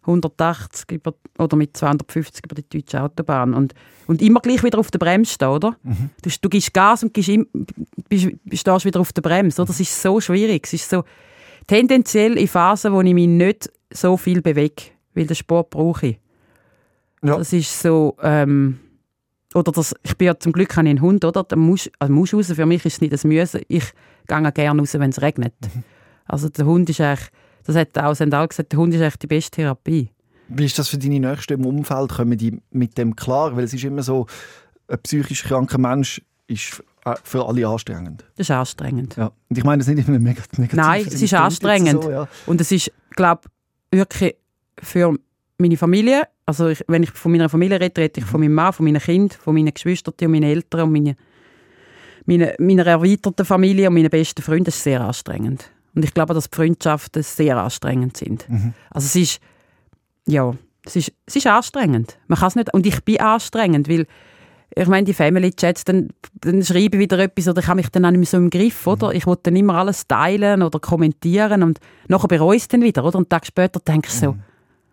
180 0.00 0.90
über, 0.92 1.14
oder 1.38 1.56
mit 1.56 1.76
250 1.76 2.44
über 2.44 2.54
die 2.54 2.68
deutsche 2.68 3.02
Autobahn 3.02 3.54
und, 3.54 3.74
und 4.06 4.22
immer 4.22 4.40
gleich 4.40 4.62
wieder 4.62 4.78
auf 4.78 4.90
der 4.90 4.98
Bremse 4.98 5.32
stehen, 5.32 5.48
oder? 5.48 5.76
Du, 6.22 6.30
du 6.40 6.48
gibst 6.48 6.72
Gas 6.72 7.02
und 7.02 7.14
gibst 7.14 7.28
im, 7.28 7.46
bist, 8.08 8.28
stehst 8.52 8.84
wieder 8.84 9.00
auf 9.00 9.12
der 9.12 9.22
Bremse, 9.22 9.60
oder? 9.62 9.68
Das 9.68 9.80
ist 9.80 10.00
so 10.00 10.20
schwierig. 10.20 10.66
Es 10.66 10.72
ist 10.74 10.88
so 10.88 11.04
tendenziell 11.66 12.38
in 12.38 12.48
Phasen, 12.48 12.92
wo 12.92 13.00
ich 13.00 13.14
mich 13.14 13.28
nicht 13.28 13.70
so 13.92 14.16
viel 14.16 14.42
bewege, 14.42 14.82
weil 15.14 15.26
den 15.26 15.36
Sport 15.36 15.70
brauche 15.70 16.06
ich. 16.06 16.18
Ja. 17.22 17.36
Das 17.36 17.52
ist 17.52 17.80
so, 17.80 18.16
ähm, 18.22 18.78
oder 19.54 19.72
das, 19.72 19.94
ich 20.02 20.16
bin 20.16 20.26
ja 20.26 20.38
zum 20.38 20.52
Glück 20.52 20.76
habe 20.76 20.86
ich 20.86 20.90
einen 20.90 21.00
Hund, 21.00 21.24
oder? 21.24 21.42
Der 21.44 21.58
muss, 21.58 21.90
also 21.98 22.12
muss 22.12 22.34
raus. 22.34 22.52
Für 22.52 22.66
mich 22.66 22.84
ist 22.84 22.94
es 22.94 23.00
nicht 23.00 23.12
das 23.12 23.24
Müssen. 23.24 23.62
Ich 23.68 23.92
gehe 24.26 24.52
gerne 24.52 24.80
raus, 24.80 24.94
wenn 24.94 25.10
es 25.10 25.22
regnet. 25.22 25.54
Also 26.26 26.50
der 26.50 26.66
Hund 26.66 26.90
ist 26.90 27.00
eigentlich, 27.00 27.30
das 27.68 27.76
hat 27.76 27.98
auch 27.98 28.14
Sendal 28.14 28.48
gesagt, 28.48 28.72
der 28.72 28.78
Hund 28.78 28.94
ist 28.94 29.00
eigentlich 29.00 29.16
die 29.16 29.26
beste 29.26 29.50
Therapie. 29.50 30.10
Wie 30.48 30.64
ist 30.64 30.78
das 30.78 30.88
für 30.88 30.96
deine 30.96 31.20
Nächsten 31.20 31.52
im 31.52 31.66
Umfeld? 31.66 32.10
Kommen 32.10 32.38
die 32.38 32.58
mit 32.70 32.96
dem 32.96 33.14
klar? 33.14 33.54
Weil 33.54 33.64
es 33.64 33.74
ist 33.74 33.84
immer 33.84 34.02
so, 34.02 34.26
ein 34.88 34.98
psychisch 35.02 35.44
kranker 35.44 35.76
Mensch 35.76 36.22
ist 36.46 36.82
äh, 37.04 37.14
für 37.22 37.46
alle 37.46 37.68
anstrengend. 37.68 38.24
Das 38.36 38.48
ist 38.48 38.50
anstrengend. 38.50 39.16
Ja. 39.16 39.30
Und 39.48 39.58
ich 39.58 39.64
meine 39.64 39.84
das 39.84 39.88
nicht 39.88 40.08
immer 40.08 40.18
mega 40.18 40.42
negativ. 40.56 40.78
Nein, 40.78 41.04
es 41.06 41.20
ist 41.20 41.34
anstrengend. 41.34 42.02
So, 42.02 42.10
ja. 42.10 42.28
Und 42.46 42.60
es 42.60 42.72
ist, 42.72 42.90
glaube 43.10 43.42
wirklich 43.90 44.36
für 44.82 45.14
meine 45.58 45.76
Familie, 45.76 46.22
also 46.46 46.68
ich, 46.68 46.82
wenn 46.88 47.02
ich 47.02 47.10
von 47.10 47.32
meiner 47.32 47.50
Familie 47.50 47.80
rede, 47.80 48.00
rede 48.00 48.20
ich 48.20 48.24
von 48.24 48.40
meinem 48.40 48.54
Mann, 48.54 48.72
von 48.72 48.84
meinen 48.84 49.00
Kindern, 49.00 49.38
von 49.38 49.54
meinen 49.54 49.74
Geschwistern 49.74 50.14
und 50.18 50.30
meinen 50.30 50.44
Eltern 50.44 50.82
und 50.82 50.92
meine, 50.92 51.16
meine, 52.24 52.54
meiner 52.58 52.86
erweiterten 52.86 53.44
Familie 53.44 53.88
und 53.88 53.94
meinen 53.94 54.08
besten 54.08 54.40
Freunden. 54.40 54.64
Das 54.64 54.76
ist 54.76 54.84
sehr 54.84 55.02
anstrengend. 55.02 55.70
Und 55.98 56.04
ich 56.04 56.14
glaube, 56.14 56.32
dass 56.32 56.48
die 56.48 56.54
Freundschaften 56.54 57.24
sehr 57.24 57.56
anstrengend 57.56 58.16
sind. 58.16 58.46
Also 58.88 59.06
es 59.06 59.16
ist, 59.16 59.40
ja, 60.28 60.54
es 60.84 60.94
ist, 60.94 61.12
es 61.26 61.34
ist 61.34 61.48
anstrengend. 61.48 62.16
Man 62.28 62.38
kann 62.38 62.46
es 62.46 62.54
nicht, 62.54 62.72
und 62.72 62.86
ich 62.86 63.02
bin 63.02 63.18
anstrengend, 63.18 63.88
weil 63.88 64.06
ich 64.76 64.86
meine, 64.86 65.04
die 65.04 65.12
Family 65.12 65.50
Chats, 65.50 65.82
dann, 65.82 66.10
dann 66.34 66.62
schreibe 66.62 66.96
ich 66.96 67.00
wieder 67.00 67.18
etwas 67.18 67.48
oder 67.48 67.60
ich 67.60 67.66
habe 67.66 67.78
mich 67.78 67.88
dann 67.88 68.04
auch 68.04 68.12
nicht 68.12 68.20
mehr 68.20 68.26
so 68.26 68.36
im 68.36 68.48
Griff, 68.48 68.86
oder? 68.86 69.12
Ich 69.12 69.26
will 69.26 69.38
dann 69.42 69.56
immer 69.56 69.74
alles 69.74 70.06
teilen 70.06 70.62
oder 70.62 70.78
kommentieren 70.78 71.64
und 71.64 71.80
nachher 72.06 72.28
bereue 72.28 72.54
ich 72.54 72.62
es 72.62 72.68
dann 72.68 72.82
wieder, 72.82 73.04
oder? 73.04 73.18
Und 73.18 73.24
einen 73.24 73.28
Tag 73.30 73.44
später 73.44 73.80
denke 73.80 74.06
ich 74.06 74.14
so, 74.14 74.36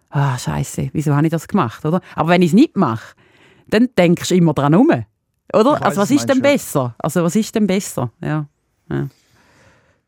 ah, 0.10 0.40
scheiße, 0.40 0.90
wieso 0.92 1.16
habe 1.16 1.28
ich 1.28 1.32
das 1.32 1.48
gemacht, 1.48 1.86
oder? 1.86 2.02
Aber 2.16 2.30
wenn 2.30 2.42
ich 2.42 2.50
es 2.50 2.56
nicht 2.56 2.78
mache, 2.78 3.14
dann 3.68 3.90
denkst 3.96 4.30
du 4.30 4.36
immer 4.36 4.56
dran 4.56 4.74
rum, 4.74 4.90
oder? 4.90 5.06
Ich 5.54 5.66
weiss, 5.66 5.82
also 5.84 6.02
was 6.02 6.10
ist 6.10 6.28
denn 6.28 6.42
besser? 6.42 6.96
Also 6.98 7.24
was 7.24 7.36
ist 7.36 7.54
denn 7.54 7.68
besser? 7.68 8.12
Ja, 8.22 8.48
ja. 8.90 9.08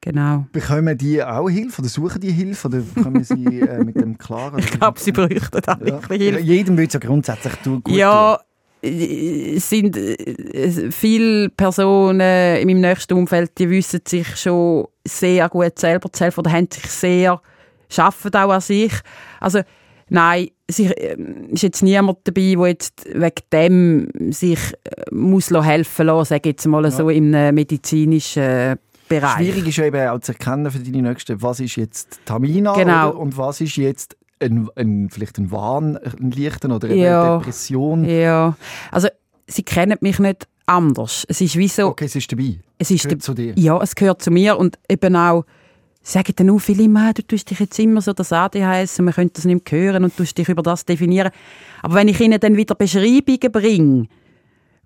Genau. 0.02 0.46
Bekommen 0.52 0.98
die 0.98 1.24
auch 1.24 1.50
Hilfe 1.50 1.82
oder 1.82 1.90
suchen 1.90 2.22
die 2.22 2.32
Hilfe 2.32 2.68
oder 2.68 2.82
kommen 3.02 3.24
sie 3.24 3.62
äh, 3.62 3.84
mit 3.84 3.96
dem 3.96 4.18
klar? 4.18 4.58
Ich 4.58 4.72
glaube, 4.72 5.00
sie 5.00 5.12
bräuchten 5.12 5.62
auch 5.66 5.80
ja. 5.80 5.86
wirklich 5.86 6.22
Hilfe. 6.22 6.40
Jedem 6.40 6.78
würde 6.78 6.88
es 6.88 6.94
ja 6.94 7.00
grundsätzlich 7.00 7.54
gut 7.64 7.88
Ja, 7.90 8.40
äh, 8.82 9.56
es 9.56 9.70
sind 9.70 9.98
äh, 9.98 10.92
viele 10.92 11.50
Personen 11.50 12.20
in 12.60 12.68
meinem 12.68 12.82
nächsten 12.82 13.14
Umfeld, 13.14 13.58
die 13.58 13.70
wissen 13.70 14.02
sich 14.08 14.36
schon 14.38 14.88
sehr 15.06 15.50
gut 15.50 15.80
selber 15.80 16.12
zu 16.12 16.24
helfen 16.24 16.40
oder 16.42 16.52
haben 16.52 16.68
sich 16.72 16.86
sehr, 16.86 17.42
arbeiten 17.98 18.38
auch 18.38 18.52
an 18.52 18.62
sich. 18.62 18.94
Also 19.40 19.62
nein, 20.10 20.50
es 20.68 20.80
ist 20.80 20.92
äh, 20.92 21.18
ist 21.50 21.64
jetzt 21.64 21.82
niemand 21.82 22.20
dabei, 22.26 22.56
der 22.56 22.68
jetzt 22.68 23.06
wegen 23.14 23.32
dem 23.52 24.32
sich 24.32 24.60
äh, 24.84 25.14
muss 25.14 25.50
helfen 25.50 26.08
lassen, 26.08 26.30
sage 26.30 26.50
jetzt 26.50 26.66
mal 26.68 26.90
so 26.92 27.10
im 27.10 27.34
äh, 27.34 27.52
medizinischen 27.52 28.44
äh, 28.44 28.76
Bereich. 29.10 29.38
Schwierig 29.38 29.67
ist 29.67 29.78
ja 29.78 29.86
eben 29.86 30.08
auch 30.10 30.20
zu 30.20 30.32
erkennen 30.34 30.70
für 30.72 30.80
deine 30.80 31.02
Nächsten, 31.02 31.41
was 31.41 31.60
ist 31.60 31.76
jetzt 31.76 32.20
Tamina 32.26 32.74
Genau. 32.74 33.10
oder, 33.10 33.17
und 33.20 33.38
was 33.38 33.62
ist 33.62 33.76
jetzt 33.78 34.17
ein, 34.39 34.70
ein, 34.76 35.10
vielleicht 35.10 35.38
ein 35.39 35.52
Wahn, 35.52 35.98
ein 35.98 36.32
leichten 36.32 36.72
oder 36.72 36.88
eine 36.88 36.96
Ja. 36.98 37.38
Depression. 37.38 38.04
Ja, 38.06 38.56
also 38.91 39.08
sie 39.48 39.63
kennen 39.63 39.98
mich 40.02 40.20
nicht 40.20 40.48
anders. 40.65 41.26
Es 41.28 41.41
ist 41.41 41.56
wie 41.58 41.67
so, 41.67 41.88
Okay, 41.88 42.06
es 42.06 42.15
ist 42.15 42.32
dabei. 42.32 42.60
es 42.78 42.91
ist 42.91 43.04
Gehört 43.04 43.24
zu 43.24 43.34
dir. 43.34 43.54
Ja, 43.56 43.82
es 43.82 43.96
gehört 43.96 44.22
zu 44.22 44.30
mir 44.32 44.58
und 44.58 44.78
eben 44.89 45.15
auch, 45.15 45.46
sagen 46.04 46.34
dann 46.36 46.50
auch 46.52 46.60
viele 46.60 46.84
immer, 46.84 47.13
du 47.13 47.22
tust 47.22 47.50
dich 47.50 47.60
jetzt 47.60 47.78
immer 47.80 48.02
so 48.02 48.13
das 48.13 48.32
ADHS 48.32 49.00
und 49.00 49.06
man 49.06 49.13
könnte 49.13 49.34
das 49.36 49.46
nicht 49.46 49.72
mehr 49.72 49.82
hören 49.82 50.04
und 50.04 50.15
tust 50.15 50.38
dich 50.38 50.48
über 50.50 50.62
das 50.62 50.86
definieren. 50.86 51.32
Aber 51.82 51.96
wenn 51.96 52.08
ich 52.08 52.20
ihnen 52.20 52.39
dann 52.39 52.56
wieder 52.58 52.76
Beschreibungen 52.76 53.52
bringe 53.52 54.08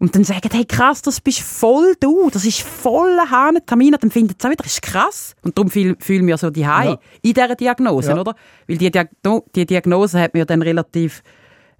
und 0.02 0.16
dann 0.16 0.24
sagen, 0.24 0.50
hey 0.52 0.66
krass, 0.66 1.02
das 1.04 1.22
bist 1.22 1.42
voll 1.42 1.94
du, 2.00 2.30
das 2.32 2.44
ist 2.44 2.62
voll 2.62 3.18
ein 3.20 3.66
Tamina, 3.68 3.98
dann 3.98 4.10
finden 4.10 4.34
sie 4.38 4.46
auch 4.48 4.52
wieder, 4.52 4.64
das 4.64 4.74
ist 4.74 4.82
krass. 4.82 5.36
Und 5.44 5.56
darum 5.58 5.70
fühl- 5.70 5.96
fühlen 6.00 6.26
wir 6.26 6.38
so 6.38 6.50
die 6.50 6.62
Ja. 6.62 6.94
in 7.22 7.34
dieser 7.34 7.56
Diagnose, 7.56 8.10
Ja. 8.12 8.20
oder? 8.20 8.36
Weil 8.68 8.78
die, 8.78 8.90
Diagno 8.90 9.46
die 9.56 9.66
Diagnose 9.68 10.20
hat 10.20 10.34
mir 10.34 10.46
dann 10.46 10.64
relativ, 10.64 11.22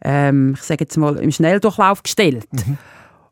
ähm, 0.04 0.54
ich 0.56 0.62
sage 0.64 0.84
jetzt 0.84 0.96
mal, 0.98 1.18
im 1.18 1.32
Schnelldurchlauf 1.32 2.04
gestellt. 2.04 2.46
Mhm. 2.52 2.78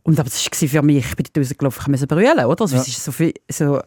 Und 0.01 0.19
aber 0.19 0.27
das 0.29 0.43
war 0.43 0.67
für 0.69 0.81
mich, 0.81 1.05
ich 1.05 1.15
bin 1.15 1.25
dort 1.33 1.45
rausgelaufen, 1.45 1.81
ich 1.83 1.87
musste 1.89 2.07
brüllen, 2.07 2.45
oder? 2.45 2.61
Also, 2.63 2.75
Ja. 2.75 2.81
es 2.81 2.87
ist 2.87 3.03
so 3.03 3.11
viel, 3.11 3.33
so, 3.51 3.79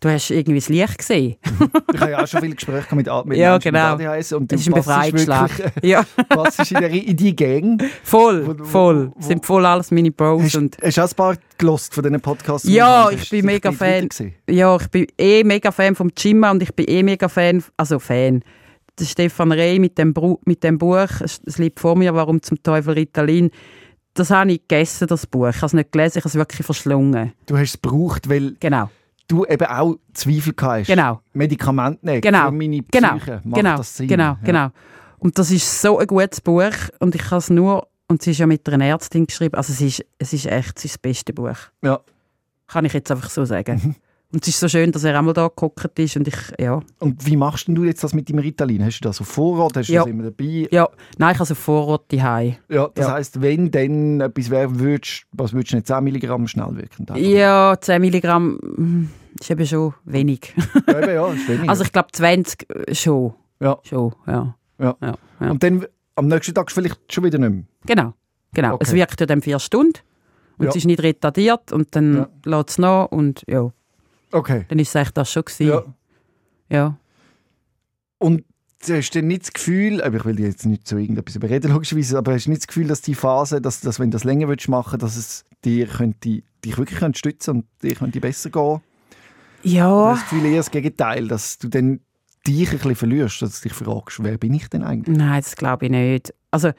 du 0.00 0.08
hast 0.08 0.30
irgendwie 0.30 0.58
das 0.60 0.68
Licht 0.68 0.98
gesehen. 0.98 1.36
Ich 1.92 2.00
habe 2.00 2.12
ja 2.12 2.22
auch 2.22 2.26
schon 2.26 2.40
viele 2.40 2.54
Gespräche 2.54 2.94
mit, 2.94 3.06
mit 3.26 3.36
Ja, 3.38 3.52
Menschen 3.52 3.72
genau. 3.72 3.96
mit 3.96 4.06
ADHS 4.06 4.32
und 4.32 4.50
Das 4.50 4.60
ist 4.60 4.68
ein 4.68 4.74
Befreiungsschlag. 4.74 5.58
wirklich- 5.58 5.90
Ja, 5.90 6.04
passest 6.28 6.72
in, 6.72 6.80
der, 6.80 6.90
in 6.90 7.16
die 7.16 7.34
Gang. 7.36 7.82
voll, 8.02 8.46
Wo- 8.46 8.58
wo- 8.58 8.64
voll. 8.64 9.12
wo- 9.14 9.22
sind 9.26 9.44
voll 9.44 9.66
alles 9.66 9.90
meine 9.90 10.10
Bros. 10.10 10.42
Hast, 10.42 10.56
Und, 10.56 10.76
hast 10.82 10.96
du 10.96 11.02
auch 11.02 11.08
ein 11.08 11.14
paar 11.14 11.36
gelost 11.58 11.92
von 11.94 12.02
diesen 12.04 12.20
Podcasts? 12.20 12.68
Ja, 12.68 13.10
ich 13.10 13.28
bin 13.28 13.44
mega 13.44 13.70
Fan. 13.72 14.08
ja, 14.48 14.76
ich 14.76 14.88
bin 14.88 15.06
eh 15.18 15.44
mega 15.44 15.70
Fan 15.72 15.94
vom 15.94 16.10
Jim 16.16 16.42
und 16.44 16.62
ich 16.62 16.74
bin 16.74 16.86
eh 16.88 17.02
mega 17.02 17.28
Fan, 17.28 17.62
also 17.76 17.98
Fan. 17.98 18.42
Der 18.98 19.04
Stefan 19.04 19.52
Rey 19.52 19.78
mit 19.78 19.98
dem, 19.98 20.12
Bru 20.14 20.38
mit 20.44 20.62
dem 20.62 20.78
Buch, 20.78 21.08
es 21.22 21.40
es 21.44 21.58
liegt 21.58 21.80
vor 21.80 21.96
mir, 21.96 22.14
«Warum 22.14 22.40
zum 22.42 22.62
Teufel 22.62 22.94
Ritalin», 22.94 23.50
das 24.14 24.30
habe 24.30 24.52
ich 24.52 24.60
gegessen, 24.66 25.06
das 25.06 25.26
Buch. 25.26 25.48
Ich 25.48 25.56
habe 25.56 25.66
es 25.66 25.72
nicht 25.72 25.92
gelesen, 25.92 26.18
ich 26.18 26.24
habe 26.24 26.28
es 26.28 26.34
wirklich 26.34 26.66
verschlungen. 26.66 27.32
Du 27.46 27.56
hast 27.56 27.74
es 27.76 27.80
gebraucht, 27.80 28.28
weil 28.28 28.56
Genau, 28.60 28.90
du 29.30 29.44
eben 29.46 29.66
auch 29.66 29.96
Zweifel 30.14 30.54
hast. 30.60 30.86
genau. 30.88 31.20
Medikamente 31.32 32.04
nehmen 32.04 32.20
Genau, 32.20 32.46
für 32.46 32.52
meine 32.52 32.80
Genau, 32.90 33.16
Psyche. 33.16 33.40
Macht 33.44 33.54
genau, 33.62 33.76
das 33.76 33.96
Sinn? 33.96 34.08
genau, 34.08 34.24
Ja. 34.24 34.38
genau. 34.44 34.68
Und 35.18 35.38
das 35.38 35.50
ist 35.50 35.80
so 35.82 35.98
ein 35.98 36.06
gutes 36.06 36.40
Buch 36.40 36.72
und 36.98 37.14
ich 37.14 37.22
kann 37.22 37.38
es 37.38 37.50
nur, 37.50 37.86
und 38.08 38.22
sie 38.22 38.30
ist 38.32 38.38
ja 38.38 38.46
mit 38.46 38.66
einer 38.68 38.84
Ärztin 38.86 39.26
geschrieben, 39.26 39.54
also 39.56 39.72
es 39.72 39.80
ist, 39.80 40.04
es 40.18 40.32
ist 40.32 40.46
echt 40.46 40.78
es 40.78 40.84
ist 40.86 40.94
das 40.94 40.98
beste 40.98 41.32
Buch. 41.32 41.56
Ja. 41.82 42.00
Kann 42.66 42.84
ich 42.84 42.92
jetzt 42.92 43.10
einfach 43.10 43.28
so 43.30 43.44
sagen. 43.44 43.96
Und 44.32 44.42
es 44.44 44.48
ist 44.48 44.60
so 44.60 44.68
schön, 44.68 44.92
dass 44.92 45.02
er 45.02 45.18
einmal 45.18 45.34
da 45.34 45.48
geguckt 45.48 45.98
ist 45.98 46.16
und 46.16 46.28
ich, 46.28 46.36
ja. 46.56 46.80
Und 47.00 47.26
wie 47.26 47.36
machst 47.36 47.66
denn 47.66 47.74
du 47.74 47.82
jetzt 47.82 48.04
das 48.04 48.14
mit 48.14 48.28
dem 48.28 48.38
Ritalin? 48.38 48.84
Hast 48.84 49.00
du 49.00 49.08
das 49.08 49.20
auf 49.20 49.26
Vorrat? 49.26 49.76
Hast 49.76 49.88
du 49.88 49.92
Ja. 49.92 50.02
das 50.02 50.08
immer 50.10 50.22
dabei? 50.22 50.68
Ja, 50.70 50.88
nein, 51.18 51.32
ich 51.32 51.38
habe 51.40 51.46
so 51.48 51.56
Vorrat 51.56 52.02
daheim. 52.12 52.54
Ja, 52.68 52.88
das 52.94 53.08
Ja. 53.08 53.12
heisst, 53.14 53.42
wenn 53.42 53.72
dann 53.72 54.20
etwas 54.20 54.48
wäre, 54.48 54.78
würdest, 54.78 55.24
was 55.32 55.52
würdest 55.52 55.72
du 55.72 55.76
nicht 55.78 55.88
10 55.88 56.04
Milligramm 56.04 56.46
schnell 56.46 56.76
wirken? 56.76 57.06
Ja, 57.16 57.76
10 57.80 58.00
Milligramm 58.00 58.52
mm, 58.62 59.10
ist 59.38 59.50
eben 59.50 59.66
schon 59.66 59.94
wenig. 60.04 60.54
ja, 60.86 61.00
eben, 61.00 61.14
ja, 61.14 61.28
ist 61.32 61.48
weniger. 61.48 61.68
Also 61.68 61.84
ich 61.84 61.92
glaube 61.92 62.08
20 62.12 62.66
äh, 62.88 62.94
schon. 62.94 63.34
Ja. 63.60 63.78
Schon, 63.82 64.14
ja. 64.26 64.54
Ja. 64.78 64.96
ja, 65.00 65.14
ja. 65.40 65.50
Und 65.50 65.62
dann 65.62 65.86
am 66.16 66.26
nächsten 66.28 66.54
Tag 66.54 66.70
vielleicht 66.72 67.12
schon 67.12 67.24
wieder 67.24 67.38
nicht 67.38 67.50
mehr. 67.50 67.64
Genau, 67.86 68.14
genau. 68.52 68.74
Okay. 68.74 68.84
Es 68.86 68.92
wirkt 68.94 69.20
ja 69.20 69.26
dann 69.26 69.42
vier 69.42 69.58
Stunden 69.58 69.98
und 70.58 70.64
Ja. 70.64 70.70
es 70.70 70.76
ist 70.76 70.86
nicht 70.86 71.02
retardiert 71.02 71.72
und 71.72 71.94
dann 71.94 72.14
Ja. 72.16 72.28
lässt 72.44 72.70
es 72.70 72.78
nach 72.78 73.06
und 73.06 73.42
ja, 73.46 73.70
Okay. 74.32 74.64
dann 74.68 74.78
ist 74.78 74.88
es 74.88 74.96
eigentlich 74.96 75.10
das 75.12 75.30
schon 75.32 75.44
gewesen. 75.44 75.66
Ja. 75.66 75.84
ja. 76.70 76.96
Und 78.18 78.44
du 78.86 78.96
hast 78.96 79.10
dann 79.14 79.26
nicht 79.26 79.42
das 79.42 79.52
Gefühl, 79.52 80.02
aber 80.02 80.16
ich 80.18 80.24
will 80.24 80.40
jetzt 80.40 80.66
nicht 80.66 80.86
zu 80.86 80.96
irgendetwas 80.96 81.36
überreden, 81.36 81.70
logischerweise, 81.72 82.18
aber 82.18 82.32
hast 82.34 82.46
du 82.46 82.50
nicht 82.50 82.62
das 82.62 82.66
Gefühl, 82.68 82.88
dass 82.88 83.02
die 83.02 83.14
Phase, 83.14 83.60
dass, 83.60 83.80
dass 83.80 83.98
wenn 84.00 84.10
du 84.10 84.14
das 84.14 84.24
länger 84.24 84.48
willst 84.48 84.68
machen 84.68 84.98
dass 84.98 85.16
es 85.16 85.44
dir 85.64 85.86
könnte, 85.86 86.42
dich 86.64 86.78
wirklich 86.78 86.98
könnte 86.98 87.18
stützen 87.18 87.50
und 87.50 87.66
dir 87.82 87.94
könnte 87.94 88.20
besser 88.20 88.50
gehen? 88.50 88.80
Ja, 89.62 90.12
das 90.12 90.20
Gefühl 90.22 90.46
eher 90.46 90.56
das 90.58 90.70
Gegenteil, 90.70 91.28
dass 91.28 91.58
du 91.58 91.68
dann 91.68 92.00
dich 92.46 92.68
ein 92.70 92.76
bisschen 92.78 92.96
verlierst, 92.96 93.42
dass 93.42 93.60
du 93.60 93.68
dich 93.68 93.76
fragst, 93.76 94.22
wer 94.22 94.38
bin 94.38 94.54
ich 94.54 94.68
denn 94.68 94.82
eigentlich? 94.82 95.16
nein, 95.16 95.40
das 95.42 95.56
glaube 95.56 95.86
ich 95.86 95.90
nicht. 95.92 96.34
Also, 96.50 96.68
eine 96.68 96.74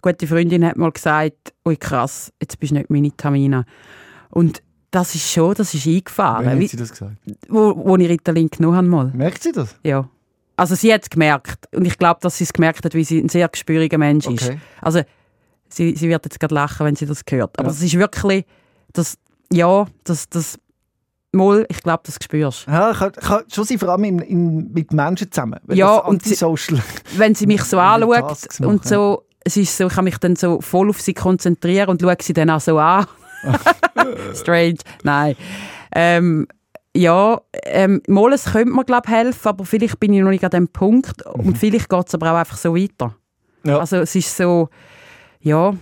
gute 0.00 0.26
Freundin 0.26 0.64
hat 0.64 0.76
mal 0.76 0.90
gesagt, 0.90 1.52
ui 1.66 1.76
krass, 1.76 2.32
jetzt 2.40 2.58
bist 2.58 2.70
du 2.72 2.76
nicht 2.76 2.90
meine 2.90 3.14
Tamina. 3.16 3.64
Und 4.30 4.62
das 4.90 5.14
ist 5.14 5.30
schon, 5.30 5.54
das 5.54 5.72
ist 5.74 5.86
eingefahren. 5.86 6.46
hat 6.46 6.58
Wie, 6.58 6.66
sie 6.66 6.76
das 6.76 6.90
gesagt? 6.90 7.16
wo, 7.48 7.74
wo 7.76 7.96
ich 7.96 8.08
Ritalin 8.08 8.48
genommen 8.48 8.76
habe 8.76 8.86
mal. 8.88 9.10
Merkt 9.14 9.42
sie 9.42 9.52
das? 9.52 9.76
Ja. 9.84 10.08
Also 10.56 10.74
sie 10.74 10.92
hat 10.92 11.02
es 11.02 11.10
gemerkt. 11.10 11.66
Und 11.74 11.86
ich 11.86 11.96
glaube, 11.98 12.20
dass 12.22 12.36
sie 12.38 12.44
es 12.44 12.52
gemerkt 12.52 12.84
hat, 12.84 12.94
weil 12.94 13.04
sie 13.04 13.18
ein 13.18 13.28
sehr 13.28 13.48
gespüriger 13.48 13.96
Mensch 13.98 14.26
ist. 14.26 14.44
Okay. 14.44 14.58
Also 14.80 15.02
sie, 15.68 15.94
sie 15.96 16.08
wird 16.08 16.24
jetzt 16.24 16.38
gerade 16.40 16.54
lachen, 16.54 16.84
wenn 16.86 16.96
sie 16.96 17.06
das 17.06 17.22
hört. 17.30 17.58
Aber 17.58 17.68
Ja. 17.68 17.74
es 17.74 17.82
ist 17.82 17.94
wirklich, 17.98 18.44
das, 18.92 19.16
ja, 19.50 19.86
das, 20.04 20.28
das, 20.28 20.58
mal, 21.32 21.66
ich 21.68 21.82
glaube, 21.82 22.02
das 22.04 22.18
spürst. 22.22 22.66
Ja, 22.66 22.92
kann, 22.92 23.12
kann 23.12 23.42
schon 23.52 23.64
sein, 23.64 23.78
vor 23.78 23.88
allem 23.88 24.04
in, 24.04 24.18
in, 24.20 24.72
mit 24.72 24.92
Menschen 24.92 25.30
zusammen. 25.30 25.60
Ja, 25.68 25.96
und 25.96 26.22
sie-. 26.22 26.36
Wenn 27.16 27.34
sie 27.34 27.46
mich 27.46 27.62
so 27.64 27.76
du 27.78 27.82
anschaut 27.82 28.60
und 28.60 28.84
so, 28.86 29.24
es 29.44 29.56
ist 29.56 29.76
so, 29.76 29.86
ich 29.86 29.92
kann 29.92 30.04
mich 30.04 30.18
dann 30.18 30.36
so 30.36 30.60
voll 30.60 30.90
auf 30.90 31.00
sie 31.00 31.14
konzentrieren 31.14 31.88
und 31.88 32.00
schaue 32.00 32.16
sie 32.20 32.32
dann 32.32 32.50
auch 32.50 32.60
so 32.60 32.78
an. 32.78 33.06
Strange, 34.34 34.78
nein. 35.02 35.34
Ähm, 35.94 36.46
ja, 36.94 37.40
ähm, 37.64 38.02
mal, 38.06 38.32
es 38.32 38.44
könnte 38.44 38.72
mir, 38.72 38.84
glaube 38.84 39.10
helfen, 39.10 39.48
aber 39.48 39.64
vielleicht 39.64 39.98
bin 39.98 40.12
ich 40.12 40.22
noch 40.22 40.30
nicht 40.30 40.44
an 40.44 40.50
dem 40.50 40.68
Punkt 40.68 41.22
und 41.26 41.56
vielleicht 41.56 41.88
geht 41.88 42.06
es 42.06 42.14
aber 42.14 42.32
auch 42.32 42.36
einfach 42.36 42.58
so 42.58 42.74
weiter. 42.76 43.14
Mhm. 43.62 43.70
Ja. 43.70 43.78
Also 43.78 43.96
es 43.96 44.14
ist 44.14 44.36
so, 44.36 44.68
ja, 45.40 45.74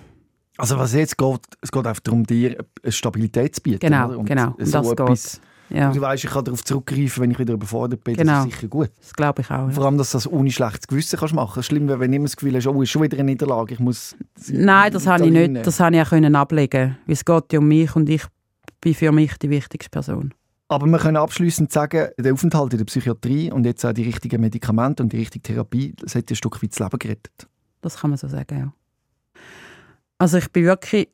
Also 0.60 0.78
was 0.78 0.92
jetzt 0.94 1.16
geht, 1.16 1.40
es 1.60 1.72
geht 1.72 1.86
einfach 1.86 2.00
darum, 2.00 2.24
dir 2.24 2.64
eine 2.82 2.92
Stabilität 2.92 3.54
zu 3.54 3.62
bieten. 3.62 3.78
genau, 3.80 4.08
oder? 4.08 4.18
Und 4.18 4.26
genau, 4.26 4.54
so 4.58 4.80
das 4.80 4.92
etwas- 4.92 5.32
geht 5.32 5.40
ja, 5.70 5.92
Du 5.92 6.00
weißt, 6.00 6.24
ich 6.24 6.30
kann 6.30 6.44
darauf 6.44 6.64
zurückgreifen, 6.64 7.22
wenn 7.22 7.30
ich 7.30 7.38
wieder 7.38 7.54
überfordert 7.54 8.02
bin. 8.02 8.16
Genau. 8.16 8.32
Das 8.32 8.46
ist 8.46 8.54
sicher 8.54 8.68
gut. 8.68 8.90
Das 8.98 9.12
glaube 9.12 9.42
ich 9.42 9.50
auch. 9.50 9.68
Ja. 9.68 9.70
Vor 9.70 9.84
allem, 9.84 9.98
dass 9.98 10.10
du 10.10 10.16
das 10.16 10.26
ohne 10.26 10.50
schlechtes 10.50 10.88
Gewissen 10.88 11.18
kannst 11.18 11.32
machen 11.34 11.52
kannst. 11.54 11.68
Schlimm 11.68 11.86
wäre, 11.86 12.00
wenn 12.00 12.10
du 12.10 12.16
immer 12.16 12.24
das 12.26 12.36
Gefühl 12.36 12.56
hast, 12.56 12.66
oh, 12.66 12.82
ist 12.82 12.90
schon 12.90 13.02
wieder 13.02 13.16
eine 13.18 13.30
Niederlage, 13.30 13.74
ich 13.74 13.80
muss... 13.80 14.16
Nein, 14.48 14.92
das 14.92 15.06
habe 15.06 15.26
ich 15.26 15.32
nicht. 15.32 15.64
Das 15.66 15.78
habe 15.78 15.94
ich 15.94 16.02
auch 16.02 16.08
können 16.08 16.34
ablegen. 16.34 16.98
Weil 17.06 17.12
es 17.12 17.24
geht 17.24 17.52
ja 17.52 17.60
um 17.60 17.68
mich 17.68 17.94
und 17.94 18.08
ich 18.08 18.24
bin 18.80 18.94
für 18.94 19.12
mich 19.12 19.38
die 19.38 19.50
wichtigste 19.50 19.90
Person. 19.90 20.34
Aber 20.68 20.86
wir 20.86 20.98
können 20.98 21.16
abschließend 21.16 21.72
sagen, 21.72 22.08
der 22.18 22.32
Aufenthalt 22.32 22.72
in 22.72 22.78
der 22.78 22.84
Psychiatrie 22.86 23.50
und 23.52 23.64
jetzt 23.64 23.84
auch 23.84 23.92
die 23.92 24.04
richtigen 24.04 24.40
Medikamente 24.40 25.02
und 25.02 25.12
die 25.12 25.18
richtige 25.18 25.42
Therapie, 25.42 25.94
das 26.00 26.14
hat 26.14 26.28
dir 26.30 26.34
ein 26.34 26.36
Stück 26.36 26.62
weit 26.62 26.72
das 26.72 26.78
Leben 26.78 26.98
gerettet. 26.98 27.48
Das 27.80 27.96
kann 27.98 28.10
man 28.10 28.18
so 28.18 28.28
sagen, 28.28 28.58
ja. 28.58 28.72
Also 30.20 30.36
ich 30.36 30.52
bin 30.52 30.66
wirklich 30.66 31.08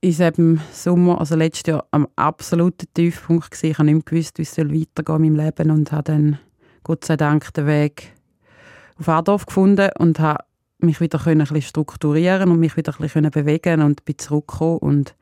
in 0.00 0.10
diesem 0.10 0.60
Sommer, 0.72 1.20
also 1.20 1.36
letztes 1.36 1.70
Jahr, 1.70 1.86
am 1.92 2.08
absoluten 2.16 2.88
Tiefpunkt 2.92 3.52
gewesen. 3.52 3.70
Ich 3.70 3.78
habe 3.78 3.92
nicht 3.92 4.06
gewusst, 4.06 4.38
wie 4.38 4.42
es 4.42 4.52
soll 4.56 4.74
weitergehen 4.74 5.22
in 5.22 5.36
meinem 5.36 5.44
Leben 5.46 5.70
und 5.70 5.92
habe 5.92 6.02
dann 6.02 6.38
Gott 6.82 7.04
sei 7.04 7.16
Dank 7.16 7.54
den 7.54 7.68
Weg 7.68 8.12
auf 8.98 9.08
Adorf 9.08 9.46
gefunden 9.46 9.88
und 10.00 10.18
habe 10.18 10.42
mich 10.78 11.00
wieder 11.00 11.24
ein 11.24 11.38
bisschen 11.38 11.62
strukturieren 11.62 12.50
und 12.50 12.58
mich 12.58 12.76
wieder 12.76 12.92
ein 12.92 13.02
bisschen 13.02 13.30
bewegen 13.30 13.82
und 13.82 14.04
bin 14.04 14.18
zurückgekommen 14.18 14.78
und 14.78 15.14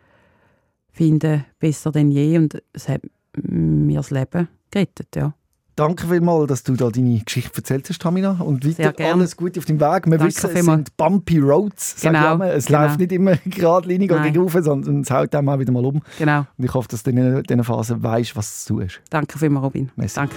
finde 0.90 1.44
besser 1.58 1.92
denn 1.92 2.10
je 2.10 2.38
und 2.38 2.62
es 2.72 2.88
hat 2.88 3.02
mir 3.34 3.98
das 3.98 4.10
Leben 4.10 4.48
gerettet, 4.70 5.14
ja. 5.16 5.34
Danke 5.74 6.06
vielmals, 6.06 6.48
dass 6.48 6.62
du 6.64 6.74
da 6.74 6.90
deine 6.90 7.18
Geschichte 7.20 7.56
erzählt 7.56 7.88
hast, 7.88 8.02
Tamina. 8.02 8.32
Und 8.40 8.66
weiter 8.66 8.92
alles 9.06 9.36
Gute 9.38 9.58
auf 9.58 9.64
deinem 9.64 9.80
Weg. 9.80 10.06
Wir 10.06 10.18
Danke 10.18 10.24
wissen, 10.26 10.46
es 10.46 10.52
vielmals. 10.52 10.76
sind 10.76 10.96
bumpy 10.98 11.38
roads. 11.38 11.94
sag 12.00 12.12
Genau, 12.12 12.26
ich 12.28 12.34
immer. 12.34 12.52
Es 12.52 12.66
genau. 12.66 12.82
läuft 12.82 12.98
nicht 12.98 13.12
immer 13.12 13.36
geradlinig 13.46 14.10
oder 14.10 14.20
Nein. 14.20 14.32
gegen 14.34 14.44
rauf, 14.44 14.56
sondern 14.60 15.00
es 15.00 15.10
haut 15.10 15.34
einem 15.34 15.48
auch 15.48 15.58
wieder 15.58 15.72
mal 15.72 15.84
um. 15.86 16.02
Genau. 16.18 16.40
Und 16.58 16.64
ich 16.64 16.74
hoffe, 16.74 16.88
dass 16.88 17.02
du 17.02 17.10
in 17.10 17.42
dieser 17.42 17.64
Phase 17.64 18.02
weißt, 18.02 18.36
was 18.36 18.66
du 18.66 18.80
tust. 18.80 19.00
Danke 19.08 19.38
vielmals, 19.38 19.64
Robin. 19.64 19.90
Merci. 19.96 20.16
Danke. 20.16 20.36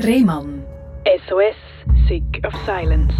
Rehmann. 0.00 0.62
SOS, 1.28 1.56
Sick 2.08 2.42
of 2.46 2.52
Silence. 2.66 3.12